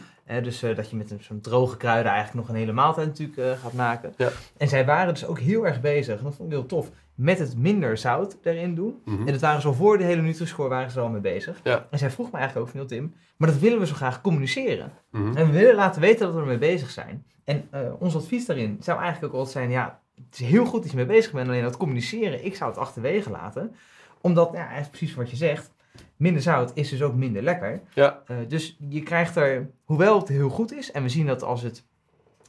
Dus 0.43 0.63
uh, 0.63 0.76
dat 0.76 0.89
je 0.89 0.96
met 0.96 1.15
zo'n 1.19 1.41
droge 1.41 1.78
kruiden 1.78 2.12
eigenlijk 2.12 2.46
nog 2.46 2.56
een 2.56 2.62
hele 2.62 2.72
maaltijd 2.72 3.08
natuurlijk 3.08 3.38
uh, 3.38 3.52
gaat 3.63 3.74
maken. 3.74 4.13
Ja. 4.17 4.30
En 4.58 4.67
zij 4.67 4.86
waren 4.86 5.13
dus 5.13 5.26
ook 5.26 5.39
heel 5.39 5.65
erg 5.65 5.82
bezig, 5.82 6.17
en 6.17 6.24
dat 6.24 6.36
vond 6.36 6.52
ik 6.52 6.56
heel 6.58 6.65
tof, 6.65 6.89
met 7.15 7.39
het 7.39 7.58
minder 7.58 7.98
zout 7.98 8.38
erin 8.43 8.76
doen. 8.76 9.02
Mhm. 9.06 9.19
En 9.28 9.32
dat 9.32 9.41
waren 9.41 9.62
zo 9.62 9.74
voor 9.74 9.98
de 9.98 10.04
hele 10.04 10.22
Nutri-score 10.22 10.69
waren 10.69 10.91
ze 10.91 11.00
al 11.00 11.10
mee 11.10 11.22
bezig. 11.22 11.60
Ja. 11.63 11.88
En 11.89 11.98
zij 12.00 12.12
vroeg 12.12 12.32
me 12.32 12.38
eigenlijk 12.38 12.67
ook 12.67 12.76
van, 12.78 12.88
Tim, 12.88 13.13
maar 13.38 13.50
dat 13.50 13.60
willen 13.60 13.80
we 13.80 13.86
zo 13.86 13.93
graag 13.93 14.22
communiceren. 14.22 14.91
Mhm. 15.12 15.38
En 15.38 15.46
we 15.46 15.52
willen 15.52 15.76
laten 15.76 16.02
weten 16.02 16.26
dat 16.26 16.36
we 16.36 16.41
ermee 16.41 16.58
bezig 16.58 16.89
zijn. 16.89 17.26
En 17.43 17.67
uh, 17.73 17.79
ons 17.99 18.15
advies 18.15 18.45
daarin 18.45 18.77
zou 18.79 18.99
eigenlijk 19.01 19.34
ook 19.34 19.39
altijd 19.39 19.56
zijn, 19.58 19.69
ja, 19.69 19.99
het 20.15 20.39
is 20.39 20.47
heel 20.47 20.65
goed 20.65 20.82
dat 20.82 20.91
je 20.91 20.97
mee 20.97 21.06
bezig 21.06 21.32
bent, 21.32 21.47
alleen 21.47 21.63
dat 21.63 21.77
communiceren, 21.77 22.45
ik 22.45 22.56
zou 22.56 22.69
het 22.69 22.79
achterwege 22.79 23.29
laten. 23.29 23.75
Omdat, 24.21 24.49
ja, 24.53 24.60
eigenlijk 24.60 24.89
precies 24.89 25.15
wat 25.15 25.29
je 25.29 25.36
zegt, 25.36 25.71
minder 26.17 26.41
zout 26.41 26.71
is 26.73 26.89
dus 26.89 27.01
ook 27.01 27.15
minder 27.15 27.41
lekker. 27.41 27.82
Ja. 27.93 28.21
Uh, 28.27 28.38
dus 28.47 28.77
je 28.89 29.03
krijgt 29.03 29.36
er, 29.36 29.69
hoewel 29.84 30.19
het 30.19 30.27
heel 30.27 30.49
goed 30.49 30.73
is, 30.73 30.91
en 30.91 31.03
we 31.03 31.10
zien 31.10 31.25
dat 31.25 31.43
als 31.43 31.62
het 31.62 31.84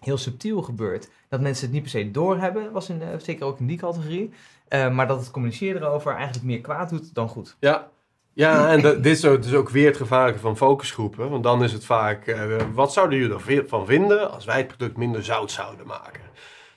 heel 0.00 0.18
subtiel 0.18 0.62
gebeurt, 0.62 1.08
dat 1.28 1.40
mensen 1.40 1.64
het 1.64 1.72
niet 1.74 1.82
per 1.82 1.90
se 1.90 2.10
doorhebben, 2.10 2.72
was 2.72 2.88
in, 2.88 3.00
uh, 3.00 3.08
zeker 3.18 3.46
ook 3.46 3.58
in 3.58 3.66
die 3.66 3.78
categorie. 3.78 4.30
Uh, 4.68 4.90
maar 4.90 5.06
dat 5.06 5.18
het 5.18 5.30
communiceren 5.30 5.82
erover 5.82 6.14
eigenlijk 6.14 6.44
meer 6.44 6.60
kwaad 6.60 6.88
doet 6.88 7.14
dan 7.14 7.28
goed. 7.28 7.56
Ja, 7.60 7.90
ja 8.34 8.68
en 8.68 8.82
dat, 8.82 9.02
dit 9.02 9.16
is 9.16 9.24
ook, 9.24 9.42
dus 9.42 9.54
ook 9.54 9.68
weer 9.68 9.86
het 9.86 9.96
gevaarlijke 9.96 10.40
van 10.40 10.56
focusgroepen. 10.56 11.30
Want 11.30 11.42
dan 11.42 11.64
is 11.64 11.72
het 11.72 11.84
vaak, 11.84 12.26
uh, 12.26 12.56
wat 12.74 12.92
zouden 12.92 13.18
jullie 13.18 13.62
ervan 13.62 13.86
vinden 13.86 14.32
als 14.32 14.44
wij 14.44 14.56
het 14.56 14.66
product 14.66 14.96
minder 14.96 15.24
zout 15.24 15.50
zouden 15.50 15.86
maken? 15.86 16.22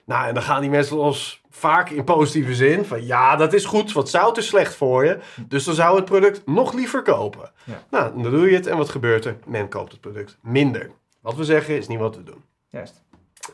Nou, 0.05 0.27
en 0.27 0.33
dan 0.33 0.43
gaan 0.43 0.61
die 0.61 0.69
mensen 0.69 0.97
los 0.97 1.41
vaak 1.49 1.89
in 1.89 2.03
positieve 2.03 2.55
zin 2.55 2.85
van 2.85 3.05
ja, 3.05 3.35
dat 3.35 3.53
is 3.53 3.65
goed, 3.65 3.91
want 3.91 4.09
zout 4.09 4.37
is 4.37 4.47
slecht 4.47 4.75
voor 4.75 5.05
je. 5.05 5.17
Dus 5.47 5.63
dan 5.63 5.75
zou 5.75 5.95
het 5.95 6.05
product 6.05 6.41
nog 6.45 6.73
liever 6.73 7.01
kopen. 7.01 7.51
Ja. 7.63 7.83
Nou, 7.91 8.21
dan 8.21 8.31
doe 8.31 8.49
je 8.49 8.55
het 8.55 8.67
en 8.67 8.77
wat 8.77 8.89
gebeurt 8.89 9.25
er? 9.25 9.37
Men 9.45 9.69
koopt 9.69 9.91
het 9.91 10.01
product 10.01 10.37
minder. 10.41 10.91
Wat 11.21 11.35
we 11.35 11.43
zeggen 11.43 11.77
is 11.77 11.87
niet 11.87 11.99
wat 11.99 12.15
we 12.15 12.23
doen. 12.23 12.43
Juist. 12.69 13.03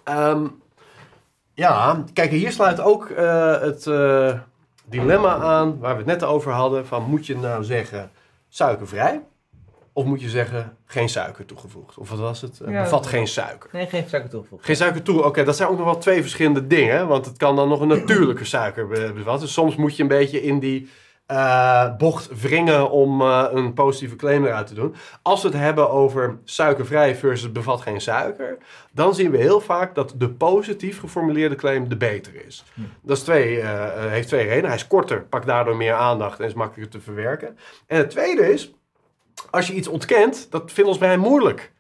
Um, 0.10 0.62
ja, 1.54 2.04
kijk, 2.14 2.32
hier 2.32 2.52
sluit 2.52 2.80
ook 2.80 3.10
uh, 3.10 3.60
het 3.60 3.86
uh, 3.86 4.34
dilemma 4.86 5.36
aan 5.36 5.80
waar 5.80 5.92
we 5.92 5.98
het 5.98 6.06
net 6.20 6.24
over 6.24 6.52
hadden. 6.52 6.88
Van 6.88 7.04
moet 7.04 7.26
je 7.26 7.38
nou 7.38 7.64
zeggen 7.64 8.12
suikervrij? 8.50 9.22
Of 9.94 10.06
moet 10.06 10.22
je 10.22 10.30
zeggen 10.30 10.78
geen 10.86 11.10
suiker 11.10 11.46
toegevoegd? 11.46 11.98
Of 11.98 12.10
wat 12.10 12.20
was 12.20 12.42
het? 12.42 12.62
Ja, 12.68 12.82
bevat 12.84 13.08
geen 13.08 13.28
suiker. 13.28 13.70
Nee, 13.74 13.88
geen 13.88 14.10
suiker 14.10 14.30
toegevoegd. 14.30 14.66
Geen 14.66 14.76
suiker 14.76 15.02
toe. 15.04 15.24
Oké, 15.24 15.44
dat 15.44 15.56
zijn 15.56 15.70
ook 15.70 15.76
nog 15.78 15.86
wel 15.86 15.98
twee 15.98 16.22
verschillende 16.22 16.68
dingen. 16.68 17.08
Want 17.08 17.26
het 17.26 17.38
kan 17.38 17.56
dan 17.56 17.70
nog 17.70 17.80
een 17.82 17.88
natuurlijke 17.88 18.46
suiker 18.46 18.88
be- 18.88 19.12
bevatten. 19.16 19.42
Dus 19.46 19.54
soms 19.54 19.76
moet 19.76 19.96
je 19.96 20.02
een 20.02 20.08
beetje 20.10 20.42
in 20.44 20.60
die 20.60 20.90
eh, 21.34 21.96
bocht 21.98 22.42
wringen 22.42 22.90
om 22.90 23.22
eh, 23.22 23.46
een 23.52 23.74
positieve 23.74 24.16
claim 24.16 24.46
eruit 24.46 24.68
te 24.68 24.74
doen. 24.74 24.96
Als 25.22 25.42
we 25.42 25.48
het 25.48 25.58
hebben 25.58 25.90
over 25.90 26.38
suikervrij 26.44 27.16
versus 27.16 27.52
bevat 27.52 27.82
geen 27.82 28.02
suiker, 28.02 28.58
dan 28.92 29.16
zien 29.16 29.32
we 29.32 29.38
heel 29.38 29.62
vaak 29.62 29.96
dat 29.96 30.14
de 30.18 30.30
positief 30.30 31.00
geformuleerde 31.00 31.56
claim 31.56 31.90
de 31.90 31.98
beter 31.98 32.46
is. 32.46 32.64
Dat 33.02 33.18
is 33.18 33.24
twee, 33.24 33.62
eh, 33.62 34.12
heeft 34.12 34.28
twee 34.28 34.44
redenen. 34.44 34.66
Hij 34.66 34.76
is 34.76 34.88
korter, 34.88 35.22
pakt 35.22 35.46
daardoor 35.46 35.76
meer 35.76 35.94
aandacht 35.94 36.40
en 36.40 36.46
is 36.46 36.54
makkelijker 36.54 37.00
te 37.00 37.04
verwerken. 37.04 37.58
En 37.88 37.98
het 37.98 38.10
tweede 38.10 38.54
is, 38.54 38.74
als 39.50 39.68
je 39.68 39.74
iets 39.74 39.88
ontkent, 39.88 40.48
dat 40.50 40.72
vindt 40.72 40.90
ons 40.90 41.00
brein 41.00 41.20
moeilijk. 41.20 41.72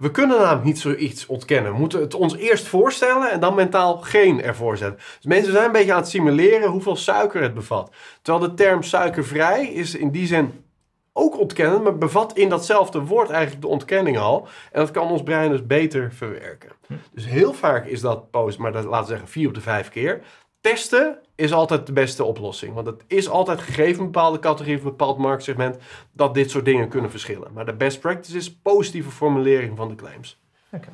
We 0.00 0.10
kunnen 0.10 0.38
namelijk 0.38 0.64
niet 0.64 0.78
zoiets 0.78 1.26
ontkennen. 1.26 1.72
We 1.72 1.78
moeten 1.78 2.00
het 2.00 2.14
ons 2.14 2.36
eerst 2.36 2.66
voorstellen 2.66 3.30
en 3.30 3.40
dan 3.40 3.54
mentaal 3.54 3.96
geen 3.96 4.42
ervoor 4.42 4.76
zetten. 4.76 4.98
Dus 5.16 5.24
mensen 5.24 5.52
zijn 5.52 5.64
een 5.64 5.72
beetje 5.72 5.92
aan 5.92 6.00
het 6.00 6.08
simuleren 6.08 6.70
hoeveel 6.70 6.96
suiker 6.96 7.42
het 7.42 7.54
bevat. 7.54 7.90
Terwijl 8.22 8.48
de 8.48 8.54
term 8.54 8.82
suikervrij 8.82 9.66
is 9.66 9.94
in 9.94 10.10
die 10.10 10.26
zin 10.26 10.64
ook 11.12 11.38
ontkennen, 11.38 11.82
maar 11.82 11.98
bevat 11.98 12.36
in 12.36 12.48
datzelfde 12.48 13.00
woord 13.00 13.30
eigenlijk 13.30 13.62
de 13.62 13.68
ontkenning 13.68 14.18
al. 14.18 14.48
En 14.72 14.80
dat 14.80 14.90
kan 14.90 15.10
ons 15.10 15.22
brein 15.22 15.50
dus 15.50 15.66
beter 15.66 16.12
verwerken. 16.12 16.70
Hm. 16.86 16.94
Dus 17.12 17.26
heel 17.26 17.52
vaak 17.52 17.86
is 17.86 18.00
dat 18.00 18.30
post, 18.30 18.58
maar 18.58 18.72
dat, 18.72 18.84
laten 18.84 19.00
we 19.00 19.10
zeggen 19.10 19.28
vier 19.28 19.48
op 19.48 19.54
de 19.54 19.60
vijf 19.60 19.88
keer. 19.88 20.22
Testen 20.60 21.18
is 21.34 21.52
altijd 21.52 21.86
de 21.86 21.92
beste 21.92 22.24
oplossing. 22.24 22.74
Want 22.74 22.86
het 22.86 23.04
is 23.06 23.28
altijd 23.28 23.60
gegeven 23.60 24.00
een 24.00 24.10
bepaalde 24.10 24.38
categorie 24.38 24.76
of 24.76 24.82
een 24.82 24.88
bepaald 24.88 25.18
marktsegment 25.18 25.76
dat 26.12 26.34
dit 26.34 26.50
soort 26.50 26.64
dingen 26.64 26.88
kunnen 26.88 27.10
verschillen. 27.10 27.52
Maar 27.52 27.66
de 27.66 27.74
best 27.74 28.00
practice 28.00 28.36
is 28.36 28.54
positieve 28.54 29.10
formulering 29.10 29.76
van 29.76 29.88
de 29.88 29.94
claims. 29.94 30.40
Oké. 30.70 30.88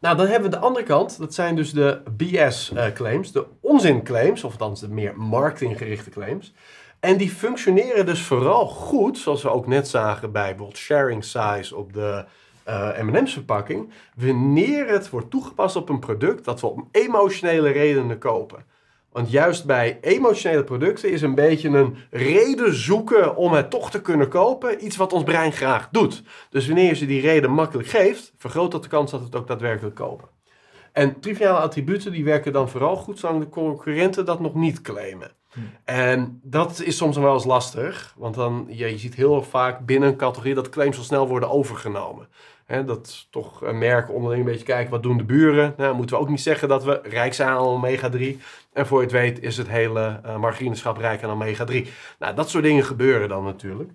Nou, 0.00 0.16
dan 0.16 0.26
hebben 0.26 0.50
we 0.50 0.56
de 0.56 0.62
andere 0.62 0.84
kant. 0.84 1.18
Dat 1.18 1.34
zijn 1.34 1.56
dus 1.56 1.72
de 1.72 2.02
BS-claims, 2.16 3.32
de 3.32 3.46
onzin-claims, 3.60 4.44
of 4.44 4.52
althans 4.52 4.80
de 4.80 4.88
meer 4.88 5.16
marketinggerichte 5.16 6.10
claims. 6.10 6.52
En 7.00 7.16
die 7.16 7.30
functioneren 7.30 8.06
dus 8.06 8.22
vooral 8.22 8.66
goed, 8.66 9.18
zoals 9.18 9.42
we 9.42 9.50
ook 9.50 9.66
net 9.66 9.88
zagen 9.88 10.32
bij 10.32 10.48
bijvoorbeeld 10.48 10.76
sharing 10.76 11.24
size 11.24 11.76
op 11.76 11.92
de 11.92 12.24
eh, 12.68 13.02
M&M's 13.02 13.32
verpakking, 13.32 13.92
wanneer 14.16 14.88
het 14.88 15.10
wordt 15.10 15.30
toegepast 15.30 15.76
op 15.76 15.88
een 15.88 15.98
product 15.98 16.44
dat 16.44 16.60
we 16.60 16.66
om 16.66 16.88
emotionele 16.92 17.70
redenen 17.70 18.18
kopen. 18.18 18.64
Want 19.12 19.30
juist 19.30 19.64
bij 19.64 19.98
emotionele 20.00 20.64
producten 20.64 21.10
is 21.10 21.22
een 21.22 21.34
beetje 21.34 21.68
een 21.68 21.96
reden 22.10 22.74
zoeken 22.74 23.36
om 23.36 23.52
het 23.52 23.70
toch 23.70 23.90
te 23.90 24.00
kunnen 24.00 24.28
kopen, 24.28 24.84
iets 24.84 24.96
wat 24.96 25.12
ons 25.12 25.24
brein 25.24 25.52
graag 25.52 25.88
doet. 25.90 26.22
Dus 26.50 26.66
wanneer 26.66 26.88
je 26.88 26.94
ze 26.94 27.06
die 27.06 27.20
reden 27.20 27.50
makkelijk 27.50 27.88
geeft, 27.88 28.32
vergroot 28.38 28.70
dat 28.70 28.82
de 28.82 28.88
kans 28.88 29.10
dat 29.10 29.20
we 29.20 29.26
het 29.26 29.36
ook 29.36 29.46
daadwerkelijk 29.46 29.94
kopen. 29.94 30.28
En 30.92 31.20
triviale 31.20 31.58
attributen 31.58 32.12
die 32.12 32.24
werken 32.24 32.52
dan 32.52 32.68
vooral 32.68 32.96
goed 32.96 33.18
zolang 33.18 33.40
de 33.40 33.48
concurrenten 33.48 34.24
dat 34.24 34.40
nog 34.40 34.54
niet 34.54 34.80
claimen. 34.80 35.30
Hm. 35.52 35.60
En 35.84 36.40
dat 36.42 36.80
is 36.80 36.96
soms 36.96 37.16
wel 37.16 37.34
eens 37.34 37.44
lastig, 37.44 38.14
want 38.16 38.34
dan, 38.34 38.66
je, 38.68 38.86
je 38.86 38.98
ziet 38.98 39.14
heel 39.14 39.42
vaak 39.42 39.86
binnen 39.86 40.08
een 40.08 40.16
categorie 40.16 40.54
dat 40.54 40.68
claims 40.68 40.98
al 40.98 41.04
snel 41.04 41.28
worden 41.28 41.50
overgenomen. 41.50 42.28
Hè, 42.68 42.84
dat 42.84 43.26
toch 43.30 43.62
een 43.62 43.78
merk 43.78 44.10
onderling 44.10 44.44
een 44.44 44.50
beetje 44.50 44.64
kijken, 44.64 44.90
wat 44.90 45.02
doen 45.02 45.16
de 45.16 45.24
buren? 45.24 45.74
Nou, 45.76 45.94
moeten 45.94 46.16
we 46.16 46.22
ook 46.22 46.28
niet 46.28 46.40
zeggen 46.40 46.68
dat 46.68 46.84
we 46.84 47.00
rijk 47.02 47.34
zijn 47.34 47.48
aan 47.48 47.58
omega-3. 47.58 48.40
En 48.72 48.86
voor 48.86 48.98
je 48.98 49.04
het 49.04 49.12
weet 49.12 49.42
is 49.42 49.56
het 49.56 49.68
hele 49.68 50.20
uh, 50.26 50.96
rijk 50.98 51.22
aan 51.22 51.30
omega-3. 51.30 51.88
Nou, 52.18 52.34
dat 52.34 52.50
soort 52.50 52.64
dingen 52.64 52.84
gebeuren 52.84 53.28
dan 53.28 53.44
natuurlijk. 53.44 53.90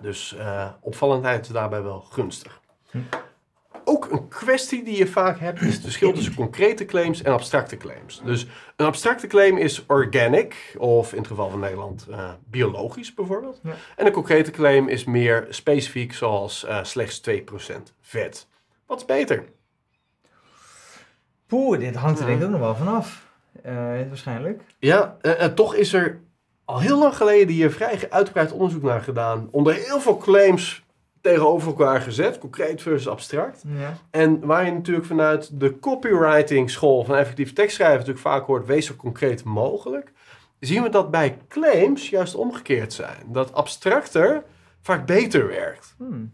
Dus 0.00 0.34
uh, 0.38 0.68
opvallendheid 0.80 1.52
daarbij 1.52 1.82
wel 1.82 2.00
gunstig. 2.00 2.60
Hm. 2.90 2.98
Ook 3.84 4.10
een 4.10 4.28
kwestie 4.28 4.84
die 4.84 4.96
je 4.96 5.06
vaak 5.06 5.38
hebt 5.38 5.62
is 5.62 5.74
het 5.74 5.82
verschil 5.82 6.12
tussen 6.12 6.34
concrete 6.34 6.84
claims 6.84 7.22
en 7.22 7.32
abstracte 7.32 7.76
claims. 7.76 8.22
Dus 8.24 8.46
een 8.76 8.86
abstracte 8.86 9.26
claim 9.26 9.56
is 9.56 9.86
organic, 9.86 10.74
of 10.78 11.12
in 11.12 11.18
het 11.18 11.26
geval 11.26 11.50
van 11.50 11.60
Nederland 11.60 12.06
uh, 12.10 12.30
biologisch 12.50 13.14
bijvoorbeeld. 13.14 13.60
Ja. 13.62 13.72
En 13.96 14.06
een 14.06 14.12
concrete 14.12 14.50
claim 14.50 14.88
is 14.88 15.04
meer 15.04 15.46
specifiek, 15.48 16.14
zoals 16.14 16.64
uh, 16.64 16.78
slechts 16.82 17.20
2% 17.30 17.32
vet. 18.00 18.46
Wat 18.86 18.98
is 18.98 19.04
beter? 19.04 19.44
Poeh, 21.46 21.78
dit 21.78 21.94
hangt 21.94 22.20
er 22.20 22.26
denk 22.26 22.38
ik 22.38 22.44
ook 22.44 22.50
nog 22.50 22.60
wel 22.60 22.76
vanaf. 22.76 23.26
Uh, 23.66 23.72
waarschijnlijk. 24.08 24.62
Ja, 24.78 25.16
uh, 25.22 25.44
toch 25.44 25.74
is 25.74 25.92
er 25.92 26.20
al 26.64 26.80
heel 26.80 26.98
lang 26.98 27.16
geleden 27.16 27.54
hier 27.54 27.70
vrij 27.70 28.06
uitgebreid 28.10 28.52
onderzoek 28.52 28.82
naar 28.82 29.00
gedaan. 29.00 29.48
Onder 29.50 29.74
heel 29.74 30.00
veel 30.00 30.16
claims 30.16 30.83
tegenover 31.24 31.68
elkaar 31.68 32.00
gezet, 32.00 32.38
concreet 32.38 32.82
versus 32.82 33.08
abstract. 33.08 33.62
Ja. 33.78 33.96
En 34.10 34.46
waar 34.46 34.64
je 34.64 34.72
natuurlijk 34.72 35.06
vanuit 35.06 35.60
de 35.60 35.78
copywriting 35.78 36.70
school 36.70 37.04
van 37.04 37.16
effectief 37.16 37.52
tekstschrijven 37.52 37.98
natuurlijk 37.98 38.26
vaak 38.26 38.46
hoort, 38.46 38.66
wees 38.66 38.86
zo 38.86 38.94
concreet 38.94 39.44
mogelijk. 39.44 40.12
Zien 40.60 40.82
we 40.82 40.88
dat 40.88 41.10
bij 41.10 41.38
claims 41.48 42.10
juist 42.10 42.34
omgekeerd 42.34 42.92
zijn. 42.92 43.22
Dat 43.26 43.52
abstracter 43.52 44.42
vaak 44.80 45.06
beter 45.06 45.46
werkt. 45.46 45.94
Hmm. 45.98 46.32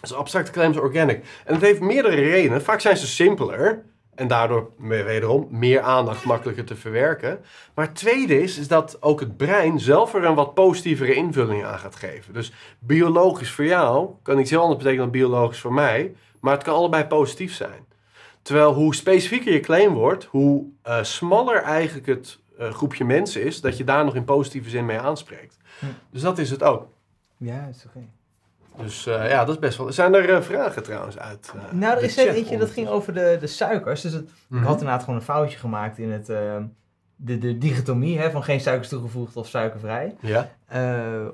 Dus 0.00 0.14
abstracte 0.14 0.50
claims 0.50 0.76
organic. 0.76 1.24
En 1.44 1.52
dat 1.52 1.62
heeft 1.62 1.80
meerdere 1.80 2.14
redenen. 2.14 2.62
Vaak 2.62 2.80
zijn 2.80 2.96
ze 2.96 3.06
simpeler. 3.06 3.84
En 4.18 4.28
daardoor 4.28 4.70
wederom 4.78 5.48
meer 5.50 5.80
aandacht 5.80 6.24
makkelijker 6.24 6.64
te 6.64 6.76
verwerken. 6.76 7.40
Maar 7.74 7.86
het 7.86 7.94
tweede 7.94 8.42
is, 8.42 8.58
is 8.58 8.68
dat 8.68 9.02
ook 9.02 9.20
het 9.20 9.36
brein 9.36 9.80
zelf 9.80 10.14
er 10.14 10.24
een 10.24 10.34
wat 10.34 10.54
positievere 10.54 11.14
invulling 11.14 11.64
aan 11.64 11.78
gaat 11.78 11.96
geven. 11.96 12.34
Dus 12.34 12.52
biologisch 12.78 13.50
voor 13.50 13.64
jou 13.64 14.10
kan 14.22 14.38
iets 14.38 14.50
heel 14.50 14.60
anders 14.60 14.78
betekenen 14.78 15.04
dan 15.04 15.20
biologisch 15.20 15.60
voor 15.60 15.72
mij. 15.72 16.14
Maar 16.40 16.52
het 16.52 16.62
kan 16.62 16.74
allebei 16.74 17.04
positief 17.04 17.54
zijn. 17.54 17.86
Terwijl 18.42 18.74
hoe 18.74 18.94
specifieker 18.94 19.52
je 19.52 19.60
claim 19.60 19.94
wordt, 19.94 20.24
hoe 20.24 20.64
uh, 20.86 21.02
smaller 21.02 21.62
eigenlijk 21.62 22.06
het 22.06 22.38
uh, 22.60 22.70
groepje 22.72 23.04
mensen 23.04 23.42
is, 23.42 23.60
dat 23.60 23.76
je 23.76 23.84
daar 23.84 24.04
nog 24.04 24.14
in 24.14 24.24
positieve 24.24 24.68
zin 24.68 24.86
mee 24.86 24.98
aanspreekt. 24.98 25.56
Hm. 25.78 25.86
Dus 26.10 26.22
dat 26.22 26.38
is 26.38 26.50
het 26.50 26.62
ook. 26.62 26.86
Ja, 27.36 27.66
is 27.66 27.84
oké. 27.86 27.98
Okay. 27.98 28.08
Dus 28.82 29.06
uh, 29.06 29.28
ja, 29.30 29.44
dat 29.44 29.54
is 29.54 29.60
best 29.60 29.78
wel. 29.78 29.92
Zijn 29.92 30.14
er 30.14 30.28
uh, 30.30 30.40
vragen 30.40 30.82
trouwens 30.82 31.18
uit? 31.18 31.52
Uh, 31.56 31.62
nou, 31.72 31.96
er 31.96 32.02
is 32.02 32.18
er 32.18 32.28
eentje 32.28 32.58
dat 32.58 32.70
ging 32.70 32.88
over 32.88 33.14
de, 33.14 33.36
de 33.40 33.46
suikers. 33.46 34.00
Dus 34.00 34.12
het, 34.12 34.22
mm 34.22 34.28
Mhm. 34.28 34.36
-hmm. 34.48 34.58
ik 34.62 34.64
had 34.68 34.78
inderdaad 34.78 35.04
gewoon 35.04 35.18
een 35.18 35.24
foutje 35.24 35.58
gemaakt 35.58 35.98
in 35.98 36.10
het, 36.12 36.28
uh, 36.28 36.56
de, 37.16 37.38
de 37.38 37.58
dichotomie 37.58 38.18
hè, 38.18 38.30
van 38.30 38.42
geen 38.44 38.60
suikers 38.60 38.88
toegevoegd 38.88 39.36
of 39.36 39.46
suikervrij. 39.48 40.14
Ja. 40.20 40.48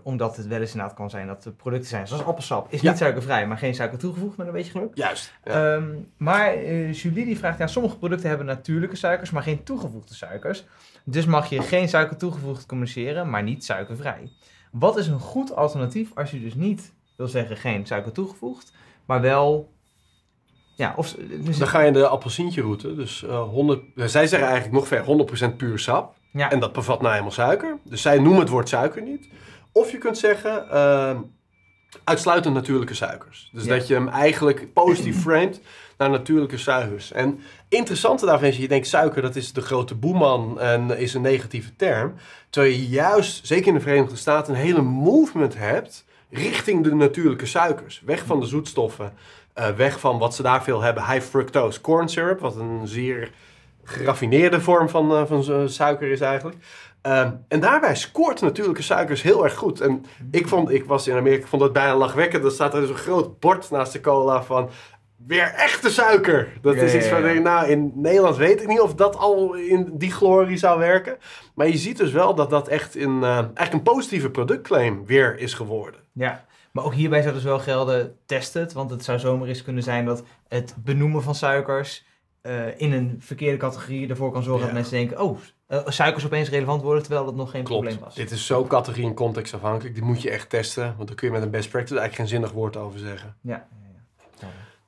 Omdat 0.02 0.36
het 0.36 0.46
wel 0.46 0.60
eens 0.60 0.70
inderdaad 0.72 0.96
kan 0.96 1.10
zijn 1.10 1.26
dat 1.26 1.44
er 1.44 1.52
producten 1.52 1.88
zijn, 1.88 2.06
zoals 2.06 2.24
appelsap, 2.24 2.66
is 2.72 2.80
Ja. 2.80 2.88
niet 2.90 2.98
suikervrij, 2.98 3.46
maar 3.46 3.58
geen 3.58 3.74
suiker 3.74 3.98
toegevoegd 3.98 4.36
met 4.36 4.46
een 4.46 4.52
beetje 4.52 4.70
geluk. 4.70 4.90
Juist. 4.94 5.32
Ja. 5.44 5.74
Um, 5.74 6.08
maar 6.16 6.64
Julie 6.90 7.24
die 7.24 7.38
vraagt, 7.38 7.58
ja, 7.58 7.66
sommige 7.66 7.98
producten 7.98 8.28
hebben 8.28 8.46
natuurlijke 8.46 8.96
suikers, 8.96 9.30
maar 9.30 9.42
geen 9.42 9.62
toegevoegde 9.62 10.14
suikers. 10.14 10.64
Dus 11.04 11.26
mag 11.26 11.48
je 11.48 11.62
geen 11.62 11.88
suiker 11.88 12.16
toegevoegd 12.16 12.66
communiceren, 12.66 13.30
maar 13.30 13.42
niet 13.42 13.64
suikervrij. 13.64 14.30
Wat 14.70 14.96
is 14.98 15.06
een 15.06 15.20
goed 15.20 15.56
alternatief 15.56 16.10
als 16.14 16.30
je 16.30 16.40
dus 16.40 16.54
niet 16.54 16.92
wil 17.16 17.28
zeggen 17.28 17.56
geen 17.56 17.86
suiker 17.86 18.12
toegevoegd, 18.12 18.72
maar 19.04 19.20
wel. 19.20 19.72
Ja, 20.76 20.94
of, 20.96 21.14
dus 21.44 21.58
dan 21.58 21.68
ga 21.68 21.80
je 21.80 21.92
de 21.92 22.06
appelsientje 22.06 22.60
route. 22.62 22.94
Dus 22.94 23.22
uh, 23.22 23.42
100, 23.42 23.82
zij 23.94 24.26
zeggen 24.26 24.48
eigenlijk 24.48 24.74
nog 24.74 24.88
ver 24.88 25.52
100% 25.52 25.56
puur 25.56 25.78
sap. 25.78 26.14
Ja. 26.32 26.50
En 26.50 26.60
dat 26.60 26.72
bevat 26.72 27.02
nou 27.02 27.14
eenmaal 27.14 27.30
suiker. 27.30 27.78
Dus 27.82 28.02
zij 28.02 28.18
noemen 28.18 28.40
het 28.40 28.48
woord 28.48 28.68
suiker 28.68 29.02
niet. 29.02 29.28
Of 29.72 29.90
je 29.90 29.98
kunt 29.98 30.18
zeggen 30.18 30.66
uh, 30.72 31.10
uitsluitend 32.04 32.54
natuurlijke 32.54 32.94
suikers. 32.94 33.50
Dus 33.52 33.64
Ja. 33.64 33.74
dat 33.76 33.86
je 33.86 33.94
hem 33.94 34.08
eigenlijk 34.08 34.72
positief 34.72 35.20
framed 35.26 35.60
naar 35.98 36.10
natuurlijke 36.10 36.58
suikers. 36.58 37.12
En 37.12 37.40
interessante 37.68 38.26
daarvan 38.26 38.48
is, 38.48 38.56
je 38.56 38.68
denkt 38.68 38.86
suiker 38.86 39.22
dat 39.22 39.36
is 39.36 39.52
de 39.52 39.60
grote 39.60 39.94
boeman 39.94 40.60
en 40.60 40.98
is 40.98 41.14
een 41.14 41.22
negatieve 41.22 41.76
term. 41.76 42.14
Terwijl 42.50 42.74
je 42.74 42.88
juist, 42.88 43.46
zeker 43.46 43.66
in 43.66 43.74
de 43.74 43.80
Verenigde 43.80 44.16
Staten, 44.16 44.54
een 44.54 44.60
hele 44.60 44.82
movement 44.82 45.58
hebt 45.58 46.04
richting 46.34 46.84
de 46.84 46.94
natuurlijke 46.94 47.46
suikers. 47.46 48.02
Weg 48.04 48.24
van 48.24 48.40
de 48.40 48.46
zoetstoffen, 48.46 49.12
uh, 49.58 49.68
weg 49.68 50.00
van 50.00 50.18
wat 50.18 50.34
ze 50.34 50.42
daar 50.42 50.62
veel 50.62 50.80
hebben, 50.80 51.06
high 51.06 51.26
fructose 51.26 51.80
corn 51.80 52.08
syrup, 52.08 52.40
wat 52.40 52.56
een 52.56 52.80
zeer 52.84 53.30
geraffineerde 53.84 54.60
vorm 54.60 54.88
van, 54.88 55.12
uh, 55.12 55.22
van 55.26 55.68
suiker 55.68 56.10
is 56.10 56.20
eigenlijk. 56.20 56.56
Um, 57.06 57.44
en 57.48 57.60
daarbij 57.60 57.96
scoort 57.96 58.40
natuurlijke 58.40 58.82
suikers 58.82 59.22
heel 59.22 59.44
erg 59.44 59.54
goed. 59.54 59.80
En 59.80 60.04
ik, 60.30 60.48
vond, 60.48 60.70
ik 60.70 60.84
was 60.84 61.08
in 61.08 61.16
Amerika, 61.16 61.42
ik 61.42 61.48
vond 61.48 61.62
dat 61.62 61.72
bijna 61.72 61.96
lachwekkend. 61.96 62.44
Er 62.44 62.50
staat 62.50 62.74
er 62.74 62.80
dus 62.80 62.88
een 62.88 62.96
groot 62.96 63.40
bord 63.40 63.70
naast 63.70 63.92
de 63.92 64.00
cola 64.00 64.42
van 64.42 64.70
weer 65.26 65.52
echte 65.56 65.90
suiker. 65.90 66.48
Dat 66.60 66.74
Ja, 66.74 66.82
is 66.82 66.94
iets 66.94 67.06
van, 67.06 67.34
ja. 67.34 67.40
nou, 67.40 67.68
in 67.68 67.92
Nederland 67.94 68.36
weet 68.36 68.62
ik 68.62 68.68
niet 68.68 68.80
of 68.80 68.94
dat 68.94 69.16
al 69.16 69.54
in 69.54 69.90
die 69.92 70.12
glorie 70.12 70.56
zou 70.56 70.78
werken. 70.78 71.16
Maar 71.54 71.68
je 71.68 71.76
ziet 71.76 71.96
dus 71.96 72.12
wel 72.12 72.34
dat 72.34 72.50
dat 72.50 72.68
echt 72.68 72.96
in, 72.96 73.18
uh, 73.20 73.36
eigenlijk 73.36 73.72
een 73.72 73.82
positieve 73.82 74.30
productclaim 74.30 75.06
weer 75.06 75.38
is 75.38 75.54
geworden. 75.54 76.00
Ja, 76.14 76.44
maar 76.72 76.84
ook 76.84 76.94
hierbij 76.94 77.22
zou 77.22 77.34
dus 77.34 77.42
wel 77.44 77.58
gelden, 77.58 78.16
test 78.26 78.54
het. 78.54 78.72
Want 78.72 78.90
het 78.90 79.04
zou 79.04 79.18
zomaar 79.18 79.48
eens 79.48 79.62
kunnen 79.62 79.82
zijn 79.82 80.04
dat 80.04 80.22
het 80.48 80.74
benoemen 80.78 81.22
van 81.22 81.34
suikers 81.34 82.04
uh, 82.42 82.80
in 82.80 82.92
een 82.92 83.16
verkeerde 83.18 83.56
categorie 83.56 84.08
ervoor 84.08 84.32
kan 84.32 84.42
zorgen 84.42 84.60
Ja. 84.60 84.66
dat 84.72 84.74
mensen 84.80 84.98
denken, 84.98 85.20
oh, 85.20 85.38
uh, 85.68 85.78
suikers 85.86 86.24
opeens 86.24 86.48
relevant 86.48 86.82
worden, 86.82 87.02
terwijl 87.02 87.24
dat 87.24 87.34
nog 87.34 87.50
geen 87.50 87.64
Klopt. 87.64 87.82
probleem 87.82 88.04
was. 88.04 88.14
Dit 88.14 88.30
is 88.30 88.46
zo 88.46 88.64
categorie 88.64 89.06
en 89.06 89.14
context 89.14 89.54
afhankelijk. 89.54 89.94
Die 89.94 90.04
moet 90.04 90.22
je 90.22 90.30
echt 90.30 90.50
testen. 90.50 90.94
Want 90.96 91.08
daar 91.08 91.16
kun 91.16 91.26
je 91.26 91.32
met 91.32 91.42
een 91.42 91.50
best 91.50 91.70
practice 91.70 91.98
eigenlijk 91.98 92.30
geen 92.30 92.38
zinnig 92.38 92.52
woord 92.52 92.76
over 92.76 92.98
zeggen. 92.98 93.36
Ja. 93.40 93.66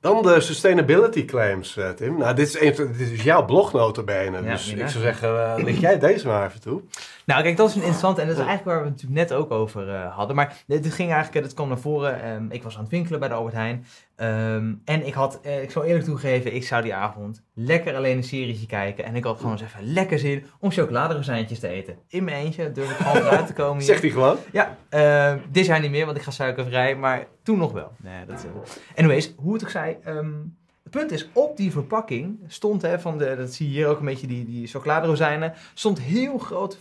Dan 0.07 0.23
de 0.23 0.41
sustainability 0.41 1.25
claims, 1.25 1.77
uh, 1.77 1.89
Tim. 1.89 2.19
Nou, 2.19 2.35
dit 2.35 2.47
is, 2.47 2.79
een, 2.79 2.93
dit 2.97 3.11
is 3.11 3.23
jouw 3.23 3.45
blognota 3.45 4.03
Ja, 4.13 4.41
dus 4.41 4.73
ik 4.73 4.89
zou 4.89 5.05
zeggen, 5.05 5.29
uh, 5.29 5.65
leg 5.65 5.81
jij 5.81 5.99
deze 5.99 6.27
maar 6.27 6.47
even 6.47 6.61
toe. 6.61 6.83
Nou, 7.25 7.43
kijk, 7.43 7.57
dat 7.57 7.69
is 7.69 7.75
een 7.75 7.81
interessant 7.81 8.19
en 8.19 8.27
dat 8.27 8.37
is 8.37 8.45
eigenlijk 8.45 8.69
waar 8.69 8.79
we 8.79 8.89
het 8.89 9.03
natuurlijk 9.03 9.31
net 9.31 9.39
ook 9.39 9.51
over 9.51 9.89
uh, 9.89 10.17
hadden. 10.17 10.37
Maar 10.37 10.57
dit, 10.67 10.93
ging 10.93 11.13
eigenlijk, 11.13 11.45
het 11.45 11.55
kwam 11.55 11.69
naar 11.69 11.79
voren. 11.79 12.29
Um, 12.29 12.47
ik 12.51 12.63
was 12.63 12.77
aan 12.77 12.83
het 12.83 12.91
winkelen 12.91 13.21
bij 13.21 13.29
de 13.29 13.35
Albert 13.35 13.55
Heijn. 13.55 13.87
Um, 14.21 14.81
en 14.85 15.07
ik 15.07 15.15
had, 15.15 15.41
uh, 15.47 15.63
ik 15.63 15.71
zal 15.71 15.85
eerlijk 15.85 16.05
toegeven, 16.05 16.55
ik 16.55 16.65
zou 16.65 16.83
die 16.83 16.95
avond 16.95 17.43
lekker 17.55 17.97
alleen 17.97 18.17
een 18.17 18.25
serietje 18.25 18.67
kijken. 18.67 19.05
En 19.05 19.17
ik 19.17 19.25
had 19.25 19.37
gewoon 19.37 19.53
eens 19.53 19.63
even 19.63 19.93
lekker 19.93 20.19
zin 20.19 20.45
om 20.61 20.71
chocoladerozijntjes 20.71 21.59
te 21.59 21.69
eten. 21.69 21.97
In 22.09 22.25
mijn 22.25 22.45
eentje, 22.45 22.73
durf 22.73 22.91
ik 22.91 22.97
gewoon 22.97 23.17
eruit 23.17 23.47
te 23.47 23.53
komen 23.53 23.77
hier. 23.77 23.87
Zegt 23.87 24.03
hij 24.03 24.11
gewoon? 24.11 24.37
Ja, 24.53 24.77
uh, 24.91 25.43
dit 25.51 25.67
jaar 25.67 25.81
niet 25.81 25.91
meer, 25.91 26.05
want 26.05 26.17
ik 26.17 26.23
ga 26.23 26.31
suikervrij. 26.31 26.97
Maar 26.97 27.27
toen 27.43 27.59
nog 27.59 27.73
wel. 27.73 27.93
Nee, 28.03 28.25
dat, 28.27 28.47
anyways, 28.97 29.33
hoe 29.37 29.53
het 29.53 29.63
ook 29.63 29.71
zij... 29.71 29.99
Um, 30.07 30.57
het 30.83 30.95
punt 30.95 31.11
is, 31.11 31.29
op 31.33 31.57
die 31.57 31.73
verpakking 31.73 32.39
stond, 32.47 32.83
hè, 32.83 33.01
van 33.01 33.19
de, 33.19 33.37
dat 33.37 33.55
zie 33.55 33.69
je 33.69 33.75
hier 33.75 33.87
ook 33.87 33.99
een 33.99 34.05
beetje, 34.05 34.27
die, 34.27 34.45
die 34.45 34.67
chocoladerozijnen, 34.67 35.53
stond 35.75 36.01
heel 36.01 36.39
groot 36.39 36.79
15% 36.79 36.81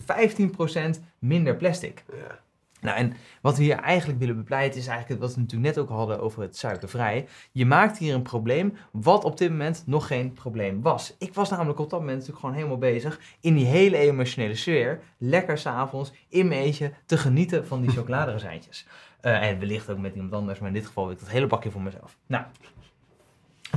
minder 1.18 1.56
plastic. 1.56 2.04
Ja. 2.12 2.38
Nou, 2.80 2.96
en 2.96 3.12
wat 3.40 3.56
we 3.56 3.62
hier 3.62 3.76
eigenlijk 3.76 4.18
willen 4.18 4.36
bepleiten 4.36 4.80
is 4.80 4.86
eigenlijk 4.86 5.20
wat 5.20 5.34
we 5.34 5.40
natuurlijk 5.40 5.74
net 5.74 5.84
ook 5.84 5.88
hadden 5.88 6.20
over 6.20 6.42
het 6.42 6.56
suikervrij. 6.56 7.28
Je 7.52 7.66
maakt 7.66 7.98
hier 7.98 8.14
een 8.14 8.22
probleem 8.22 8.76
wat 8.92 9.24
op 9.24 9.38
dit 9.38 9.50
moment 9.50 9.82
nog 9.86 10.06
geen 10.06 10.32
probleem 10.32 10.82
was. 10.82 11.14
Ik 11.18 11.34
was 11.34 11.50
namelijk 11.50 11.78
op 11.78 11.90
dat 11.90 11.98
moment 11.98 12.18
natuurlijk 12.18 12.40
gewoon 12.40 12.54
helemaal 12.54 12.78
bezig 12.78 13.20
in 13.40 13.54
die 13.54 13.66
hele 13.66 13.96
emotionele 13.96 14.54
sfeer, 14.54 15.00
lekker 15.18 15.58
s'avonds 15.58 16.12
in 16.28 16.48
mijn 16.48 16.60
eentje 16.60 16.92
te 17.06 17.16
genieten 17.16 17.66
van 17.66 17.80
die 17.80 17.90
chocoladerozijntjes. 17.96 18.86
Uh, 19.22 19.42
en 19.42 19.58
wellicht 19.58 19.90
ook 19.90 19.98
met 19.98 20.14
iemand 20.14 20.32
anders, 20.32 20.58
maar 20.58 20.68
in 20.68 20.74
dit 20.74 20.86
geval 20.86 21.04
wil 21.04 21.12
ik 21.12 21.20
dat 21.20 21.28
hele 21.28 21.46
bakje 21.46 21.70
voor 21.70 21.82
mezelf. 21.82 22.16
Nou, 22.26 22.44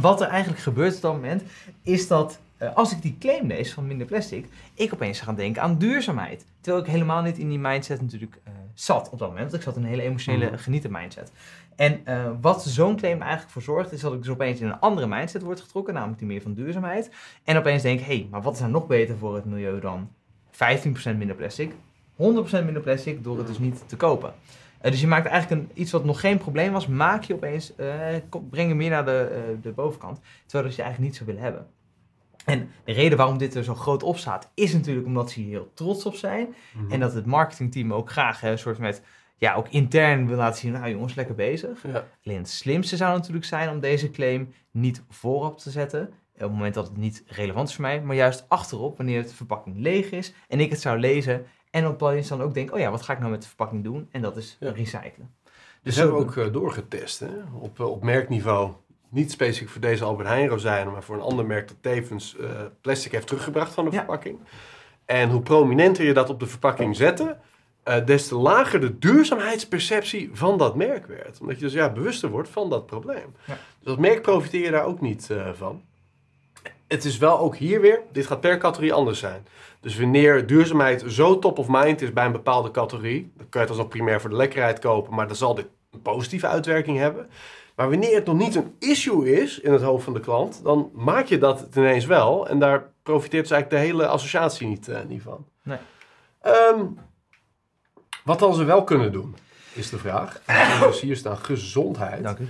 wat 0.01 0.21
er 0.21 0.27
eigenlijk 0.27 0.61
gebeurt 0.61 0.95
op 0.95 1.01
dat 1.01 1.13
moment, 1.13 1.43
is 1.83 2.07
dat 2.07 2.39
als 2.73 2.91
ik 2.91 3.01
die 3.01 3.17
claim 3.19 3.47
lees 3.47 3.73
van 3.73 3.87
minder 3.87 4.07
plastic, 4.07 4.45
ik 4.73 4.93
opeens 4.93 5.19
ga 5.19 5.33
denken 5.33 5.61
aan 5.61 5.77
duurzaamheid. 5.77 6.45
Terwijl 6.61 6.83
ik 6.83 6.91
helemaal 6.91 7.21
niet 7.21 7.37
in 7.37 7.49
die 7.49 7.59
mindset 7.59 8.01
natuurlijk 8.01 8.39
uh, 8.47 8.53
zat 8.73 9.09
op 9.09 9.19
dat 9.19 9.27
moment. 9.27 9.51
Want 9.51 9.63
ik 9.63 9.67
zat 9.67 9.75
in 9.75 9.83
een 9.83 9.89
hele 9.89 10.01
emotionele 10.01 10.57
genieten 10.57 10.91
mindset. 10.91 11.31
En 11.75 12.01
uh, 12.05 12.31
wat 12.41 12.63
zo'n 12.63 12.95
claim 12.95 13.21
eigenlijk 13.21 13.51
voor 13.51 13.61
zorgt, 13.61 13.91
is 13.91 14.01
dat 14.01 14.13
ik 14.13 14.21
dus 14.21 14.31
opeens 14.31 14.59
in 14.59 14.67
een 14.67 14.79
andere 14.79 15.07
mindset 15.07 15.41
word 15.41 15.61
getrokken, 15.61 15.93
namelijk 15.93 16.19
die 16.19 16.27
meer 16.27 16.41
van 16.41 16.53
duurzaamheid. 16.53 17.11
En 17.43 17.57
opeens 17.57 17.81
denk, 17.81 17.99
hé, 17.99 18.05
hey, 18.05 18.27
maar 18.31 18.41
wat 18.41 18.53
is 18.53 18.59
nou 18.59 18.71
nog 18.71 18.87
beter 18.87 19.17
voor 19.17 19.35
het 19.35 19.45
milieu 19.45 19.79
dan 19.79 20.09
15% 20.51 20.57
minder 21.17 21.35
plastic, 21.35 21.71
100% 21.71 21.75
minder 22.17 22.81
plastic 22.81 23.23
door 23.23 23.37
het 23.37 23.47
dus 23.47 23.59
niet 23.59 23.83
te 23.85 23.95
kopen. 23.95 24.33
Uh, 24.81 24.91
dus 24.91 25.01
je 25.01 25.07
maakt 25.07 25.27
eigenlijk 25.27 25.61
een, 25.61 25.81
iets 25.81 25.91
wat 25.91 26.05
nog 26.05 26.19
geen 26.19 26.37
probleem 26.37 26.71
was, 26.71 26.87
maak 26.87 27.23
je 27.23 27.33
opeens, 27.33 27.73
breng 28.49 28.69
je 28.69 28.75
meer 28.75 28.89
naar 28.89 29.05
de, 29.05 29.57
de 29.61 29.71
bovenkant. 29.71 30.19
Terwijl 30.45 30.67
dat 30.67 30.75
je 30.75 30.81
eigenlijk 30.81 31.11
niet 31.11 31.15
zou 31.15 31.29
willen 31.29 31.43
hebben. 31.43 31.67
En 32.49 32.71
de 32.83 32.91
reden 32.91 33.17
waarom 33.17 33.37
dit 33.37 33.55
er 33.55 33.63
zo 33.63 33.75
groot 33.75 34.03
op 34.03 34.17
staat, 34.17 34.51
is 34.53 34.73
natuurlijk 34.73 35.07
omdat 35.07 35.31
ze 35.31 35.39
hier 35.39 35.49
heel 35.49 35.71
trots 35.73 36.05
op 36.05 36.15
zijn. 36.15 36.55
Mhm. 36.73 36.91
En 36.91 36.99
dat 36.99 37.13
het 37.13 37.25
marketingteam 37.25 37.93
ook 37.93 38.11
graag 38.11 38.43
een 38.43 38.59
soort 38.59 38.77
met, 38.77 39.01
ja, 39.37 39.53
ook 39.53 39.67
intern 39.69 40.27
wil 40.27 40.37
laten 40.37 40.59
zien, 40.59 40.71
nou 40.71 40.89
jongens, 40.89 41.15
lekker 41.15 41.35
bezig. 41.35 41.83
Ja. 41.87 42.07
Alleen 42.25 42.37
het 42.37 42.49
slimste 42.49 42.97
zou 42.97 43.17
natuurlijk 43.17 43.45
zijn 43.45 43.69
om 43.69 43.79
deze 43.79 44.09
claim 44.11 44.53
niet 44.71 45.03
voorop 45.09 45.57
te 45.57 45.71
zetten. 45.71 46.01
Op 46.33 46.45
het 46.45 46.51
moment 46.51 46.73
dat 46.73 46.87
het 46.87 46.97
niet 46.97 47.23
relevant 47.27 47.69
is 47.69 47.75
voor 47.75 47.83
mij, 47.83 48.01
maar 48.01 48.15
juist 48.15 48.45
achterop, 48.47 48.97
wanneer 48.97 49.23
de 49.23 49.29
verpakking 49.29 49.79
leeg 49.79 50.11
is 50.11 50.33
en 50.47 50.59
ik 50.59 50.69
het 50.69 50.81
zou 50.81 50.99
lezen 50.99 51.45
en 51.71 51.87
op 51.87 51.99
dat 51.99 52.27
dan 52.27 52.41
ook 52.41 52.53
denk, 52.53 52.73
oh 52.73 52.79
ja, 52.79 52.91
wat 52.91 53.01
ga 53.01 53.13
ik 53.13 53.19
nou 53.19 53.31
met 53.31 53.41
de 53.41 53.47
verpakking 53.47 53.83
doen? 53.83 54.07
En 54.11 54.21
dat 54.21 54.37
is 54.37 54.57
Ja. 54.59 54.71
recyclen. 54.71 55.33
Dus 55.83 55.95
hebben 55.95 56.15
we 56.15 56.21
ook 56.21 56.35
uh, 56.35 56.53
doorgetest 56.53 57.19
hè? 57.19 57.29
Op, 57.59 57.79
uh, 57.79 57.89
op 57.89 58.03
merkniveau. 58.03 58.71
Niet 59.09 59.31
specifiek 59.31 59.69
voor 59.69 59.81
deze 59.81 60.03
Albert 60.03 60.27
Heijn 60.27 60.47
rozijnen, 60.47 60.93
maar 60.93 61.03
voor 61.03 61.15
een 61.15 61.21
ander 61.21 61.45
merk 61.45 61.67
dat 61.67 61.77
tevens 61.81 62.35
uh, 62.39 62.49
plastic 62.81 63.11
heeft 63.11 63.27
teruggebracht 63.27 63.73
van 63.73 63.85
de 63.85 63.91
Ja. 63.91 63.97
verpakking. 63.97 64.39
En 65.05 65.29
hoe 65.29 65.41
prominenter 65.41 66.05
je 66.05 66.13
dat 66.13 66.29
op 66.29 66.39
de 66.39 66.45
verpakking 66.45 66.95
zette, 66.95 67.37
uh, 67.85 68.05
des 68.05 68.27
te 68.27 68.35
lager 68.35 68.79
de 68.79 68.99
duurzaamheidsperceptie 68.99 70.29
van 70.33 70.57
dat 70.57 70.75
merk 70.75 71.05
werd. 71.05 71.39
Omdat 71.41 71.55
je 71.55 71.61
dus 71.61 71.73
ja, 71.73 71.89
bewuster 71.89 72.29
wordt 72.29 72.49
van 72.49 72.69
dat 72.69 72.85
probleem. 72.85 73.35
Ja. 73.45 73.57
Dus 73.79 73.87
als 73.87 73.97
merk 73.97 74.21
profiteer 74.21 74.63
je 74.63 74.71
daar 74.71 74.85
ook 74.85 75.01
niet 75.01 75.27
uh, 75.31 75.49
van. 75.53 75.81
Het 76.87 77.05
is 77.05 77.17
wel 77.17 77.39
ook 77.39 77.55
hier 77.55 77.81
weer, 77.81 78.01
dit 78.11 78.27
gaat 78.27 78.41
per 78.41 78.57
categorie 78.57 78.93
anders 78.93 79.19
zijn. 79.19 79.47
Dus 79.81 79.97
wanneer 79.99 80.45
duurzaamheid 80.47 81.03
zo 81.07 81.39
top 81.39 81.57
of 81.57 81.67
mind 81.69 82.01
is 82.01 82.13
bij 82.13 82.25
een 82.25 82.31
bepaalde 82.31 82.71
categorie, 82.71 83.31
dan 83.37 83.49
kan 83.49 83.61
je 83.61 83.67
het 83.67 83.69
alsnog 83.69 83.87
primair 83.87 84.21
voor 84.21 84.29
de 84.29 84.35
lekkerheid 84.35 84.79
kopen, 84.79 85.15
maar 85.15 85.27
dan 85.27 85.35
zal 85.35 85.55
dit 85.55 85.67
een 85.91 86.01
positieve 86.01 86.47
uitwerking 86.47 86.97
hebben. 86.97 87.29
Maar 87.79 87.89
wanneer 87.89 88.15
het 88.15 88.25
nog 88.25 88.37
niet 88.37 88.55
een 88.55 88.75
issue 88.79 89.41
is 89.41 89.59
in 89.59 89.71
het 89.71 89.81
hoofd 89.81 90.03
van 90.03 90.13
de 90.13 90.19
klant, 90.19 90.63
dan 90.63 90.91
maak 90.93 91.25
je 91.25 91.37
dat 91.37 91.67
ineens 91.75 92.05
wel. 92.05 92.47
En 92.47 92.59
daar 92.59 92.91
profiteert 93.03 93.47
dus 93.47 93.51
eigenlijk 93.51 93.83
de 93.83 93.87
hele 93.87 94.07
associatie 94.07 94.67
niet, 94.67 94.87
uh, 94.87 94.97
niet 95.07 95.21
van. 95.21 95.45
Nee. 95.63 95.77
Um, 96.73 96.97
wat 98.23 98.39
dan 98.39 98.53
ze 98.53 98.63
wel 98.63 98.83
kunnen 98.83 99.11
doen, 99.11 99.35
is 99.73 99.89
de 99.89 99.97
vraag. 99.97 100.41
Dus 100.87 101.01
hier 101.01 101.15
staan 101.15 101.37
gezondheid. 101.37 102.23
Dank 102.23 102.37
u. 102.37 102.47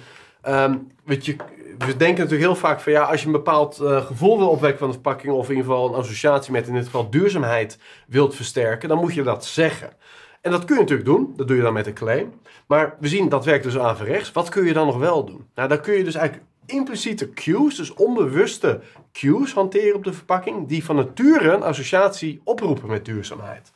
Um, 0.47 0.91
weet 1.05 1.25
je, 1.25 1.35
we 1.77 1.97
denken 1.97 2.23
natuurlijk 2.23 2.51
heel 2.51 2.55
vaak 2.55 2.79
van 2.79 2.91
ja, 2.91 3.03
als 3.03 3.19
je 3.19 3.25
een 3.25 3.31
bepaald 3.31 3.79
uh, 3.81 4.05
gevoel 4.05 4.37
wil 4.37 4.49
opwekken 4.49 4.79
van 4.79 4.87
de 4.87 4.93
verpakking, 4.93 5.33
of 5.33 5.49
in 5.49 5.55
ieder 5.55 5.71
geval 5.71 5.87
een 5.87 5.99
associatie 5.99 6.51
met 6.51 6.67
in 6.67 6.73
dit 6.73 6.85
geval 6.85 7.09
duurzaamheid 7.09 7.79
wilt 8.07 8.35
versterken, 8.35 8.89
dan 8.89 8.97
moet 8.97 9.13
je 9.13 9.23
dat 9.23 9.45
zeggen. 9.45 9.93
En 10.41 10.51
dat 10.51 10.65
kun 10.65 10.75
je 10.75 10.81
natuurlijk 10.81 11.09
doen, 11.09 11.33
dat 11.35 11.47
doe 11.47 11.57
je 11.57 11.63
dan 11.63 11.73
met 11.73 11.87
een 11.87 11.93
claim. 11.93 12.33
Maar 12.67 12.95
we 12.99 13.07
zien 13.07 13.29
dat 13.29 13.45
werkt 13.45 13.63
dus 13.63 13.77
averechts. 13.77 14.31
Wat 14.31 14.49
kun 14.49 14.65
je 14.65 14.73
dan 14.73 14.85
nog 14.85 14.97
wel 14.97 15.25
doen? 15.25 15.47
Nou, 15.55 15.69
dan 15.69 15.81
kun 15.81 15.93
je 15.93 16.03
dus 16.03 16.15
eigenlijk 16.15 16.47
impliciete 16.65 17.29
cues, 17.29 17.75
dus 17.75 17.93
onbewuste 17.93 18.81
cues 19.11 19.53
hanteren 19.53 19.95
op 19.95 20.03
de 20.03 20.13
verpakking, 20.13 20.67
die 20.67 20.85
van 20.85 20.95
nature 20.95 21.51
een 21.51 21.63
associatie 21.63 22.41
oproepen 22.43 22.89
met 22.89 23.05
duurzaamheid. 23.05 23.71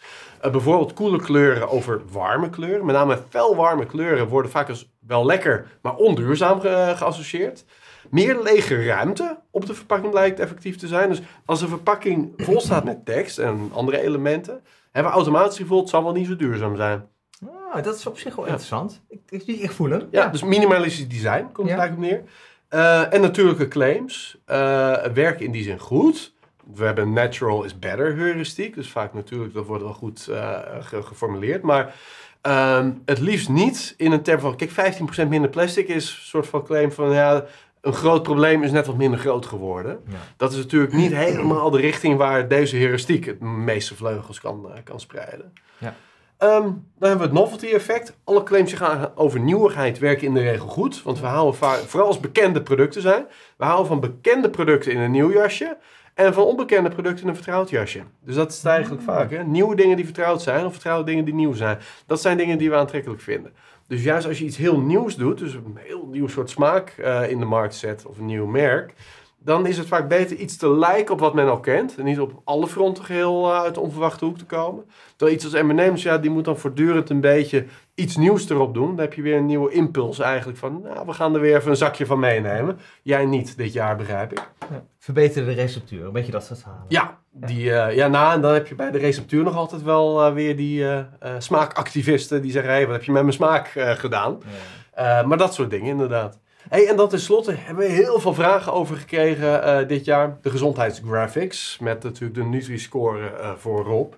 Uh, 0.45 0.51
bijvoorbeeld 0.51 0.93
koele 0.93 1.21
kleuren 1.21 1.69
over 1.69 2.01
warme 2.11 2.49
kleuren. 2.49 2.85
Met 2.85 2.95
name 2.95 3.19
felwarme 3.29 3.85
kleuren 3.85 4.27
worden 4.27 4.51
vaak 4.51 4.69
als 4.69 4.91
wel 5.07 5.25
lekker, 5.25 5.65
maar 5.81 5.95
onduurzaam 5.95 6.59
ge 6.59 6.93
geassocieerd. 6.95 7.65
Meer 8.09 8.41
lege 8.41 8.85
ruimte 8.85 9.39
op 9.51 9.65
de 9.65 9.73
verpakking 9.73 10.11
blijkt 10.11 10.39
effectief 10.39 10.77
te 10.77 10.87
zijn. 10.87 11.09
Dus 11.09 11.21
als 11.45 11.61
een 11.61 11.67
verpakking 11.67 12.33
vol 12.37 12.61
staat 12.61 12.83
met 12.83 13.05
tekst 13.05 13.39
en 13.39 13.69
andere 13.73 14.01
elementen, 14.01 14.61
hebben 14.93 15.11
we 15.11 15.17
automatisch 15.17 15.57
gevoeld, 15.57 15.81
het 15.81 15.89
zal 15.89 16.03
wel 16.03 16.13
niet 16.13 16.27
zo 16.27 16.35
duurzaam 16.35 16.75
zijn. 16.75 17.07
Ah, 17.73 17.83
dat 17.83 17.95
is 17.95 18.05
op 18.05 18.17
zich 18.17 18.35
wel 18.35 18.45
interessant. 18.45 19.01
Ik, 19.07 19.21
ik, 19.29 19.47
ik 19.47 19.71
voel 19.71 19.89
hem. 19.89 20.07
Ja, 20.11 20.27
dus 20.27 20.43
minimalistisch 20.43 21.07
design 21.07 21.49
komt 21.51 21.69
het 21.69 21.79
eigenlijk 21.79 22.11
op 22.11 22.17
neer. 22.17 22.31
Uh, 22.69 23.13
en 23.13 23.21
natuurlijke 23.21 23.67
claims 23.67 24.37
uh, 24.47 24.55
werken 25.13 25.45
in 25.45 25.51
die 25.51 25.63
zin 25.63 25.79
goed. 25.79 26.33
We 26.73 26.85
hebben 26.85 27.13
natural 27.13 27.63
is 27.63 27.79
better 27.79 28.15
heuristiek. 28.15 28.75
Dus 28.75 28.89
vaak 28.89 29.13
natuurlijk, 29.13 29.53
dat 29.53 29.65
wordt 29.65 29.83
wel 29.83 29.93
goed 29.93 30.21
ge 30.79 31.01
geformuleerd. 31.03 31.61
Maar 31.61 31.93
um, 32.41 33.01
het 33.05 33.19
liefst 33.19 33.49
niet 33.49 33.93
in 33.97 34.11
een 34.11 34.21
term 34.21 34.39
van... 34.39 34.55
Kijk, 34.55 34.99
15% 35.25 35.27
minder 35.27 35.49
plastic 35.49 35.87
is 35.87 36.09
een 36.09 36.25
soort 36.25 36.47
van 36.47 36.63
claim 36.63 36.91
van... 36.91 37.11
Ja, 37.11 37.45
een 37.83 37.93
groot 37.93 38.23
probleem 38.23 38.63
is 38.63 38.71
net 38.71 38.85
wat 38.85 38.97
minder 38.97 39.19
groot 39.19 39.45
geworden. 39.45 39.99
Ja. 40.07 40.17
Dat 40.37 40.51
is 40.51 40.57
natuurlijk 40.57 40.93
niet 40.93 41.13
helemaal 41.13 41.69
de 41.69 41.79
richting 41.79 42.17
waar 42.17 42.47
deze 42.47 42.77
heuristiek 42.77 43.25
het 43.25 43.39
meeste 43.39 43.95
vleugels 43.95 44.39
kan, 44.39 44.65
uh, 44.65 44.73
kan 44.83 44.99
spreiden. 44.99 45.53
Ja. 45.77 45.95
Um, 46.39 46.61
dan 46.97 47.09
hebben 47.09 47.17
we 47.17 47.23
het 47.23 47.31
novelty 47.33 47.67
effect. 47.67 48.17
Alle 48.23 48.43
claims 48.43 48.69
die 48.69 48.77
gaan 48.77 49.11
over 49.15 49.39
nieuwigheid 49.39 49.99
werken 49.99 50.27
in 50.27 50.33
de 50.33 50.41
regel 50.41 50.67
goed. 50.67 51.03
Want 51.03 51.19
we 51.19 51.25
houden 51.25 51.55
vooral 51.87 52.07
als 52.07 52.19
bekende 52.19 52.61
producten 52.61 53.01
zijn, 53.01 53.25
we 53.57 53.65
houden 53.65 53.87
van 53.87 53.99
bekende 53.99 54.49
producten 54.49 54.91
in 54.91 54.99
een 54.99 55.11
nieuw 55.11 55.31
jasje. 55.31 55.77
En 56.13 56.33
van 56.33 56.43
onbekende 56.43 56.89
producten 56.89 57.23
in 57.23 57.29
een 57.29 57.35
vertrouwd 57.35 57.69
jasje. 57.69 58.03
Dus 58.19 58.35
dat 58.35 58.51
is 58.51 58.57
het 58.57 58.65
eigenlijk 58.65 59.01
vaak. 59.01 59.31
Hè? 59.31 59.43
Nieuwe 59.43 59.75
dingen 59.75 59.95
die 59.95 60.05
vertrouwd 60.05 60.41
zijn 60.41 60.65
of 60.65 60.71
vertrouwde 60.71 61.05
dingen 61.05 61.25
die 61.25 61.33
nieuw 61.33 61.53
zijn. 61.53 61.77
Dat 62.05 62.21
zijn 62.21 62.37
dingen 62.37 62.57
die 62.57 62.69
we 62.69 62.75
aantrekkelijk 62.75 63.21
vinden. 63.21 63.53
Dus 63.87 64.03
juist 64.03 64.27
als 64.27 64.39
je 64.39 64.45
iets 64.45 64.57
heel 64.57 64.79
nieuws 64.79 65.15
doet, 65.15 65.37
dus 65.37 65.53
een 65.53 65.77
heel 65.79 66.07
nieuw 66.11 66.27
soort 66.27 66.49
smaak 66.49 66.95
uh, 66.99 67.29
in 67.29 67.39
de 67.39 67.45
markt 67.45 67.75
zet 67.75 68.05
of 68.05 68.17
een 68.17 68.25
nieuw 68.25 68.45
merk, 68.45 68.93
dan 69.43 69.65
is 69.65 69.77
het 69.77 69.87
vaak 69.87 70.07
beter 70.07 70.37
iets 70.37 70.57
te 70.57 70.69
lijken 70.69 71.13
op 71.13 71.19
wat 71.19 71.33
men 71.33 71.49
al 71.49 71.59
kent. 71.59 71.97
En 71.97 72.05
niet 72.05 72.19
op 72.19 72.41
alle 72.43 72.67
fronten 72.67 73.03
geheel 73.03 73.49
uh, 73.49 73.61
uit 73.61 73.73
de 73.73 73.79
onverwachte 73.79 74.25
hoek 74.25 74.37
te 74.37 74.45
komen. 74.45 74.85
Terwijl 75.15 75.37
iets 75.37 75.45
als 75.45 75.63
M&M's, 75.63 76.03
ja, 76.03 76.17
die 76.17 76.31
moet 76.31 76.45
dan 76.45 76.57
voortdurend 76.57 77.09
een 77.09 77.21
beetje 77.21 77.65
iets 77.95 78.17
nieuws 78.17 78.49
erop 78.49 78.73
doen. 78.73 78.87
Dan 78.87 78.99
heb 78.99 79.13
je 79.13 79.21
weer 79.21 79.37
een 79.37 79.45
nieuwe 79.45 79.71
impuls 79.71 80.19
eigenlijk 80.19 80.57
van, 80.57 80.81
nou, 80.81 81.05
we 81.05 81.13
gaan 81.13 81.35
er 81.35 81.41
weer 81.41 81.55
even 81.55 81.69
een 81.69 81.77
zakje 81.77 82.05
van 82.05 82.19
meenemen. 82.19 82.79
Jij 83.01 83.25
niet 83.25 83.57
dit 83.57 83.73
jaar, 83.73 83.95
begrijp 83.95 84.31
ik. 84.31 84.49
Ja. 84.59 84.85
Verbeter 84.97 85.45
de 85.45 85.51
receptuur, 85.51 86.05
een 86.05 86.11
beetje 86.11 86.31
dat 86.31 86.45
soort 86.45 86.59
verhalen. 86.61 86.85
Ja, 86.87 87.22
die, 87.33 87.65
uh, 87.65 87.95
ja 87.95 88.07
nou, 88.07 88.33
en 88.33 88.41
dan 88.41 88.53
heb 88.53 88.67
je 88.67 88.75
bij 88.75 88.91
de 88.91 88.97
receptuur 88.97 89.43
nog 89.43 89.55
altijd 89.55 89.83
wel 89.83 90.27
uh, 90.27 90.33
weer 90.33 90.55
die 90.55 90.79
uh, 90.79 90.99
smaakactivisten 91.37 92.41
die 92.41 92.51
zeggen, 92.51 92.71
hé, 92.71 92.77
hey, 92.77 92.85
wat 92.85 92.95
heb 92.95 93.03
je 93.03 93.11
met 93.11 93.21
mijn 93.21 93.33
smaak 93.33 93.67
gedaan? 93.75 94.41
Ja. 94.95 95.23
maar 95.23 95.37
dat 95.37 95.53
soort 95.53 95.69
dingen, 95.69 95.87
inderdaad. 95.87 96.39
Hey, 96.69 96.87
en 96.87 96.95
dan 96.95 97.09
tenslotte 97.09 97.55
hebben 97.57 97.85
we 97.85 97.91
heel 97.91 98.19
veel 98.19 98.33
vragen 98.33 98.73
over 98.73 98.97
gekregen 98.97 99.87
dit 99.87 100.05
jaar. 100.05 100.37
De 100.41 100.49
gezondheidsgraphics, 100.49 101.77
met 101.79 102.03
natuurlijk 102.03 102.35
de 102.35 102.43
Nutri-score 102.43 103.19
uh, 103.19 103.51
voorop. 103.57 104.17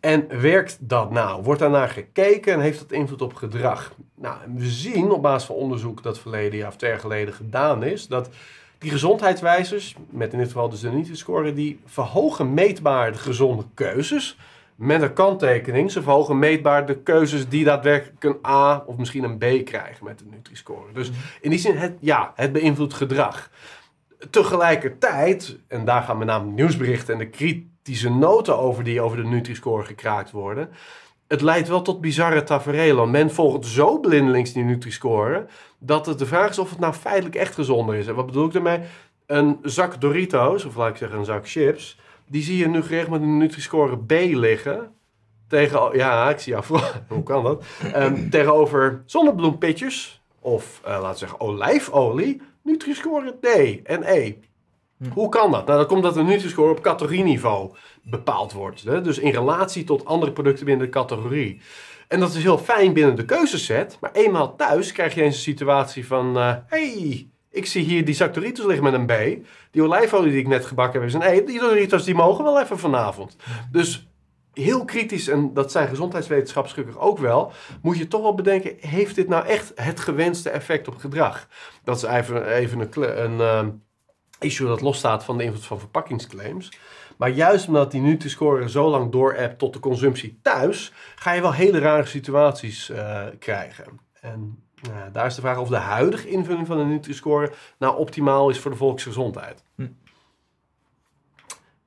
En 0.00 0.40
werkt 0.40 0.76
dat 0.80 1.10
nou? 1.10 1.42
Wordt 1.42 1.60
daarnaar 1.60 1.88
gekeken 1.88 2.52
en 2.52 2.60
heeft 2.60 2.78
dat 2.78 2.92
invloed 2.92 3.22
op 3.22 3.34
gedrag? 3.34 3.92
Nou, 4.14 4.36
we 4.54 4.66
zien 4.66 5.10
op 5.10 5.22
basis 5.22 5.46
van 5.46 5.56
onderzoek 5.56 6.02
dat 6.02 6.18
verleden 6.18 6.58
jaar 6.58 6.68
of 6.68 6.76
twee 6.76 6.90
jaar 6.90 7.00
geleden 7.00 7.34
gedaan 7.34 7.82
is, 7.82 8.06
dat 8.06 8.28
die 8.78 8.90
gezondheidswijzers, 8.90 9.94
met 10.10 10.32
in 10.32 10.38
dit 10.38 10.46
geval 10.46 10.68
dus 10.68 10.80
de 10.80 10.90
Nutri-score, 10.90 11.52
die 11.52 11.80
verhogen 11.84 12.54
meetbaar 12.54 13.12
de 13.12 13.18
gezonde 13.18 13.64
keuzes. 13.74 14.38
Met 14.74 15.02
een 15.02 15.12
kanttekening, 15.12 15.90
ze 15.90 16.02
verhogen 16.02 16.38
meetbaar 16.38 16.86
de 16.86 17.02
keuzes 17.02 17.48
die 17.48 17.64
daadwerkelijk 17.64 18.24
een 18.24 18.38
A 18.46 18.82
of 18.86 18.96
misschien 18.96 19.24
een 19.24 19.38
B 19.38 19.66
krijgen 19.66 20.04
met 20.04 20.18
de 20.18 20.24
Nutri-score. 20.30 20.92
Dus 20.92 21.10
in 21.40 21.50
die 21.50 21.58
zin, 21.58 21.76
het, 21.76 21.96
ja, 22.00 22.32
het 22.34 22.52
beïnvloedt 22.52 22.94
gedrag. 22.94 23.50
Tegelijkertijd, 24.30 25.58
en 25.68 25.84
daar 25.84 26.02
gaan 26.02 26.18
met 26.18 26.26
name 26.26 26.50
nieuwsberichten 26.50 27.12
en 27.12 27.18
de 27.18 27.28
kritische 27.28 28.10
noten 28.10 28.58
over 28.58 28.84
die 28.84 29.00
over 29.00 29.16
de 29.16 29.24
Nutri-score 29.24 29.84
gekraakt 29.84 30.30
worden. 30.30 30.70
Het 31.28 31.40
leidt 31.40 31.68
wel 31.68 31.82
tot 31.82 32.00
bizarre 32.00 32.42
tafereelen. 32.42 33.10
Men 33.10 33.30
volgt 33.30 33.66
zo 33.66 33.98
blindelings 34.00 34.52
die 34.52 34.64
Nutri-score 34.64 35.46
dat 35.78 36.06
het 36.06 36.18
de 36.18 36.26
vraag 36.26 36.50
is 36.50 36.58
of 36.58 36.70
het 36.70 36.78
nou 36.78 36.94
feitelijk 36.94 37.34
echt 37.34 37.54
gezonder 37.54 37.94
is. 37.94 38.06
En 38.06 38.14
wat 38.14 38.26
bedoel 38.26 38.46
ik 38.46 38.52
daarmee? 38.52 38.80
Een 39.26 39.58
zak 39.62 40.00
Doritos, 40.00 40.64
of 40.64 40.76
laat 40.76 40.88
ik 40.88 40.96
zeggen 40.96 41.18
een 41.18 41.24
zak 41.24 41.48
chips, 41.48 41.98
die 42.26 42.42
zie 42.42 42.56
je 42.56 42.68
nu 42.68 42.82
geregeld 42.82 43.10
met 43.10 43.22
een 43.22 43.36
Nutri-score 43.36 43.98
B 43.98 44.10
liggen. 44.12 44.92
Tegen, 45.48 45.96
ja, 45.96 46.30
ik 46.30 46.38
zie 46.38 46.52
jou. 46.52 46.64
Hoe 47.08 47.22
kan 47.22 47.44
dat? 47.44 47.64
Um, 47.96 48.30
tegenover 48.30 49.02
zonnebloempitjes 49.06 50.22
of 50.40 50.80
uh, 50.84 50.90
laten 50.90 51.10
we 51.10 51.16
zeggen 51.18 51.40
olijfolie, 51.40 52.40
Nutri-score 52.62 53.36
D 53.40 53.46
en 53.84 54.02
E. 54.02 54.34
Hm. 54.98 55.10
Hoe 55.10 55.28
kan 55.28 55.50
dat? 55.50 55.66
Nou, 55.66 55.78
dan 55.78 55.88
komt 55.88 56.02
dat 56.02 56.14
de 56.14 56.22
Nutri-score 56.22 56.70
op 56.70 56.80
categorieniveau 56.80 57.74
bepaald 58.10 58.52
wordt. 58.52 58.84
Hè? 58.84 59.00
Dus 59.00 59.18
in 59.18 59.32
relatie 59.32 59.84
tot 59.84 60.04
andere 60.04 60.32
producten 60.32 60.64
binnen 60.64 60.86
de 60.86 60.92
categorie. 60.92 61.60
En 62.08 62.20
dat 62.20 62.34
is 62.34 62.42
heel 62.42 62.58
fijn 62.58 62.92
binnen 62.92 63.16
de 63.16 63.24
keuzeset. 63.24 63.96
Maar 64.00 64.12
eenmaal 64.12 64.56
thuis 64.56 64.92
krijg 64.92 65.14
je 65.14 65.22
eens 65.22 65.34
een 65.34 65.40
situatie 65.40 66.06
van... 66.06 66.36
Uh, 66.36 66.54
hey, 66.66 67.28
ik 67.50 67.66
zie 67.66 67.84
hier 67.84 68.04
die 68.04 68.14
zak 68.14 68.34
Doritos 68.34 68.66
liggen 68.66 68.84
met 68.84 68.92
een 68.92 69.06
B. 69.06 69.46
Die 69.70 69.82
olijfolie 69.82 70.30
die 70.30 70.40
ik 70.40 70.48
net 70.48 70.66
gebakken 70.66 71.00
heb 71.00 71.08
is 71.08 71.14
een 71.14 71.22
E. 71.22 71.44
Die 71.44 71.60
Doritos 71.60 72.04
die 72.04 72.14
mogen 72.14 72.44
wel 72.44 72.60
even 72.60 72.78
vanavond. 72.78 73.36
Dus 73.72 74.08
heel 74.52 74.84
kritisch, 74.84 75.28
en 75.28 75.54
dat 75.54 75.72
zijn 75.72 75.88
gezondheidswetenschappers 75.88 76.96
ook 76.96 77.18
wel, 77.18 77.52
moet 77.82 77.98
je 77.98 78.08
toch 78.08 78.22
wel 78.22 78.34
bedenken, 78.34 78.76
heeft 78.80 79.14
dit 79.14 79.28
nou 79.28 79.46
echt 79.46 79.72
het 79.74 80.00
gewenste 80.00 80.50
effect 80.50 80.88
op 80.88 80.96
gedrag? 80.96 81.48
Dat 81.84 81.96
is 81.96 82.02
even, 82.02 82.52
even 82.54 82.80
een, 82.80 83.22
een 83.24 83.66
uh, 83.66 83.72
issue 84.38 84.66
dat 84.66 84.80
losstaat 84.80 85.24
van 85.24 85.38
de 85.38 85.44
invloed 85.44 85.64
van 85.64 85.78
verpakkingsclaims. 85.78 86.72
Maar 87.18 87.30
juist 87.30 87.66
omdat 87.66 87.90
die 87.90 88.00
Nutri-score 88.00 88.68
zo 88.68 88.90
lang 88.90 89.12
door-appt 89.12 89.58
tot 89.58 89.72
de 89.72 89.80
consumptie 89.80 90.38
thuis, 90.42 90.92
ga 91.14 91.32
je 91.32 91.40
wel 91.40 91.52
hele 91.52 91.78
rare 91.78 92.06
situaties 92.06 92.90
uh, 92.90 93.24
krijgen. 93.38 94.00
En 94.20 94.62
nou, 94.82 95.12
daar 95.12 95.26
is 95.26 95.34
de 95.34 95.40
vraag 95.40 95.58
of 95.58 95.68
de 95.68 95.76
huidige 95.76 96.28
invulling 96.28 96.66
van 96.66 96.76
de 96.78 96.84
Nutri-score 96.84 97.52
nou 97.78 97.96
optimaal 97.96 98.50
is 98.50 98.58
voor 98.58 98.70
de 98.70 98.76
volksgezondheid. 98.76 99.64
Hm. 99.74 99.86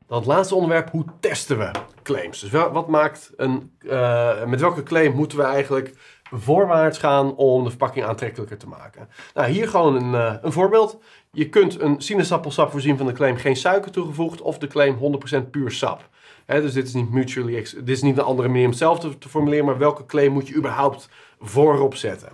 Dan 0.07 0.17
het 0.17 0.27
laatste 0.27 0.55
onderwerp, 0.55 0.89
hoe 0.89 1.05
testen 1.19 1.57
we 1.57 1.71
claims? 2.03 2.39
Dus 2.39 2.51
wat 2.51 2.87
maakt 2.87 3.31
een, 3.35 3.71
uh, 3.79 4.43
met 4.43 4.59
welke 4.59 4.83
claim 4.83 5.15
moeten 5.15 5.37
we 5.37 5.43
eigenlijk 5.43 6.19
voorwaarts 6.31 6.97
gaan 6.97 7.35
om 7.35 7.63
de 7.63 7.69
verpakking 7.69 8.05
aantrekkelijker 8.05 8.57
te 8.57 8.67
maken? 8.67 9.09
Nou, 9.33 9.51
hier 9.51 9.67
gewoon 9.67 9.95
een, 9.95 10.13
uh, 10.13 10.35
een 10.41 10.51
voorbeeld. 10.51 10.97
Je 11.31 11.49
kunt 11.49 11.81
een 11.81 12.01
sinaasappelsap 12.01 12.71
voorzien 12.71 12.97
van 12.97 13.05
de 13.05 13.11
claim 13.11 13.35
geen 13.35 13.55
suiker 13.55 13.91
toegevoegd 13.91 14.41
of 14.41 14.57
de 14.57 14.67
claim 14.67 14.97
100% 14.97 15.49
puur 15.51 15.71
sap. 15.71 16.09
dus 16.45 16.73
dit 16.73 16.87
is 16.87 16.93
niet 16.93 17.11
mutually, 17.11 17.53
dit 17.61 17.89
is 17.89 18.01
niet 18.01 18.17
een 18.17 18.23
andere 18.23 18.47
manier 18.47 18.63
om 18.63 18.69
hetzelfde 18.69 19.17
te 19.17 19.29
formuleren, 19.29 19.65
maar 19.65 19.77
welke 19.77 20.05
claim 20.05 20.31
moet 20.31 20.47
je 20.47 20.55
überhaupt 20.55 21.09
voorop 21.39 21.95
zetten? 21.95 22.29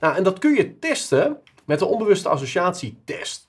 Nou, 0.00 0.16
en 0.16 0.22
dat 0.22 0.38
kun 0.38 0.54
je 0.54 0.78
testen 0.78 1.36
met 1.64 1.78
de 1.78 1.86
onbewuste 1.86 2.28
associatietest. 2.28 3.48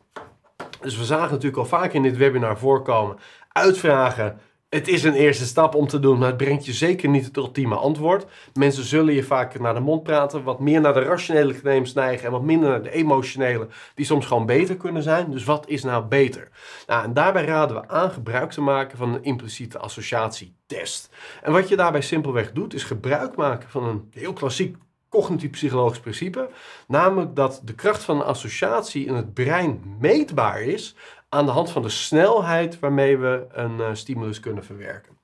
Dus 0.82 0.97
we 0.97 1.06
zagen 1.06 1.32
natuurlijk 1.32 1.58
al 1.58 1.66
vaak 1.66 1.93
in 1.93 2.02
dit 2.02 2.18
webinar 2.18 2.58
voorkomen. 2.58 3.18
Uitvragen, 3.52 4.39
het 4.72 4.88
is 4.88 5.03
een 5.03 5.13
eerste 5.13 5.45
stap 5.45 5.76
om 5.76 5.88
te 5.88 5.99
doen, 5.99 6.17
maar 6.17 6.28
het 6.28 6.38
brengt 6.38 6.65
je 6.65 6.74
zeker 6.74 7.09
niet 7.09 7.26
het 7.26 7.38
ultieme 7.38 7.76
antwoord. 7.76 8.26
Mensen 8.53 8.84
zullen 8.84 9.13
je 9.13 9.24
vaak 9.24 9.59
naar 9.59 9.74
de 9.74 9.80
mond 9.80 10.03
praten, 10.03 10.43
wat 10.43 10.59
meer 10.59 10.82
naar 10.82 10.93
de 10.93 11.01
rationele 11.01 11.59
claims 11.59 11.93
neigen 11.93 12.26
en 12.26 12.32
wat 12.32 12.43
minder 12.43 12.69
naar 12.69 12.84
de 12.84 12.91
emotionele, 12.91 13.67
die 13.95 14.05
soms 14.05 14.26
gewoon 14.26 14.45
beter 14.45 14.78
kunnen 14.78 15.03
zijn. 15.03 15.32
Dus 15.32 15.43
wat 15.43 15.67
is 15.67 15.84
nou 15.84 16.05
beter? 16.05 16.49
Nou, 16.88 17.03
en 17.03 17.13
daarbij 17.13 17.45
raden 17.45 17.76
we 17.76 17.88
aan 17.88 18.11
gebruik 18.11 18.51
te 18.51 18.61
maken 18.61 18.97
van 18.97 19.13
een 19.13 19.24
impliciete 19.24 19.78
associatietest. 19.78 21.09
En 21.41 21.51
wat 21.51 21.69
je 21.69 21.76
daarbij 21.76 22.01
simpelweg 22.01 22.51
doet, 22.51 22.74
is 22.74 22.84
gebruik 22.84 23.36
maken 23.36 23.69
van 23.69 23.84
een 23.84 24.07
heel 24.11 24.34
klassiek 24.34 24.78
cognitief-psychologisch 25.09 25.99
principe. 25.99 26.49
Namelijk 26.88 27.36
dat 27.36 27.61
de 27.65 27.74
kracht 27.74 28.03
van 28.03 28.15
een 28.15 28.26
associatie 28.26 29.05
in 29.05 29.15
het 29.15 29.34
brein 29.34 29.95
meetbaar 29.99 30.61
is 30.61 30.95
aan 31.34 31.45
de 31.45 31.51
hand 31.51 31.71
van 31.71 31.82
de 31.82 31.89
snelheid 31.89 32.79
waarmee 32.79 33.17
we 33.17 33.45
een 33.51 33.77
uh, 33.77 33.89
stimulus 33.93 34.39
kunnen 34.39 34.63
verwerken. 34.63 35.17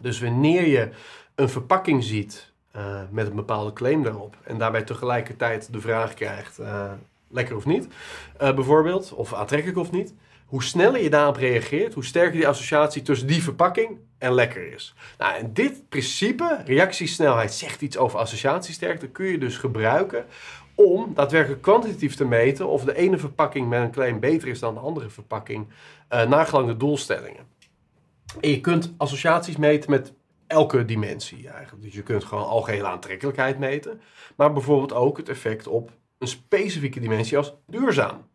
Dus 0.00 0.20
wanneer 0.20 0.66
je 0.66 0.88
een 1.34 1.48
verpakking 1.48 2.04
ziet 2.04 2.52
uh, 2.76 3.00
met 3.10 3.26
een 3.26 3.34
bepaalde 3.34 3.72
claim 3.72 4.02
daarop 4.02 4.36
en 4.44 4.58
daarbij 4.58 4.82
tegelijkertijd 4.82 5.72
de 5.72 5.80
vraag 5.80 6.14
krijgt, 6.14 6.60
uh, 6.60 6.92
lekker 7.30 7.56
of 7.56 7.64
niet, 7.64 7.88
bijvoorbeeld, 8.38 9.12
of 9.12 9.34
aantrekkelijk 9.34 9.78
of 9.78 9.90
niet, 9.90 10.14
hoe 10.46 10.62
sneller 10.62 11.02
je 11.02 11.10
daarop 11.10 11.36
reageert, 11.36 11.94
hoe 11.94 12.04
sterker 12.04 12.32
die 12.32 12.48
associatie 12.48 13.02
tussen 13.02 13.26
die 13.26 13.42
verpakking 13.42 13.98
en 14.18 14.32
lekker 14.32 14.72
is. 14.72 14.94
Nou, 15.18 15.34
en 15.34 15.52
dit 15.52 15.88
principe, 15.88 16.62
reactiesnelheid, 16.64 17.52
zegt 17.52 17.82
iets 17.82 17.96
over 17.96 18.18
associatiesterkte, 18.18 19.08
kun 19.08 19.26
je 19.26 19.38
dus 19.38 19.56
gebruiken 19.56 20.26
om 20.78 21.14
daadwerkelijk 21.14 21.62
kwantitatief 21.62 22.14
te 22.14 22.24
meten 22.24 22.68
of 22.68 22.84
de 22.84 22.96
ene 22.96 23.18
verpakking 23.18 23.68
met 23.68 23.80
een 23.80 23.90
claim 23.90 24.20
beter 24.20 24.48
is 24.48 24.58
dan 24.58 24.74
de 24.74 24.80
andere 24.80 25.08
verpakking, 25.08 25.66
uh, 26.10 26.28
naar 26.28 26.46
gelang 26.46 26.66
de 26.66 26.76
doelstellingen. 26.76 27.46
En 28.40 28.50
je 28.50 28.60
kunt 28.60 28.94
associaties 28.96 29.56
meten 29.56 29.90
met 29.90 30.12
elke 30.46 30.84
dimensie 30.84 31.48
eigenlijk. 31.48 31.82
Dus 31.82 31.94
je 31.94 32.02
kunt 32.02 32.24
gewoon 32.24 32.44
algehele 32.44 32.86
aantrekkelijkheid 32.86 33.58
meten, 33.58 34.00
maar 34.36 34.52
bijvoorbeeld 34.52 34.92
ook 34.92 35.16
het 35.16 35.28
effect 35.28 35.66
op 35.66 35.90
een 36.18 36.28
specifieke 36.28 37.00
dimensie 37.00 37.36
als 37.36 37.54
duurzaam 37.66 38.27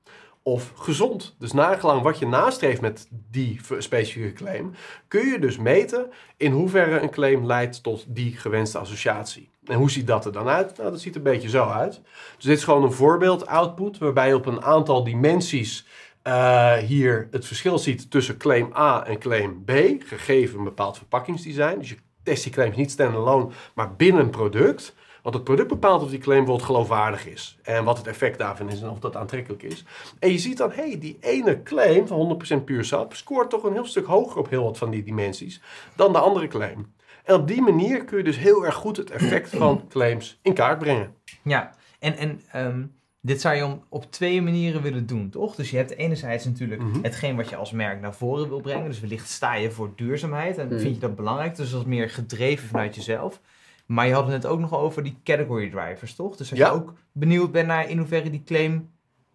of 0.43 0.71
gezond. 0.75 1.35
Dus 1.39 1.51
nagelang 1.51 2.01
wat 2.01 2.19
je 2.19 2.27
nastreeft 2.27 2.81
met 2.81 3.07
die 3.31 3.59
specifieke 3.77 4.33
claim, 4.33 4.73
kun 5.07 5.27
je 5.27 5.39
dus 5.39 5.57
meten 5.57 6.09
in 6.37 6.51
hoeverre 6.51 6.99
een 6.99 7.09
claim 7.09 7.45
leidt 7.45 7.83
tot 7.83 8.05
die 8.07 8.37
gewenste 8.37 8.77
associatie. 8.77 9.49
En 9.65 9.77
hoe 9.77 9.91
ziet 9.91 10.07
dat 10.07 10.25
er 10.25 10.31
dan 10.31 10.47
uit? 10.47 10.77
Nou, 10.77 10.91
dat 10.91 11.01
ziet 11.01 11.15
er 11.15 11.17
een 11.17 11.31
beetje 11.31 11.49
zo 11.49 11.65
uit. 11.65 12.01
Dus 12.35 12.45
dit 12.45 12.57
is 12.57 12.63
gewoon 12.63 12.83
een 12.83 12.91
voorbeeld 12.91 13.47
output, 13.47 13.97
waarbij 13.97 14.27
je 14.27 14.35
op 14.35 14.45
een 14.45 14.63
aantal 14.63 15.03
dimensies 15.03 15.85
uh, 16.27 16.73
hier 16.73 17.27
het 17.31 17.45
verschil 17.45 17.77
ziet 17.77 18.11
tussen 18.11 18.37
claim 18.37 18.71
A 18.75 19.05
en 19.05 19.19
claim 19.19 19.63
B, 19.65 19.71
gegeven 19.99 20.57
een 20.57 20.63
bepaald 20.63 20.97
verpakkingsdesign. 20.97 21.77
Dus 21.77 21.89
je 21.89 21.97
test 22.23 22.43
die 22.43 22.51
claims 22.51 22.75
niet 22.75 22.91
standalone, 22.91 23.47
maar 23.73 23.95
binnen 23.95 24.23
een 24.23 24.29
product. 24.29 24.95
Want 25.23 25.35
het 25.35 25.43
product 25.43 25.67
bepaalt 25.67 26.03
of 26.03 26.09
die 26.09 26.19
claim 26.19 26.37
bijvoorbeeld 26.37 26.67
geloofwaardig 26.67 27.27
is. 27.27 27.57
En 27.61 27.83
wat 27.83 27.97
het 27.97 28.07
effect 28.07 28.37
daarvan 28.37 28.69
is 28.69 28.81
en 28.81 28.89
of 28.89 28.99
dat 28.99 29.15
aantrekkelijk 29.15 29.63
is. 29.63 29.85
En 30.19 30.31
je 30.31 30.37
ziet 30.37 30.57
dan, 30.57 30.71
hé, 30.71 30.87
hey, 30.87 30.99
die 30.99 31.17
ene 31.19 31.63
claim 31.63 32.07
van 32.07 32.41
100% 32.61 32.63
puur 32.63 32.85
sap 32.85 33.13
scoort 33.13 33.49
toch 33.49 33.63
een 33.63 33.73
heel 33.73 33.85
stuk 33.85 34.05
hoger 34.05 34.37
op 34.37 34.49
heel 34.49 34.63
wat 34.63 34.77
van 34.77 34.89
die 34.89 35.03
dimensies 35.03 35.61
dan 35.95 36.13
de 36.13 36.19
andere 36.19 36.47
claim. 36.47 36.93
En 37.23 37.35
op 37.35 37.47
die 37.47 37.61
manier 37.61 38.03
kun 38.03 38.17
je 38.17 38.23
dus 38.23 38.37
heel 38.37 38.65
erg 38.65 38.75
goed 38.75 38.97
het 38.97 39.11
effect 39.11 39.49
van 39.57 39.87
claims 39.89 40.39
in 40.41 40.53
kaart 40.53 40.79
brengen. 40.79 41.13
Ja, 41.43 41.73
en, 41.99 42.17
en 42.17 42.41
um, 42.55 42.95
dit 43.21 43.41
zou 43.41 43.55
je 43.55 43.77
op 43.89 44.11
twee 44.11 44.41
manieren 44.41 44.81
willen 44.81 45.05
doen, 45.05 45.29
toch? 45.29 45.55
Dus 45.55 45.69
je 45.69 45.77
hebt 45.77 45.95
enerzijds 45.95 46.45
natuurlijk 46.45 46.81
mm 46.81 46.91
-hmm. 46.91 47.03
hetgeen 47.03 47.35
wat 47.35 47.49
je 47.49 47.55
als 47.55 47.71
merk 47.71 48.01
naar 48.01 48.15
voren 48.15 48.47
wil 48.47 48.61
brengen. 48.61 48.89
Dus 48.89 48.99
wellicht 48.99 49.29
sta 49.29 49.53
je 49.55 49.71
voor 49.71 49.91
duurzaamheid 49.95 50.57
en 50.57 50.67
mm. 50.67 50.79
vind 50.79 50.95
je 50.95 51.01
dat 51.01 51.15
belangrijk. 51.15 51.55
Dus 51.55 51.71
dat 51.71 51.79
is 51.79 51.87
meer 51.87 52.09
gedreven 52.09 52.67
vanuit 52.67 52.95
jezelf. 52.95 53.41
Maar 53.85 54.07
je 54.07 54.13
had 54.13 54.23
het 54.23 54.31
net 54.31 54.45
ook 54.45 54.59
nog 54.59 54.73
over 54.73 55.03
die 55.03 55.17
category 55.23 55.69
drivers, 55.69 56.15
toch? 56.15 56.35
Dus 56.35 56.49
als 56.49 56.59
ja. 56.59 56.67
je 56.67 56.73
ook 56.73 56.93
benieuwd 57.11 57.51
bent 57.51 57.67
naar 57.67 57.89
in 57.89 57.97
hoeverre 57.97 58.29
die 58.29 58.43
claim 58.45 58.91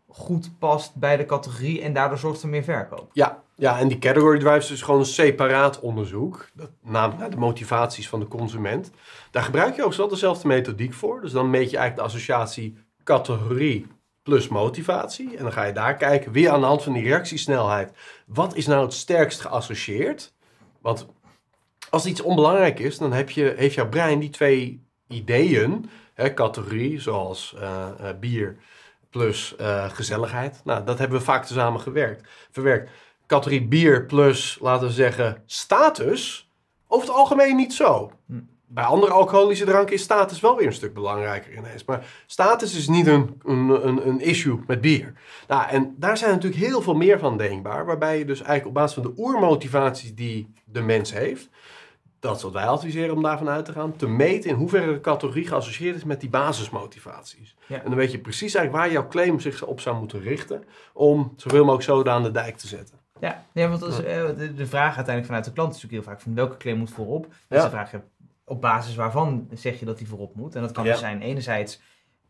goed 0.09 0.59
past 0.59 0.95
bij 0.95 1.17
de 1.17 1.25
categorie 1.25 1.83
en 1.83 1.93
daardoor 1.93 2.19
zorgt 2.19 2.41
voor 2.41 2.49
meer 2.49 2.63
verkoop. 2.63 3.11
Ja, 3.13 3.43
ja, 3.55 3.79
en 3.79 3.89
die 3.89 3.99
category 3.99 4.39
drivers 4.39 4.71
is 4.71 4.83
gewoon 4.83 5.01
een 5.01 5.07
separaat 5.07 5.81
onderzoek, 5.81 6.49
dat, 6.55 6.71
namelijk 6.83 7.21
naar 7.21 7.31
de 7.31 7.37
motivaties 7.37 8.09
van 8.09 8.21
de 8.21 8.29
consument. 8.29 8.91
Daar 9.31 9.43
gebruik 9.43 9.77
je 9.77 9.85
ook 9.85 9.95
wel 9.95 10.09
dezelfde 10.09 10.49
methodiek 10.49 10.95
voor. 10.95 11.21
Dus 11.21 11.33
dan 11.33 11.51
meet 11.51 11.71
je 11.71 11.77
eigenlijk 11.77 11.97
de 11.97 12.15
associatie 12.15 12.77
categorie 13.05 13.87
plus 14.23 14.49
motivatie. 14.49 15.37
En 15.37 15.43
dan 15.43 15.53
ga 15.53 15.65
je 15.65 15.73
daar 15.73 15.97
kijken, 15.97 16.33
weer 16.33 16.51
aan 16.51 16.61
de 16.61 16.67
hand 16.67 16.83
van 16.83 16.93
die 16.93 17.03
reactiesnelheid. 17.03 17.93
Wat 18.27 18.55
is 18.57 18.67
nou 18.67 18.85
het 18.85 18.93
sterkst 18.95 19.41
geassocieerd? 19.41 20.35
Want 20.81 21.07
als 21.91 22.07
iets 22.07 22.21
onbelangrijk 22.21 22.79
is, 22.79 22.99
dan 22.99 23.13
heb 23.13 23.31
je, 23.31 23.55
heeft 23.57 23.75
jouw 23.75 23.89
brein 23.89 24.19
die 24.19 24.31
twee 24.31 24.87
ideeën, 25.09 25.91
hè, 26.15 26.35
categorie, 26.35 27.01
zoals 27.01 27.55
uh, 27.57 27.87
uh, 28.01 28.09
bier 28.21 28.57
plus 29.11 29.55
uh, 29.61 29.91
gezelligheid. 29.91 30.61
Nou, 30.65 30.85
dat 30.85 30.99
hebben 30.99 31.19
we 31.19 31.25
vaak 31.25 31.45
tezamen 31.45 31.81
gewerkt, 31.81 32.29
verwerkt. 32.51 32.91
Categorie 33.27 33.69
bier 33.69 34.07
plus, 34.07 34.59
laten 34.61 34.87
we 34.87 34.93
zeggen, 34.93 35.43
status 35.47 36.51
over 36.87 37.07
het 37.07 37.17
algemeen 37.17 37.57
niet 37.57 37.75
zo. 37.75 38.13
Hm. 38.27 38.41
Bij 38.71 38.85
andere 38.85 39.13
alcoholische 39.13 39.65
dranken 39.65 39.95
is 39.95 40.03
status 40.03 40.41
wel 40.41 40.57
weer 40.57 40.67
een 40.67 40.73
stuk 40.73 40.95
belangrijker 40.95 41.57
ineens. 41.57 41.85
Maar 41.85 42.07
status 42.27 42.77
is 42.77 42.89
niet 42.89 43.07
een, 43.07 43.41
een, 43.45 43.87
een, 43.87 44.09
een 44.09 44.21
issue 44.21 44.61
met 44.67 44.81
bier. 44.81 45.13
Nou, 45.47 45.69
en 45.69 45.95
daar 45.97 46.17
zijn 46.17 46.31
natuurlijk 46.31 46.63
heel 46.63 46.83
veel 46.83 46.95
meer 46.95 47.19
van 47.19 47.37
denkbaar. 47.37 47.87
Waarbij 47.87 48.19
je 48.19 48.25
dus 48.25 48.39
eigenlijk 48.39 48.67
op 48.67 48.75
basis 48.75 48.95
van 48.95 49.03
de 49.03 49.23
oermotivaties 49.23 50.15
die 50.15 50.53
de 50.65 50.83
mens 50.83 51.13
heeft... 51.13 51.49
dat 52.21 52.37
is 52.37 52.43
wat 52.43 52.53
wij 52.53 52.67
adviseren 52.67 53.15
om 53.15 53.23
daarvan 53.23 53.49
uit 53.49 53.65
te 53.65 53.73
gaan... 53.73 53.97
te 53.97 54.09
meten 54.09 54.51
in 54.51 54.57
hoeverre 54.57 54.93
de 54.93 55.01
categorie 55.01 55.47
geassocieerd 55.47 55.97
is 55.97 56.05
met 56.05 56.21
die 56.21 56.31
basismotivaties. 56.31 57.57
Ja. 57.67 57.77
En 57.77 57.85
dan 57.85 57.95
weet 57.95 58.13
je 58.13 58.19
precies 58.19 58.55
eigenlijk 58.55 58.85
waar 58.85 58.93
jouw 58.93 59.09
claim 59.09 59.41
zich 59.41 59.65
op 59.65 59.81
zou 59.81 59.99
moeten 59.99 60.21
richten... 60.21 60.65
om 60.93 61.33
zoveel 61.37 61.61
mogelijk 61.61 61.85
zoden 61.85 62.13
aan 62.13 62.23
de 62.23 62.31
dijk 62.31 62.57
te 62.57 62.67
zetten. 62.67 62.97
Ja, 63.21 63.45
ja 63.53 63.69
want 63.69 63.83
is, 63.83 63.99
eh, 63.99 64.27
de, 64.57 64.67
vraag 64.67 64.97
uiteindelijk 64.97 65.27
vanuit 65.27 65.45
de 65.45 65.53
klant 65.53 65.75
is 65.75 65.83
natuurlijk 65.83 66.05
heel 66.05 66.13
vaak 66.13 66.23
van 66.23 66.35
welke 66.35 66.57
claim 66.57 66.79
moet 66.79 66.91
voorop. 66.91 67.27
Dus 67.27 67.59
Ja. 67.59 67.65
de 67.65 67.71
vraag, 67.71 67.93
eh, 67.93 68.01
op 68.45 68.61
basis 68.61 68.95
waarvan 68.95 69.49
zeg 69.53 69.79
je 69.79 69.85
dat 69.85 69.99
die 69.99 70.09
voorop 70.09 70.35
moet? 70.35 70.55
En 70.55 70.63
dat 70.63 70.73
kan 70.73 70.85
dus 70.85 70.99
zijn 70.99 71.23
enerzijds 71.23 71.81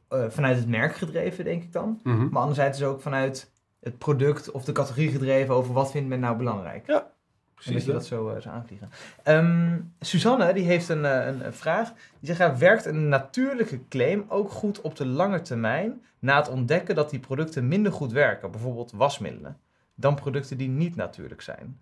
eh, 0.08 0.24
vanuit 0.28 0.56
het 0.56 0.68
merk 0.68 0.96
gedreven, 0.96 1.44
denk 1.44 1.62
ik 1.62 1.72
dan. 1.72 2.00
Mhm. 2.02 2.28
Maar 2.28 2.40
anderzijds 2.40 2.78
dus 2.78 2.86
ook 2.86 3.00
vanuit 3.00 3.50
het 3.80 3.98
product 3.98 4.50
of 4.50 4.64
de 4.64 4.72
categorie 4.72 5.10
gedreven 5.10 5.54
over 5.54 5.72
wat 5.72 5.90
vindt 5.90 6.08
men 6.08 6.20
nou 6.20 6.36
belangrijk. 6.36 6.86
Ja, 6.86 7.10
precies 7.58 7.84
je 7.84 7.92
dat. 7.92 8.00
dat 8.00 8.08
zo 8.08 8.28
eh, 8.28 8.52
aanvliegen. 8.52 8.90
Ehm, 9.22 9.78
Suzanne 10.00 10.52
die 10.52 10.64
heeft 10.64 10.88
een, 10.88 11.04
eh, 11.04 11.26
een, 11.26 11.46
een 11.46 11.52
vraag. 11.52 11.92
Die 11.92 12.34
zegt, 12.34 12.38
ja, 12.38 12.58
werkt 12.58 12.84
een 12.84 13.08
natuurlijke 13.08 13.80
claim 13.88 14.24
ook 14.28 14.50
goed 14.50 14.80
op 14.80 14.96
de 14.96 15.06
lange 15.06 15.40
termijn... 15.40 16.02
na 16.18 16.36
het 16.36 16.48
ontdekken 16.48 16.94
dat 16.94 17.10
die 17.10 17.18
producten 17.18 17.68
minder 17.68 17.92
goed 17.92 18.12
werken, 18.12 18.50
bijvoorbeeld 18.50 18.92
wasmiddelen... 18.92 19.58
dan 19.94 20.14
producten 20.14 20.56
die 20.56 20.68
niet 20.68 20.96
natuurlijk 20.96 21.42
zijn? 21.42 21.78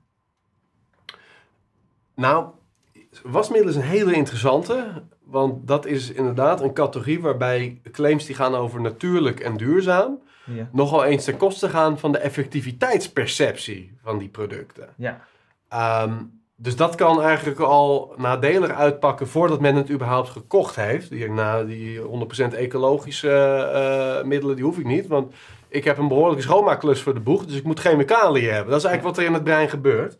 Nou, 2.14 2.46
wasmiddelen 3.22 3.74
is 3.74 3.80
een 3.80 3.88
hele 3.88 4.14
interessante. 4.14 5.02
Want 5.24 5.68
dat 5.68 5.86
is 5.86 6.10
inderdaad 6.10 6.60
een 6.60 6.72
categorie 6.72 7.20
waarbij 7.20 7.80
claims 7.92 8.26
die 8.26 8.34
gaan 8.34 8.54
over 8.54 8.80
natuurlijk 8.80 9.40
en 9.40 9.56
duurzaam... 9.56 10.24
Ja. 10.44 10.68
nogal 10.72 11.04
eens 11.04 11.24
ten 11.24 11.36
koste 11.36 11.68
gaan 11.68 11.98
van 11.98 12.12
de 12.12 12.18
effectiviteitsperceptie 12.18 13.92
van 14.02 14.18
die 14.18 14.28
producten. 14.28 14.88
Ja, 14.96 15.20
Ehm, 15.68 16.12
dus 16.58 16.76
dat 16.76 16.94
kan 16.94 17.22
eigenlijk 17.22 17.58
al 17.58 18.14
nadelig 18.16 18.70
uitpakken 18.70 19.28
voordat 19.28 19.60
men 19.60 19.76
het 19.76 19.90
überhaupt 19.90 20.28
gekocht 20.28 20.76
heeft. 20.76 21.10
Die, 21.10 21.30
nou, 21.30 21.66
die 21.66 22.00
100% 22.00 22.54
ecologische 22.54 23.30
eh, 23.30 24.26
middelen, 24.26 24.56
die 24.56 24.64
hoef 24.64 24.78
ik 24.78 24.86
niet. 24.86 25.06
Want 25.06 25.34
ik 25.68 25.84
heb 25.84 25.98
een 25.98 26.08
behoorlijke 26.08 26.42
schoonmaakklus 26.42 27.02
voor 27.02 27.14
de 27.14 27.20
boeg, 27.20 27.46
dus 27.46 27.56
ik 27.56 27.64
moet 27.64 27.80
chemicaliën 27.80 28.52
hebben. 28.52 28.70
Dat 28.70 28.80
is 28.80 28.86
eigenlijk 28.86 29.16
wat 29.16 29.24
er 29.24 29.30
in 29.30 29.34
het 29.34 29.44
brein 29.44 29.68
gebeurt. 29.68 30.16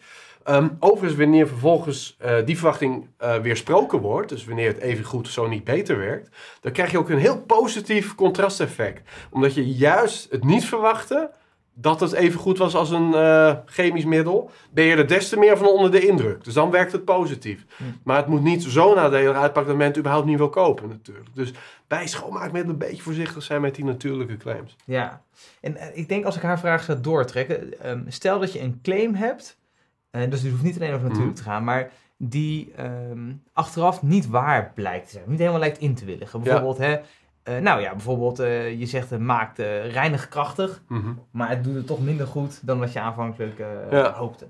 Ehm, 0.47 0.69
overigens, 0.81 1.19
wanneer 1.19 1.49
vervolgens 1.49 2.17
eh, 2.19 2.37
die 2.45 2.57
verwachting 2.57 3.09
eh 3.19 3.37
weersproken 3.37 3.99
wordt, 3.99 4.29
dus 4.29 4.45
wanneer 4.45 4.69
het 4.69 4.79
even 4.79 5.05
goed 5.05 5.29
zo 5.29 5.47
niet 5.47 5.65
beter 5.65 5.99
werkt, 5.99 6.37
dan 6.61 6.73
krijg 6.73 6.91
je 6.91 6.99
ook 6.99 7.09
een 7.09 7.19
heel 7.19 7.43
positief 7.43 8.15
contrasteffect. 8.15 9.11
Omdat 9.31 9.55
je 9.55 9.75
juist 9.75 10.31
het 10.31 10.45
niet 10.45 10.65
verwachte 10.65 11.31
dat 11.79 12.01
het 12.01 12.13
even 12.13 12.41
goed 12.41 12.59
was 12.59 12.75
als 12.75 12.91
een 12.91 13.15
eh, 13.15 13.55
chemisch 13.67 14.05
middel, 14.05 14.51
ben 14.71 14.85
je 14.85 14.97
er 14.97 15.07
des 15.09 15.29
te 15.29 15.39
meer 15.39 15.57
van 15.57 15.67
onder 15.67 15.91
de 15.91 16.07
indruk. 16.07 16.45
Dus 16.45 16.55
dan 16.55 16.71
werkt 16.71 16.93
het 16.93 17.05
positief. 17.05 17.65
Hm. 17.77 17.83
Maar 18.05 18.17
het 18.17 18.27
moet 18.27 18.43
niet 18.43 18.63
zo 18.63 18.95
nadelig 18.95 19.37
uitpakken 19.37 19.67
dat 19.67 19.77
men 19.77 19.87
het 19.87 19.99
überhaupt 19.99 20.27
niet 20.27 20.39
wil 20.39 20.49
kopen 20.49 20.89
natuurlijk. 20.89 21.29
Dus 21.35 21.53
bij 21.87 22.07
schoonmaakmiddelen 22.07 22.81
een 22.81 22.89
beetje 22.89 23.03
voorzichtig 23.03 23.43
zijn 23.43 23.61
met 23.61 23.75
die 23.75 23.85
natuurlijke 23.85 24.37
claims. 24.37 24.77
ja. 24.85 25.25
En 25.61 25.77
eh, 25.77 25.97
ik 25.97 26.09
denk 26.09 26.25
als 26.25 26.37
ik 26.37 26.43
haar 26.43 26.59
vraag 26.59 26.83
zou 26.83 27.01
doortrekken... 27.01 27.81
ehm, 27.81 28.01
stel 28.09 28.39
dat 28.41 28.53
je 28.53 28.61
een 28.61 28.79
claim 28.83 29.15
hebt... 29.15 29.59
en 30.11 30.31
dus 30.31 30.43
het 30.43 30.51
hoeft 30.51 30.63
niet 30.63 30.77
alleen 30.77 30.93
over 30.95 31.03
natuurlijk 31.09 31.35
Mhm. 31.35 31.45
te 31.45 31.51
gaan... 31.51 31.65
maar 31.65 31.91
die 32.17 32.73
ehm, 32.77 33.33
achteraf 33.53 34.03
niet 34.03 34.29
waar 34.29 34.73
blijkt 34.75 35.07
te 35.07 35.13
zijn. 35.13 35.25
Niet 35.27 35.39
helemaal 35.39 35.61
lijkt 35.61 35.79
in 35.79 35.95
te 35.95 36.05
willigen. 36.05 36.43
Bijvoorbeeld, 36.43 36.79
hè, 36.79 36.97
eh, 37.47 37.59
nou 37.59 37.81
ja, 37.81 37.91
bijvoorbeeld 37.91 38.39
eh, 38.39 38.79
je 38.79 38.87
zegt 38.87 39.11
het 39.11 39.21
maakt 39.21 39.59
eh 39.59 39.91
reinig 39.93 40.29
krachtig... 40.29 40.83
Mhm. 40.89 41.13
maar 41.31 41.49
het 41.49 41.65
doet 41.65 41.75
het 41.75 41.87
toch 41.87 42.01
minder 42.01 42.27
goed 42.27 42.67
dan 42.67 42.79
wat 42.79 42.93
je 42.93 43.01
aanvankelijk 43.01 43.59
Ja. 43.91 44.13
hoopte. 44.13 44.47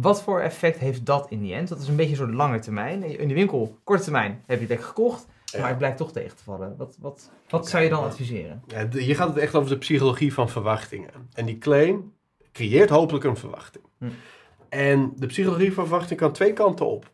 Wat 0.00 0.22
voor 0.22 0.40
effect 0.40 0.78
heeft 0.78 1.06
dat 1.06 1.30
in 1.30 1.40
die 1.40 1.54
end? 1.54 1.68
Dat 1.68 1.80
is 1.80 1.88
een 1.88 1.96
beetje 1.96 2.16
zo'n 2.16 2.34
lange 2.34 2.58
termijn. 2.58 3.18
In 3.18 3.28
de 3.28 3.34
winkel, 3.34 3.78
korte 3.84 4.02
termijn, 4.02 4.30
heb 4.30 4.56
je 4.56 4.60
het 4.60 4.68
lekker 4.68 4.86
gekocht, 4.86 5.26
Ja. 5.44 5.58
maar 5.60 5.68
het 5.68 5.78
blijkt 5.78 5.96
toch 5.96 6.12
tegen 6.12 6.36
te 6.36 6.42
vallen. 6.42 6.74
Wat, 6.76 6.96
wat, 7.00 7.30
wat 7.48 7.68
zou 7.68 7.82
je 7.82 7.88
dan 7.88 8.02
adviseren? 8.04 8.62
Ja, 8.66 8.84
de- 8.84 9.00
hier 9.02 9.16
gaat 9.16 9.28
het 9.28 9.36
echt 9.36 9.54
over 9.54 9.70
de 9.70 9.78
psychologie 9.78 10.34
van 10.34 10.48
verwachtingen. 10.48 11.10
En 11.34 11.44
die 11.46 11.58
claim 11.58 12.12
creëert 12.52 12.90
hopelijk 12.90 13.24
een 13.24 13.36
verwachting. 13.36 13.84
Hm. 13.98 14.06
En 14.68 15.12
de 15.16 15.26
psychologie 15.26 15.72
van 15.72 15.86
verwachting 15.86 16.18
kan 16.20 16.32
twee 16.32 16.52
kanten 16.52 16.86
op. 16.86 17.10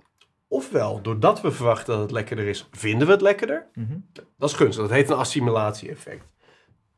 Ofwel, 0.53 1.01
doordat 1.03 1.41
we 1.41 1.51
verwachten 1.51 1.93
dat 1.93 2.03
het 2.03 2.11
lekkerder 2.11 2.47
is, 2.47 2.69
vinden 2.71 3.07
we 3.07 3.13
het 3.13 3.23
lekkerder. 3.23 3.67
Mhm. 3.75 3.99
Dat 4.39 4.51
is 4.51 4.57
gunstig, 4.57 4.83
dat 4.83 4.93
heet 4.93 5.11
een 5.11 5.17
assimilatie-effect. 5.17 6.25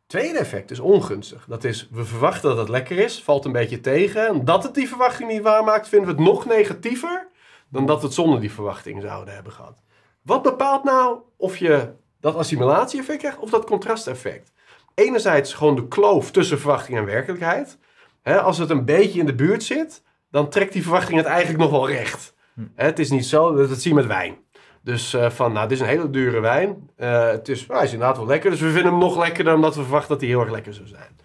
Tweede 0.06 0.38
effect 0.38 0.70
is 0.70 0.80
ongunstig. 0.80 1.44
Dat 1.48 1.64
is, 1.64 1.88
we 1.90 2.04
verwachten 2.04 2.48
dat 2.48 2.58
het 2.58 2.68
lekker 2.68 2.98
is, 2.98 3.22
valt 3.22 3.44
een 3.44 3.52
beetje 3.52 3.80
tegen. 3.80 4.26
En 4.26 4.44
dat 4.44 4.62
het 4.62 4.74
die 4.74 4.88
verwachting 4.88 5.30
niet 5.30 5.42
waarmaakt, 5.42 5.88
vinden 5.88 6.08
we 6.08 6.14
het 6.14 6.24
nog 6.24 6.46
negatiever 6.46 7.28
dan 7.68 7.86
dat 7.86 8.00
we 8.00 8.06
het 8.06 8.14
zonder 8.14 8.40
die 8.40 8.52
verwachting 8.52 9.02
zouden 9.02 9.34
hebben 9.34 9.52
gehad. 9.52 9.82
Wat 10.22 10.42
bepaalt 10.42 10.84
nou 10.84 11.18
of 11.36 11.56
je 11.56 11.92
dat 12.20 12.34
assimilatie-effect 12.34 13.18
krijgt 13.18 13.38
of 13.38 13.50
dat 13.50 13.64
contrasteffect? 13.64 14.52
Enerzijds 14.94 15.54
gewoon 15.54 15.74
de 15.74 15.88
kloof 15.88 16.30
tussen 16.30 16.58
verwachting 16.58 16.98
en 16.98 17.04
werkelijkheid. 17.04 17.78
Als 18.22 18.58
het 18.58 18.70
een 18.70 18.84
beetje 18.84 19.20
in 19.20 19.26
de 19.26 19.34
buurt 19.34 19.62
zit, 19.62 20.02
dan 20.30 20.48
trekt 20.48 20.72
die 20.72 20.82
verwachting 20.82 21.18
het 21.18 21.26
eigenlijk 21.26 21.58
nog 21.58 21.70
wel 21.70 21.88
recht. 21.88 22.31
Hm. 22.54 22.60
Het 22.74 22.98
is 22.98 23.10
niet 23.10 23.26
zo, 23.26 23.54
dat, 23.54 23.80
zie 23.80 23.90
je 23.90 23.96
met 23.96 24.06
wijn. 24.06 24.36
Dus 24.80 25.14
eh, 25.14 25.30
van, 25.30 25.52
nou, 25.52 25.68
dit 25.68 25.76
is 25.76 25.84
een 25.84 25.90
hele 25.90 26.10
dure 26.10 26.40
wijn. 26.40 26.90
Eh, 26.96 27.26
het 27.26 27.48
is, 27.48 27.66
nou, 27.66 27.82
is 27.82 27.92
inderdaad 27.92 28.16
wel 28.16 28.26
lekker, 28.26 28.50
dus 28.50 28.60
we 28.60 28.70
vinden 28.70 28.90
hem 28.90 29.00
nog 29.00 29.18
lekkerder 29.18 29.54
omdat 29.54 29.74
we 29.74 29.82
verwachten 29.82 30.08
dat 30.08 30.20
hij 30.20 30.28
heel 30.28 30.40
erg 30.40 30.50
lekker 30.50 30.74
zou 30.74 30.86
zijn. 30.86 31.20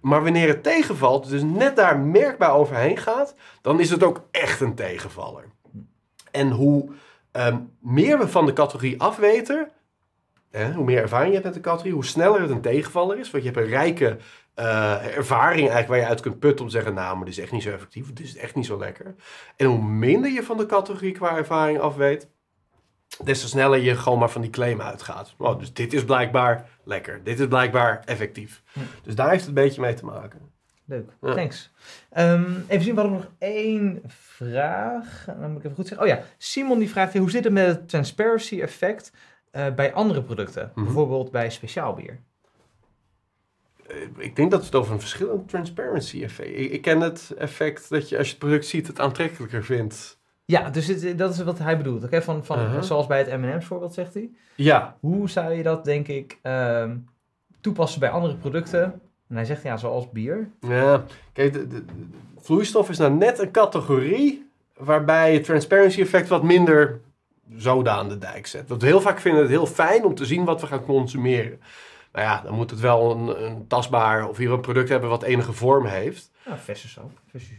Maar 0.00 0.22
wanneer 0.22 0.48
het 0.48 0.62
tegenvalt, 0.62 1.28
dus 1.28 1.42
net 1.42 1.76
daar 1.76 1.98
merkbaar 1.98 2.54
overheen 2.54 2.96
gaat, 2.96 3.34
dan 3.62 3.80
is 3.80 3.90
het 3.90 4.02
ook 4.02 4.22
echt 4.30 4.60
een 4.60 4.74
tegenvaller. 4.74 5.44
En 6.30 6.50
hoe 6.50 6.90
ehm, 7.30 7.58
meer 7.80 8.18
we 8.18 8.28
van 8.28 8.46
de 8.46 8.52
categorie 8.52 9.00
afweten, 9.00 9.70
hè, 10.50 10.72
hoe 10.72 10.84
meer 10.84 11.02
ervaring 11.02 11.28
je 11.28 11.40
hebt 11.40 11.44
met 11.44 11.54
de 11.54 11.60
categorie, 11.60 11.92
hoe 11.92 12.04
sneller 12.04 12.40
het 12.40 12.50
een 12.50 12.60
tegenvaller 12.60 13.18
is. 13.18 13.30
Want 13.30 13.44
je 13.44 13.50
hebt 13.50 13.64
een 13.64 13.72
rijke 13.72 14.16
eh, 14.54 15.16
ervaring 15.16 15.58
eigenlijk 15.58 15.88
waar 15.88 15.98
je 15.98 16.06
uit 16.06 16.20
kunt 16.20 16.38
putten 16.38 16.60
om 16.60 16.66
te 16.70 16.76
zeggen, 16.76 16.94
nou, 16.94 17.16
maar 17.16 17.24
dit 17.24 17.34
is 17.36 17.42
echt 17.42 17.52
niet 17.52 17.62
zo 17.62 17.70
effectief, 17.70 18.12
dit 18.12 18.26
is 18.26 18.36
echt 18.36 18.54
niet 18.54 18.66
zo 18.66 18.78
lekker. 18.78 19.14
En 19.56 19.66
hoe 19.66 19.82
minder 19.82 20.30
je 20.30 20.42
van 20.42 20.56
de 20.56 20.66
categorie 20.66 21.12
qua 21.12 21.36
ervaring 21.36 21.78
afweet, 21.78 22.28
des 23.24 23.40
te 23.40 23.48
sneller 23.48 23.78
je 23.78 23.96
gewoon 23.96 24.18
maar 24.18 24.30
van 24.30 24.40
die 24.40 24.50
claim 24.50 24.80
uitgaat. 24.80 25.34
Oh, 25.38 25.58
dus 25.58 25.72
dit 25.72 25.92
is 25.92 26.04
blijkbaar 26.04 26.68
lekker, 26.84 27.20
dit 27.24 27.40
is 27.40 27.46
blijkbaar 27.46 28.02
effectief. 28.04 28.62
Hm. 28.72 28.80
Dus 29.02 29.14
daar 29.14 29.28
heeft 29.28 29.40
het 29.46 29.48
een 29.48 29.62
beetje 29.64 29.80
mee 29.80 29.94
te 29.94 30.04
maken. 30.04 30.40
Leuk, 30.84 31.10
Ja. 31.20 31.34
thanks. 31.34 31.72
Ehm, 32.10 32.50
even 32.68 32.84
zien, 32.84 32.94
we 32.94 33.00
hadden 33.00 33.18
nog 33.18 33.30
één 33.38 34.02
vraag. 34.06 35.24
Dan 35.26 35.50
moet 35.50 35.58
ik 35.58 35.64
even 35.64 35.76
goed 35.76 35.88
zeggen. 35.88 36.06
Oh 36.06 36.12
ja, 36.12 36.22
Simon 36.38 36.78
die 36.78 36.90
vraagt, 36.90 37.16
hoe 37.18 37.30
zit 37.30 37.44
het 37.44 37.52
met 37.52 37.66
het 37.66 37.88
transparency 37.88 38.60
effect 38.60 39.12
eh, 39.50 39.74
bij 39.74 39.92
andere 39.92 40.22
producten? 40.22 40.70
Mhm. 40.74 40.84
Bijvoorbeeld 40.84 41.30
bij 41.30 41.50
speciaalbier. 41.50 42.10
Eh, 42.10 42.16
Ik 44.16 44.36
denk 44.36 44.50
dat 44.50 44.60
we 44.60 44.66
het 44.66 44.74
over 44.74 44.92
een 44.92 45.00
verschillend 45.00 45.48
transparency 45.48 46.22
effect. 46.22 46.48
Ik, 46.58 46.70
ik 46.70 46.82
ken 46.82 47.00
het 47.00 47.34
effect 47.38 47.88
dat 47.90 48.08
je 48.08 48.16
als 48.18 48.26
je 48.26 48.32
het 48.32 48.42
product 48.42 48.66
ziet 48.66 48.86
het 48.86 49.00
aantrekkelijker 49.00 49.64
vindt. 49.64 50.18
Ja, 50.44 50.70
dus 50.70 50.86
het- 50.86 51.18
dat 51.18 51.32
is 51.34 51.42
wat 51.42 51.58
hij 51.58 51.76
bedoelt. 51.76 52.04
Oké, 52.04 52.22
van, 52.22 52.44
van, 52.44 52.58
Uh-huh. 52.58 52.82
Zoals 52.82 53.06
bij 53.06 53.18
het 53.18 53.40
M&M's 53.40 53.64
voorbeeld, 53.64 53.94
zegt 53.94 54.14
hij. 54.14 54.30
Ja, 54.54 54.96
Hoe 55.00 55.30
zou 55.30 55.52
je 55.52 55.62
dat, 55.62 55.84
denk 55.84 56.08
ik, 56.08 56.38
ehm, 56.42 56.96
toepassen 57.60 58.00
bij 58.00 58.10
andere 58.10 58.34
producten? 58.36 58.82
En 59.28 59.36
hij 59.36 59.44
zegt, 59.44 59.62
ja, 59.62 59.76
zoals 59.76 60.10
bier. 60.10 60.48
ja. 60.60 61.04
Kijk, 61.32 61.52
de, 61.52 61.66
de- 61.66 61.84
de 61.84 61.92
vloeistof 62.38 62.88
is 62.90 62.98
nou 62.98 63.12
net 63.12 63.38
een 63.38 63.50
categorie 63.50 64.46
waarbij 64.76 65.34
het 65.34 65.44
transparency 65.44 66.00
effect 66.00 66.28
wat 66.28 66.42
minder 66.42 67.00
zoden 67.56 67.92
aan 67.92 68.08
de 68.08 68.18
dijk 68.18 68.46
zet. 68.46 68.68
Want 68.68 68.80
we 68.82 68.86
heel 68.86 69.00
vaak 69.00 69.20
vinden 69.20 69.40
het 69.42 69.50
heel 69.50 69.66
fijn 69.66 70.04
om 70.04 70.14
te 70.14 70.24
zien 70.24 70.44
wat 70.44 70.60
we 70.60 70.66
gaan 70.66 70.84
consumeren. 70.84 71.60
Nou 72.12 72.26
ja, 72.26 72.40
dan 72.44 72.54
moet 72.54 72.70
het 72.70 72.80
wel 72.80 73.10
een, 73.10 73.44
een 73.44 73.66
tastbaar 73.66 74.28
of 74.28 74.36
hier 74.36 74.50
een 74.52 74.60
product 74.60 74.88
hebben 74.88 75.08
wat 75.10 75.22
enige 75.22 75.52
vorm 75.52 75.84
heeft. 75.86 76.30
Ja, 76.44 76.56
jus. 77.32 77.52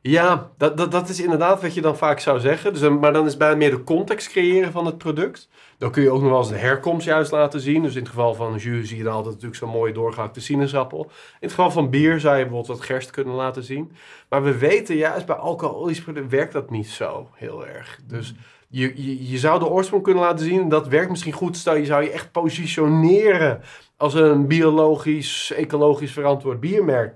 Ja, 0.00 0.50
dat, 0.56 0.76
dat, 0.76 0.90
dat 0.92 1.08
is 1.08 1.20
inderdaad 1.20 1.62
wat 1.62 1.74
je 1.74 1.80
dan 1.80 1.96
vaak 1.96 2.20
zou 2.20 2.40
zeggen. 2.40 2.72
Dus, 2.72 2.80
dan- 2.82 2.98
maar 2.98 3.12
dan 3.12 3.26
is 3.26 3.36
bijna 3.36 3.56
meer 3.56 3.70
de 3.70 3.84
context 3.84 4.28
creëren 4.28 4.72
van 4.72 4.86
het 4.86 4.98
product. 4.98 5.48
Dan 5.78 5.90
kun 5.90 6.02
je 6.02 6.10
ook 6.10 6.20
nog 6.20 6.30
wel 6.30 6.38
eens 6.38 6.48
de 6.48 6.56
herkomst 6.56 7.06
juist 7.06 7.30
laten 7.32 7.60
zien. 7.60 7.82
Dus 7.82 7.92
in 7.94 8.00
het 8.00 8.08
geval 8.08 8.34
van 8.34 8.56
jus 8.56 8.88
zie 8.88 8.96
je 8.96 9.02
dan 9.02 9.12
altijd 9.12 9.34
natuurlijk 9.34 9.60
zo'n 9.60 9.70
mooie 9.70 9.92
doorgehakte 9.92 10.40
sinaasappel. 10.40 11.04
In 11.04 11.10
het 11.40 11.50
geval 11.50 11.70
van 11.70 11.90
bier 11.90 12.20
zou 12.20 12.36
je 12.36 12.42
bijvoorbeeld 12.44 12.78
wat 12.78 12.86
gerst 12.86 13.10
kunnen 13.10 13.34
laten 13.34 13.62
zien. 13.64 13.92
Maar 14.28 14.42
we 14.42 14.58
weten 14.58 14.96
juist 14.96 15.26
bij 15.26 15.36
alcoholische 15.36 16.02
producten 16.02 16.30
werkt 16.30 16.52
dat 16.52 16.70
niet 16.70 16.88
zo 16.88 17.28
heel 17.34 17.66
erg. 17.66 18.00
Dus 18.06 18.34
je, 18.70 18.92
je, 19.04 19.30
je 19.30 19.38
zou 19.38 19.58
de 19.58 19.68
oorsprong 19.68 20.02
kunnen 20.02 20.22
laten 20.22 20.44
zien. 20.44 20.60
En 20.60 20.68
dat 20.68 20.88
werkt 20.88 21.10
misschien 21.10 21.32
goed. 21.32 21.56
Stel 21.56 21.74
je 21.74 21.84
zou 21.84 22.02
je 22.02 22.10
echt 22.10 22.32
positioneren 22.32 23.60
als 23.96 24.14
een 24.14 24.46
biologisch, 24.46 25.52
ecologisch 25.56 26.12
verantwoord 26.12 26.60
biermerk. 26.60 27.14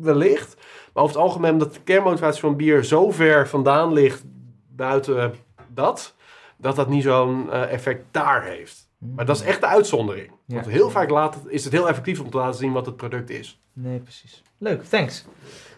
Wellicht. 0.00 0.56
Maar 0.92 1.02
over 1.02 1.16
het 1.16 1.24
algemeen, 1.24 1.52
omdat 1.52 1.74
de 1.74 1.80
kernmotivatie 1.84 2.40
van 2.40 2.56
bier 2.56 2.84
zo 2.84 3.10
ver 3.10 3.48
vandaan 3.48 3.92
ligt 3.92 4.22
buiten 4.68 5.34
dat, 5.68 6.14
dat 6.56 6.76
dat 6.76 6.88
niet 6.88 7.02
zo'n 7.02 7.50
eh, 7.50 7.72
effect 7.72 8.04
daar 8.10 8.44
heeft. 8.44 8.88
Maar 8.98 9.24
dat 9.24 9.36
is 9.36 9.42
echt 9.42 9.60
de 9.60 9.66
uitzondering. 9.66 10.30
Ja. 10.46 10.54
Want 10.54 10.66
heel 10.66 10.90
vaak 10.90 11.10
laat 11.10 11.34
het, 11.34 11.44
is 11.46 11.64
het 11.64 11.72
heel 11.72 11.88
effectief 11.88 12.20
om 12.20 12.30
te 12.30 12.36
laten 12.36 12.58
zien 12.58 12.72
wat 12.72 12.86
het 12.86 12.96
product 12.96 13.30
is. 13.30 13.60
Nee, 13.72 13.98
precies. 13.98 14.42
Leuk, 14.58 14.84
thanks. 14.84 15.24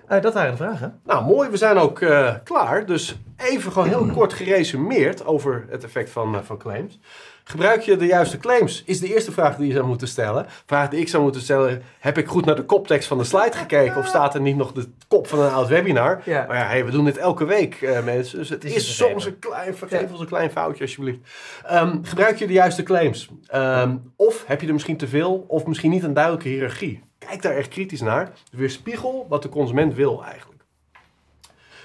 Eh, 0.07 0.21
dat 0.23 0.35
waren 0.35 0.51
de 0.51 0.57
vragen. 0.57 1.01
Nou, 1.05 1.25
mooi. 1.25 1.49
We 1.51 1.57
zijn 1.57 1.77
ook 1.79 2.01
eh, 2.01 2.35
klaar. 2.45 2.87
Dus 2.87 3.17
even 3.37 3.73
gewoon 3.73 3.89
heel 3.89 4.07
kort 4.07 4.33
geresumeerd 4.33 5.25
over 5.27 5.65
het 5.69 5.85
effect 5.85 6.11
van, 6.11 6.35
eh, 6.35 6.41
van 6.43 6.59
claims. 6.59 6.99
Gebruik 7.45 7.81
je 7.81 7.97
de 7.97 8.07
juiste 8.07 8.37
claims? 8.39 8.83
Is 8.87 9.01
de 9.01 9.15
eerste 9.15 9.33
vraag 9.33 9.57
die 9.57 9.67
je 9.67 9.73
zou 9.73 9.87
moeten 9.87 10.09
stellen. 10.09 10.47
Vraag 10.67 10.89
die 10.89 11.01
ik 11.01 11.09
zou 11.09 11.23
moeten 11.23 11.41
stellen. 11.41 11.83
Heb 11.99 12.19
ik 12.19 12.27
goed 12.27 12.45
naar 12.45 12.55
de 12.57 12.65
koptekst 12.65 13.09
van 13.09 13.19
de 13.19 13.25
slide 13.25 13.57
gekeken? 13.57 13.97
Of 13.97 14.07
staat 14.07 14.35
er 14.35 14.41
niet 14.41 14.57
nog 14.57 14.73
de 14.73 14.89
kop 15.09 15.27
van 15.27 15.39
een 15.39 15.51
oud 15.53 15.69
webinar? 15.69 16.21
Ja. 16.25 16.45
Maar 16.49 16.57
ja, 16.57 16.67
hey, 16.67 16.85
we 16.85 16.91
doen 16.91 17.05
dit 17.05 17.17
elke 17.17 17.45
week, 17.45 17.75
eh, 17.83 18.05
mensen. 18.05 18.39
Dus 18.39 18.49
het 18.49 18.63
Het 18.63 18.75
is, 18.75 18.97
soms 18.97 19.27
een 19.27 19.39
klein, 19.39 19.77
vergeef 19.77 20.01
Ja. 20.01 20.07
ons 20.11 20.21
een 20.21 20.27
klein 20.27 20.51
foutje 20.51 20.83
alsjeblieft. 20.83 21.19
Ehm, 21.65 21.99
gebruik 22.03 22.37
je 22.39 22.47
de 22.47 22.53
juiste 22.53 22.83
claims? 22.83 23.29
Ehm, 23.47 23.97
of 24.17 24.45
heb 24.47 24.61
je 24.61 24.67
er 24.67 24.73
misschien 24.73 24.97
te 24.97 25.09
veel? 25.09 25.45
Of 25.49 25.67
misschien 25.67 25.91
niet 25.91 26.03
een 26.03 26.15
duidelijke 26.15 26.49
hiërarchie? 26.49 27.03
Kijk 27.19 27.43
daar 27.43 27.57
echt 27.57 27.69
kritisch 27.69 28.01
naar. 28.01 28.33
Weerspiegel 28.53 29.27
wat 29.29 29.43
de 29.43 29.49
consument 29.49 29.95
wil 29.95 30.25
eigenlijk. 30.25 30.57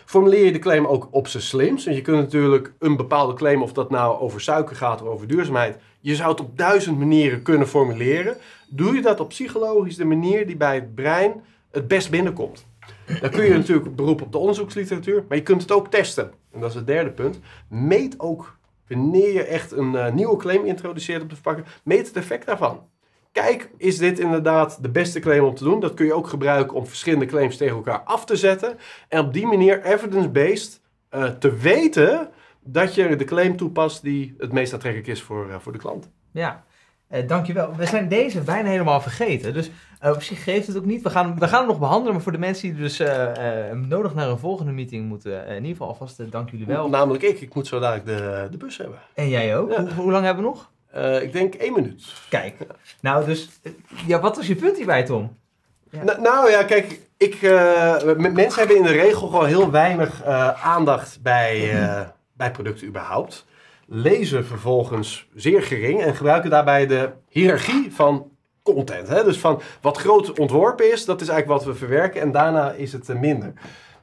Formuleer 0.06 0.46
je 0.46 0.52
de 0.52 0.60
claim 0.60 0.86
ook 0.86 1.08
op 1.12 1.28
zijn 1.28 1.44
slimst. 1.44 1.86
Want 1.86 1.98
je 1.98 2.04
kunt 2.04 2.18
natuurlijk 2.18 2.74
een 2.80 2.96
bepaalde 2.96 3.34
claim, 3.34 3.62
of 3.62 3.74
dat 3.74 3.90
nou 3.90 4.20
over 4.20 4.42
suiker 4.42 4.76
gaat 4.76 5.02
of 5.02 5.08
over 5.08 5.28
duurzaamheid, 5.28 5.78
je 6.00 6.16
zou 6.16 6.32
het 6.32 6.40
op 6.40 6.58
duizend 6.58 7.00
manieren 7.00 7.42
kunnen 7.42 7.68
formuleren. 7.68 8.38
Doe 8.70 8.96
je 8.96 9.02
dat 9.02 9.20
op 9.20 9.30
psychologisch 9.30 9.96
de 9.96 10.06
manier 10.06 10.48
die 10.48 10.58
bij 10.58 10.76
het 10.76 10.96
brein 10.96 11.44
het 11.72 11.88
best 11.88 12.10
binnenkomt. 12.10 12.66
Dan 13.22 13.30
kun 13.30 13.44
je 13.44 13.54
natuurlijk 13.54 13.96
beroep 13.96 14.22
op 14.22 14.32
de 14.32 14.38
onderzoeksliteratuur, 14.38 15.24
maar 15.28 15.38
je 15.38 15.44
kunt 15.44 15.62
het 15.62 15.72
ook 15.72 15.88
testen. 15.88 16.32
En 16.52 16.60
dat 16.60 16.70
is 16.70 16.76
het 16.76 16.88
derde 16.88 17.12
punt. 17.12 17.40
Meet 17.68 18.20
ook 18.20 18.58
wanneer 18.88 19.34
je 19.34 19.44
echt 19.44 19.72
een 19.72 19.96
eh, 19.96 20.14
nieuwe 20.14 20.38
claim 20.38 20.66
introduceert 20.66 21.22
op 21.22 21.30
de 21.30 21.36
verpakking, 21.36 21.68
meet 21.84 22.08
het 22.08 22.16
effect 22.16 22.46
daarvan. 22.46 22.90
Kijk, 23.32 23.70
is 23.78 23.98
dit 23.98 24.20
inderdaad 24.20 24.78
de 24.82 24.90
beste 24.90 25.20
claim 25.20 25.44
om 25.44 25.56
te 25.56 25.64
doen? 25.64 25.80
Dat 25.80 25.94
kun 25.94 26.06
je 26.06 26.14
ook 26.14 26.28
gebruiken 26.28 26.78
om 26.78 26.88
verschillende 26.88 27.26
claims 27.26 27.58
tegen 27.58 27.76
elkaar 27.76 28.00
af 28.00 28.26
te 28.26 28.36
zetten. 28.36 28.78
En 29.08 29.20
op 29.20 29.34
die 29.34 29.46
manier 29.46 29.84
evidence-based 29.84 30.82
eh, 31.10 31.24
te 31.24 31.56
weten 31.56 32.30
dat 32.60 32.96
je 32.96 33.16
de 33.16 33.24
claim 33.24 33.58
toepast 33.58 34.02
die 34.02 34.36
het 34.38 34.52
meest 34.52 34.74
aantrekkelijk 34.74 35.10
is 35.10 35.22
voor, 35.22 35.50
eh, 35.50 35.56
voor 35.60 35.72
de 35.72 35.78
klant. 35.78 36.10
Ja, 36.32 36.64
eh, 37.08 37.28
dankjewel. 37.28 37.76
We 37.76 37.86
zijn 37.86 38.08
deze 38.08 38.42
bijna 38.42 38.70
helemaal 38.70 39.02
vergeten. 39.02 39.54
Dus 39.54 39.72
op 40.02 40.22
zich 40.22 40.44
geeft 40.44 40.68
het 40.68 40.78
ook 40.78 40.86
niet. 40.86 41.02
We 41.02 41.10
gaan, 41.10 41.40
we 41.40 41.48
gaan 41.48 41.60
hem 41.60 41.68
nog 41.68 41.80
behandelen. 41.80 42.14
Maar 42.14 42.22
voor 42.22 42.32
de 42.32 42.38
mensen 42.38 42.70
die 42.70 42.82
dus 42.82 42.98
nodig 43.88 44.14
naar 44.14 44.30
een 44.30 44.38
volgende 44.38 44.72
meeting 44.72 45.08
moeten. 45.08 45.48
in 45.48 45.56
ieder 45.56 45.72
geval 45.72 45.88
alvast 45.88 46.32
dank 46.32 46.50
jullie 46.50 46.66
wel. 46.66 46.90
Namelijk 46.90 47.24
ik. 47.24 47.42
Ik 47.42 47.54
moet 47.54 47.68
zo 47.68 47.80
dadelijk 47.80 48.06
de, 48.06 48.48
de 48.52 48.58
bus 48.58 48.78
hebben. 48.78 49.00
En 49.14 49.30
jij 49.30 49.58
ook. 49.58 49.72
Ja. 49.72 49.82
Hoe, 49.82 49.92
hoe 49.94 50.12
lang 50.12 50.26
hebben 50.26 50.44
we 50.44 50.50
nog? 50.50 50.72
Eh, 50.92 51.22
ik 51.22 51.34
denk 51.34 51.54
één 51.54 51.74
minuut. 51.74 52.14
Kijk. 52.30 52.56
Nou, 53.02 53.26
dus. 53.26 53.50
eh, 53.64 53.72
ja, 54.08 54.20
wat 54.20 54.36
was 54.36 54.48
je 54.48 54.56
punt 54.56 54.78
hierbij, 54.78 55.04
Tom? 55.04 55.38
Ja. 55.90 56.04
Nou, 56.04 56.22
nou 56.22 56.50
ja, 56.50 56.64
kijk, 56.64 57.00
ik, 57.18 57.42
eh, 57.42 58.16
mensen 58.16 58.60
hebben 58.60 58.78
in 58.78 58.84
de 58.84 58.92
regel 58.92 59.28
gewoon 59.28 59.46
heel 59.46 59.72
weinig 59.72 60.24
aandacht 60.64 61.20
bij, 61.22 61.82
eh, 61.82 62.02
bij 62.34 62.52
producten 62.52 62.88
überhaupt. 62.88 63.46
Lezen 63.88 64.46
vervolgens 64.46 65.28
zeer 65.36 65.62
gering 65.62 66.02
en 66.02 66.16
gebruiken 66.16 66.50
daarbij 66.50 66.88
de 66.88 67.10
hiërarchie 67.30 67.94
van 67.94 68.32
content. 68.64 69.08
Hè? 69.08 69.24
Dus 69.24 69.38
van 69.38 69.62
wat 69.82 69.98
groot 69.98 70.40
ontworpen 70.40 70.92
is, 70.92 71.06
dat 71.06 71.22
is 71.22 71.28
eigenlijk 71.28 71.60
wat 71.64 71.74
we 71.74 71.80
verwerken 71.80 72.22
en 72.22 72.32
daarna 72.32 72.72
is 72.72 72.92
het 72.92 73.20
minder. 73.20 73.54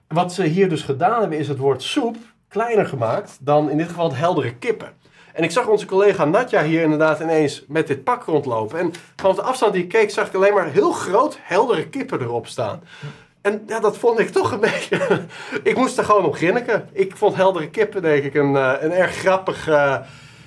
Wat 0.09 0.33
ze 0.33 0.43
hier 0.45 0.69
dus 0.69 0.83
gedaan 0.83 1.21
hebben, 1.21 1.39
is 1.39 1.49
het 1.49 1.59
woord 1.59 1.83
soep 1.83 2.17
kleiner 2.49 2.87
gemaakt 2.87 3.39
dan 3.41 3.71
in 3.71 3.77
dit 3.77 3.89
geval 3.89 4.09
het 4.09 4.19
heldere 4.19 4.55
kippen. 4.55 4.93
En 5.39 5.45
ik 5.45 5.51
zag 5.51 5.67
onze 5.67 5.87
collega 5.87 6.25
Natja 6.25 6.63
hier 6.63 6.83
inderdaad 6.83 7.21
ineens 7.21 7.65
met 7.69 7.87
dit 7.87 8.05
pak 8.05 8.25
rondlopen. 8.25 8.79
En 8.79 8.93
vanaf 9.17 9.37
de 9.37 9.43
afstand 9.43 9.73
die 9.73 9.83
ik 9.83 9.89
keek, 9.89 10.11
zag 10.11 10.27
ik 10.27 10.35
alleen 10.35 10.55
maar 10.55 10.67
heel 10.67 10.93
groot 10.93 11.39
heldere 11.41 11.89
kippen 11.89 12.21
erop 12.21 12.47
staan. 12.47 12.83
En 13.41 13.63
ja, 13.67 13.81
dat 13.81 13.99
vond 13.99 14.19
ik 14.19 14.29
toch 14.29 14.53
een 14.53 14.61
beetje... 14.71 15.27
ik 15.63 15.77
moest 15.77 15.99
er 15.99 16.05
gewoon 16.05 16.25
om 16.25 16.33
grinniken. 16.33 16.89
Ik 16.93 17.17
vond 17.17 17.37
heldere 17.37 17.71
kippen, 17.71 18.03
denk 18.03 18.25
ik, 18.25 18.35
een, 18.35 18.57
eh, 18.57 18.73
een 18.81 18.93
erg 18.93 19.15
grappig... 19.15 19.69
eh, 19.69 19.97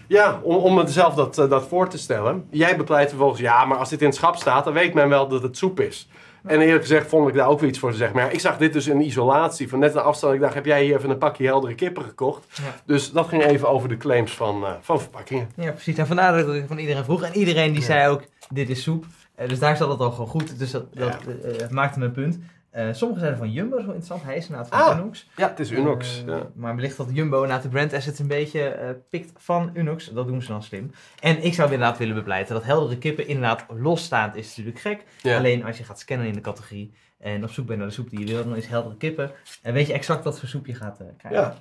ja, 0.07 0.39
om, 0.43 0.55
om 0.55 0.75
mezelf 0.75 1.13
dat, 1.13 1.37
eh, 1.37 1.49
dat 1.49 1.67
voor 1.67 1.89
te 1.89 1.97
stellen. 1.97 2.47
Jij 2.49 2.77
bepleit 2.77 3.09
vervolgens, 3.09 3.41
ja, 3.41 3.65
maar 3.65 3.77
als 3.77 3.89
dit 3.89 4.01
in 4.01 4.07
het 4.07 4.15
schap 4.15 4.35
staat, 4.35 4.63
dan 4.63 4.73
weet 4.73 4.93
men 4.93 5.09
wel 5.09 5.27
dat 5.27 5.41
het 5.41 5.57
soep 5.57 5.79
is. 5.79 6.07
En 6.45 6.59
eerlijk 6.61 6.81
gezegd 6.81 7.07
vond 7.09 7.27
ik 7.29 7.33
daar 7.35 7.47
ook 7.47 7.59
weer 7.59 7.69
iets 7.69 7.79
voor 7.79 7.91
te 7.91 7.97
zeggen. 7.97 8.15
Maar 8.15 8.25
ja, 8.25 8.31
ik 8.31 8.39
zag 8.39 8.57
dit 8.57 8.73
dus 8.73 8.87
in 8.87 9.01
isolatie. 9.01 9.69
Van 9.69 9.79
net 9.79 9.95
een 9.95 10.01
afstand. 10.01 10.33
Ik 10.33 10.39
dacht, 10.39 10.53
heb 10.53 10.65
jij 10.65 10.83
hier 10.83 10.97
even 10.97 11.09
een 11.09 11.17
pakje 11.17 11.45
heldere 11.45 11.75
kippen 11.75 12.03
gekocht? 12.03 12.45
Ja. 12.51 12.63
Dus 12.85 13.11
dat 13.11 13.27
ging 13.27 13.43
even 13.43 13.69
over 13.69 13.89
de 13.89 13.97
claims 13.97 14.31
van, 14.31 14.65
eh, 14.65 14.71
van 14.81 14.99
verpakkingen. 14.99 15.49
Ja, 15.55 15.71
precies. 15.71 15.97
En 15.97 16.07
vandaar 16.07 16.45
dat 16.45 16.55
ik 16.55 16.63
van 16.67 16.77
iedereen 16.77 17.03
vroeg. 17.03 17.21
En 17.23 17.35
iedereen 17.37 17.71
die 17.71 17.79
Ja. 17.79 17.85
zei 17.85 18.09
ook, 18.09 18.21
dit 18.49 18.69
is 18.69 18.81
soep. 18.83 19.05
Eh, 19.35 19.47
dus 19.47 19.59
daar 19.59 19.77
zat 19.77 19.89
het 19.89 19.99
al 19.99 20.11
gewoon 20.11 20.27
goed. 20.27 20.59
Dus 20.59 20.71
dat, 20.71 20.93
dat 20.93 21.17
eh, 21.43 21.69
maakte 21.69 21.99
mijn 21.99 22.11
punt. 22.11 22.39
Eh 22.71 22.87
sommigen 22.91 23.19
zeiden 23.19 23.37
van 23.37 23.51
Jumbo, 23.51 23.77
is 23.77 23.85
wel 23.85 23.93
interessant. 23.93 24.23
Hij 24.23 24.35
is 24.37 24.47
inderdaad 24.47 24.67
van 24.67 24.79
Ah, 24.79 24.97
Unox. 24.99 25.29
Ja, 25.35 25.47
het 25.47 25.59
is 25.59 25.71
Unox. 25.71 26.19
Eh, 26.21 26.27
ja. 26.27 26.47
Maar 26.55 26.75
wellicht 26.75 26.97
dat 26.97 27.07
Jumbo 27.11 27.35
inderdaad 27.35 27.63
de 27.63 27.69
brand 27.69 27.93
assets 27.93 28.19
een 28.19 28.27
beetje 28.27 28.63
eh, 28.67 28.89
pikt 29.09 29.31
van 29.37 29.71
Unox. 29.73 30.05
Dat 30.05 30.27
doen 30.27 30.41
ze 30.41 30.47
dan 30.47 30.63
slim. 30.63 30.91
En 31.19 31.43
ik 31.43 31.53
zou 31.53 31.71
inderdaad 31.71 31.97
willen 31.97 32.15
bepleiten 32.15 32.53
dat 32.55 32.63
heldere 32.63 32.97
kippen 32.97 33.27
inderdaad 33.27 33.65
losstaand 33.69 34.35
is 34.35 34.47
natuurlijk 34.47 34.79
gek. 34.79 35.03
Ja. 35.21 35.37
Alleen 35.37 35.65
als 35.65 35.77
je 35.77 35.83
gaat 35.83 35.99
scannen 35.99 36.27
in 36.27 36.33
de 36.33 36.41
categorie 36.41 36.93
en 37.19 37.43
op 37.43 37.49
zoek 37.49 37.65
bent 37.65 37.79
naar 37.79 37.87
de 37.87 37.93
soep 37.93 38.09
die 38.09 38.19
je 38.19 38.25
wil, 38.33 38.43
dan 38.43 38.55
is 38.55 38.65
heldere 38.65 38.97
kippen. 38.97 39.31
En 39.61 39.73
weet 39.73 39.87
je 39.87 39.93
exact 39.93 40.23
wat 40.23 40.39
voor 40.39 40.47
soep 40.49 40.65
je 40.65 40.75
gaat 40.75 40.97
krijgen. 41.17 41.41
Ja. 41.41 41.55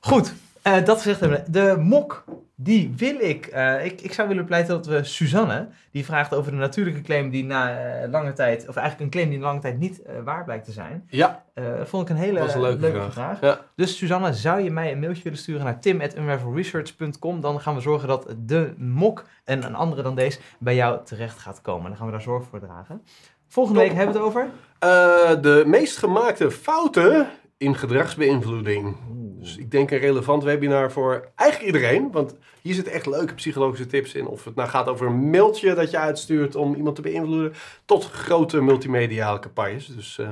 Goed, 0.00 0.34
eh, 0.64 0.84
dat 0.84 0.96
gezegd 0.96 1.20
hebben. 1.20 1.44
De 1.48 1.76
mok, 1.80 2.24
die 2.54 2.92
wil 2.96 3.20
ik, 3.20 3.46
eh, 3.46 3.84
ik. 3.84 4.00
Ik 4.00 4.12
zou 4.12 4.28
willen 4.28 4.44
pleiten 4.44 4.74
dat 4.74 4.86
we 4.86 5.04
Suzanne, 5.04 5.68
die 5.90 6.04
vraagt 6.04 6.34
over 6.34 6.52
de 6.52 6.58
natuurlijke 6.58 7.00
claim 7.00 7.30
die 7.30 7.44
na 7.44 7.78
eh, 7.78 8.10
lange 8.10 8.32
tijd, 8.32 8.68
of 8.68 8.76
eigenlijk 8.76 9.00
een 9.00 9.20
claim 9.20 9.30
die 9.30 9.38
na 9.38 9.44
lange 9.44 9.60
tijd 9.60 9.78
niet 9.78 10.02
waar 10.24 10.44
blijkt 10.44 10.64
te 10.64 10.72
zijn. 10.72 11.06
Ja, 11.08 11.44
vond 11.82 12.02
ik 12.02 12.16
een 12.16 12.22
hele 12.22 12.40
een 12.40 12.80
leuke 12.80 13.10
vraag. 13.10 13.40
Ja. 13.40 13.60
Dus 13.76 13.96
Suzanne, 13.96 14.34
zou 14.34 14.60
je 14.60 14.70
mij 14.70 14.92
een 14.92 14.98
mailtje 14.98 15.22
willen 15.22 15.38
sturen 15.38 15.64
naar 15.64 15.80
tim.unravelresearch.com? 15.80 17.40
Dan 17.40 17.60
gaan 17.60 17.74
we 17.74 17.80
zorgen 17.80 18.08
dat 18.08 18.34
de 18.38 18.74
mok 18.76 19.24
en 19.44 19.64
een 19.64 19.74
andere 19.74 20.02
dan 20.02 20.14
deze 20.14 20.38
bij 20.58 20.74
jou 20.74 21.04
terecht 21.04 21.38
gaat 21.38 21.60
komen. 21.60 21.88
Dan 21.88 21.96
gaan 21.96 22.06
we 22.06 22.12
daar 22.12 22.22
zorg 22.22 22.44
voor 22.44 22.60
dragen. 22.60 23.02
Volgende 23.48 23.80
Top. 23.80 23.88
week 23.88 23.98
hebben 23.98 24.14
we 24.14 24.20
het 24.20 24.28
over. 24.28 24.48
Eh, 24.78 25.42
de 25.42 25.62
meest 25.66 25.96
gemaakte 25.96 26.50
fouten 26.50 27.28
in 27.64 27.74
gedragsbeïnvloeding. 27.74 28.96
Dus 29.38 29.56
ik 29.56 29.70
denk 29.70 29.90
een 29.90 29.98
relevant 29.98 30.42
webinar 30.42 30.92
voor 30.92 31.32
eigenlijk 31.34 31.74
iedereen. 31.74 32.10
Want 32.10 32.36
hier 32.62 32.74
zitten 32.74 32.92
echt 32.92 33.06
leuke 33.06 33.34
psychologische 33.34 33.86
tips 33.86 34.14
in. 34.14 34.26
Of 34.26 34.44
het 34.44 34.54
nou 34.54 34.68
gaat 34.68 34.88
over 34.88 35.06
een 35.06 35.30
mailtje 35.30 35.74
dat 35.74 35.90
je 35.90 35.98
uitstuurt 35.98 36.54
om 36.54 36.74
iemand 36.74 36.96
te 36.96 37.02
beïnvloeden. 37.02 37.52
Tot 37.84 38.04
grote 38.04 38.60
multimediale 38.60 39.38
campagnes. 39.38 39.86
Dus 39.86 40.18
eh, 40.18 40.30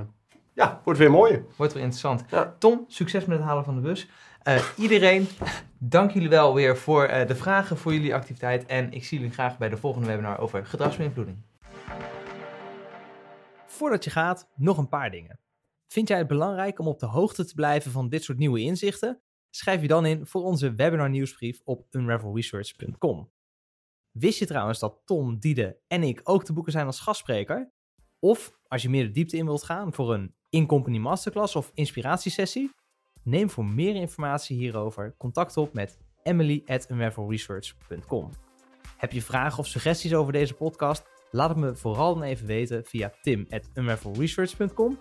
ja, 0.53 0.81
wordt 0.85 0.99
weer 0.99 1.11
mooier. 1.11 1.45
Wordt 1.57 1.73
weer 1.73 1.83
interessant. 1.83 2.25
Ja. 2.31 2.55
Tom, 2.59 2.85
succes 2.89 3.25
met 3.25 3.39
het 3.39 3.47
halen 3.47 3.65
van 3.65 3.75
de 3.75 3.81
bus. 3.81 4.09
Eh, 4.43 4.63
iedereen, 4.77 5.29
dank 5.79 6.11
jullie 6.11 6.29
wel 6.29 6.55
weer 6.55 6.77
voor 6.77 7.05
eh, 7.05 7.27
de 7.27 7.37
vragen, 7.37 7.77
voor 7.77 7.93
jullie 7.93 8.15
activiteit. 8.15 8.67
En 8.67 8.93
ik 8.93 9.05
zie 9.05 9.19
jullie 9.19 9.33
graag 9.33 9.59
bij 9.59 9.69
de 9.69 9.77
volgende 9.77 10.07
webinar 10.07 10.39
over 10.39 10.67
gedragsbeïnvloeding. 10.67 11.37
Voordat 13.67 14.05
je 14.05 14.11
gaat, 14.11 14.49
nog 14.55 14.79
een 14.79 14.89
paar 14.89 15.11
dingen. 15.11 15.39
Vind 15.93 16.09
jij 16.09 16.19
het 16.19 16.27
belangrijk 16.27 16.79
om 16.79 16.87
op 16.87 16.99
de 16.99 17.07
hoogte 17.07 17.45
te 17.45 17.55
blijven 17.55 17.91
van 17.91 18.09
dit 18.09 18.25
soort 18.25 18.39
nieuwe 18.39 18.61
inzichten? 18.61 19.23
Schrijf 19.51 19.81
je 19.81 19.89
dan 19.89 20.07
in 20.07 20.27
voor 20.27 20.43
onze 20.43 20.75
webinar 20.75 21.11
nieuwsbrief 21.11 21.61
op 21.65 21.87
unravelresearch.com. 21.91 23.33
Wist 24.11 24.39
je 24.39 24.47
trouwens 24.47 24.79
dat 24.79 25.01
Tom, 25.05 25.39
Diede 25.39 25.81
en 25.87 26.03
ik 26.03 26.21
ook 26.25 26.45
te 26.45 26.53
boeken 26.53 26.73
zijn 26.73 26.87
als 26.87 27.01
gastspreker? 27.01 27.73
Of 28.19 28.59
als 28.69 28.83
je 28.83 28.89
meer 28.89 29.05
de 29.05 29.11
diepte 29.11 29.37
in 29.37 29.45
wilt 29.45 29.65
gaan 29.65 29.93
voor 29.93 30.15
een 30.15 30.35
in-company 30.49 30.99
masterclass 30.99 31.57
of 31.57 31.71
inspiratiesessie? 31.75 32.71
Neem 33.23 33.51
voor 33.51 33.65
meer 33.65 33.95
informatie 33.95 34.57
hierover 34.57 35.15
contact 35.19 35.57
op 35.57 35.73
met 35.73 35.99
emily 36.23 36.63
at. 36.67 36.89
Heb 38.97 39.13
je 39.13 39.23
vragen 39.23 39.59
of 39.59 39.67
suggesties 39.67 40.15
over 40.15 40.33
deze 40.33 40.55
podcast? 40.55 41.05
Laat 41.31 41.49
het 41.49 41.59
me 41.59 41.77
vooral 41.77 42.15
dan 42.15 42.23
even 42.23 42.47
weten 42.47 42.85
via 42.85 43.13
tim.unravelresearch.com. 43.23 44.99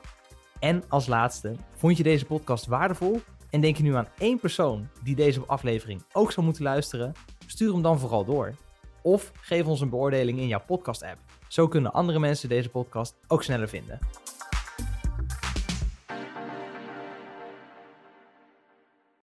En 0.62 0.84
als 0.88 1.08
laatste, 1.08 1.56
vond 1.76 1.98
je 1.98 2.04
deze 2.04 2.26
podcast 2.26 2.66
waardevol 2.66 3.22
en 3.50 3.62
denk 3.62 3.78
je 3.78 3.84
nu 3.84 3.96
aan 3.96 4.08
één 4.18 4.40
persoon 4.40 4.88
die 5.04 5.16
deze 5.16 5.44
aflevering 5.46 6.04
ook 6.12 6.32
zou 6.32 6.46
moeten 6.46 6.64
luisteren? 6.64 7.14
Stuur 7.46 7.72
hem 7.72 7.82
dan 7.82 8.00
vooral 8.00 8.26
door. 8.26 8.56
Of 9.02 9.32
geef 9.42 9.66
ons 9.66 9.82
een 9.82 9.90
beoordeling 9.90 10.40
in 10.40 10.48
jouw 10.48 10.64
podcast-app. 10.66 11.20
Zo 11.48 11.68
kunnen 11.68 11.94
andere 11.94 12.20
mensen 12.20 12.50
deze 12.50 12.70
podcast 12.70 13.16
ook 13.28 13.44
sneller 13.44 13.70
vinden. 13.70 14.00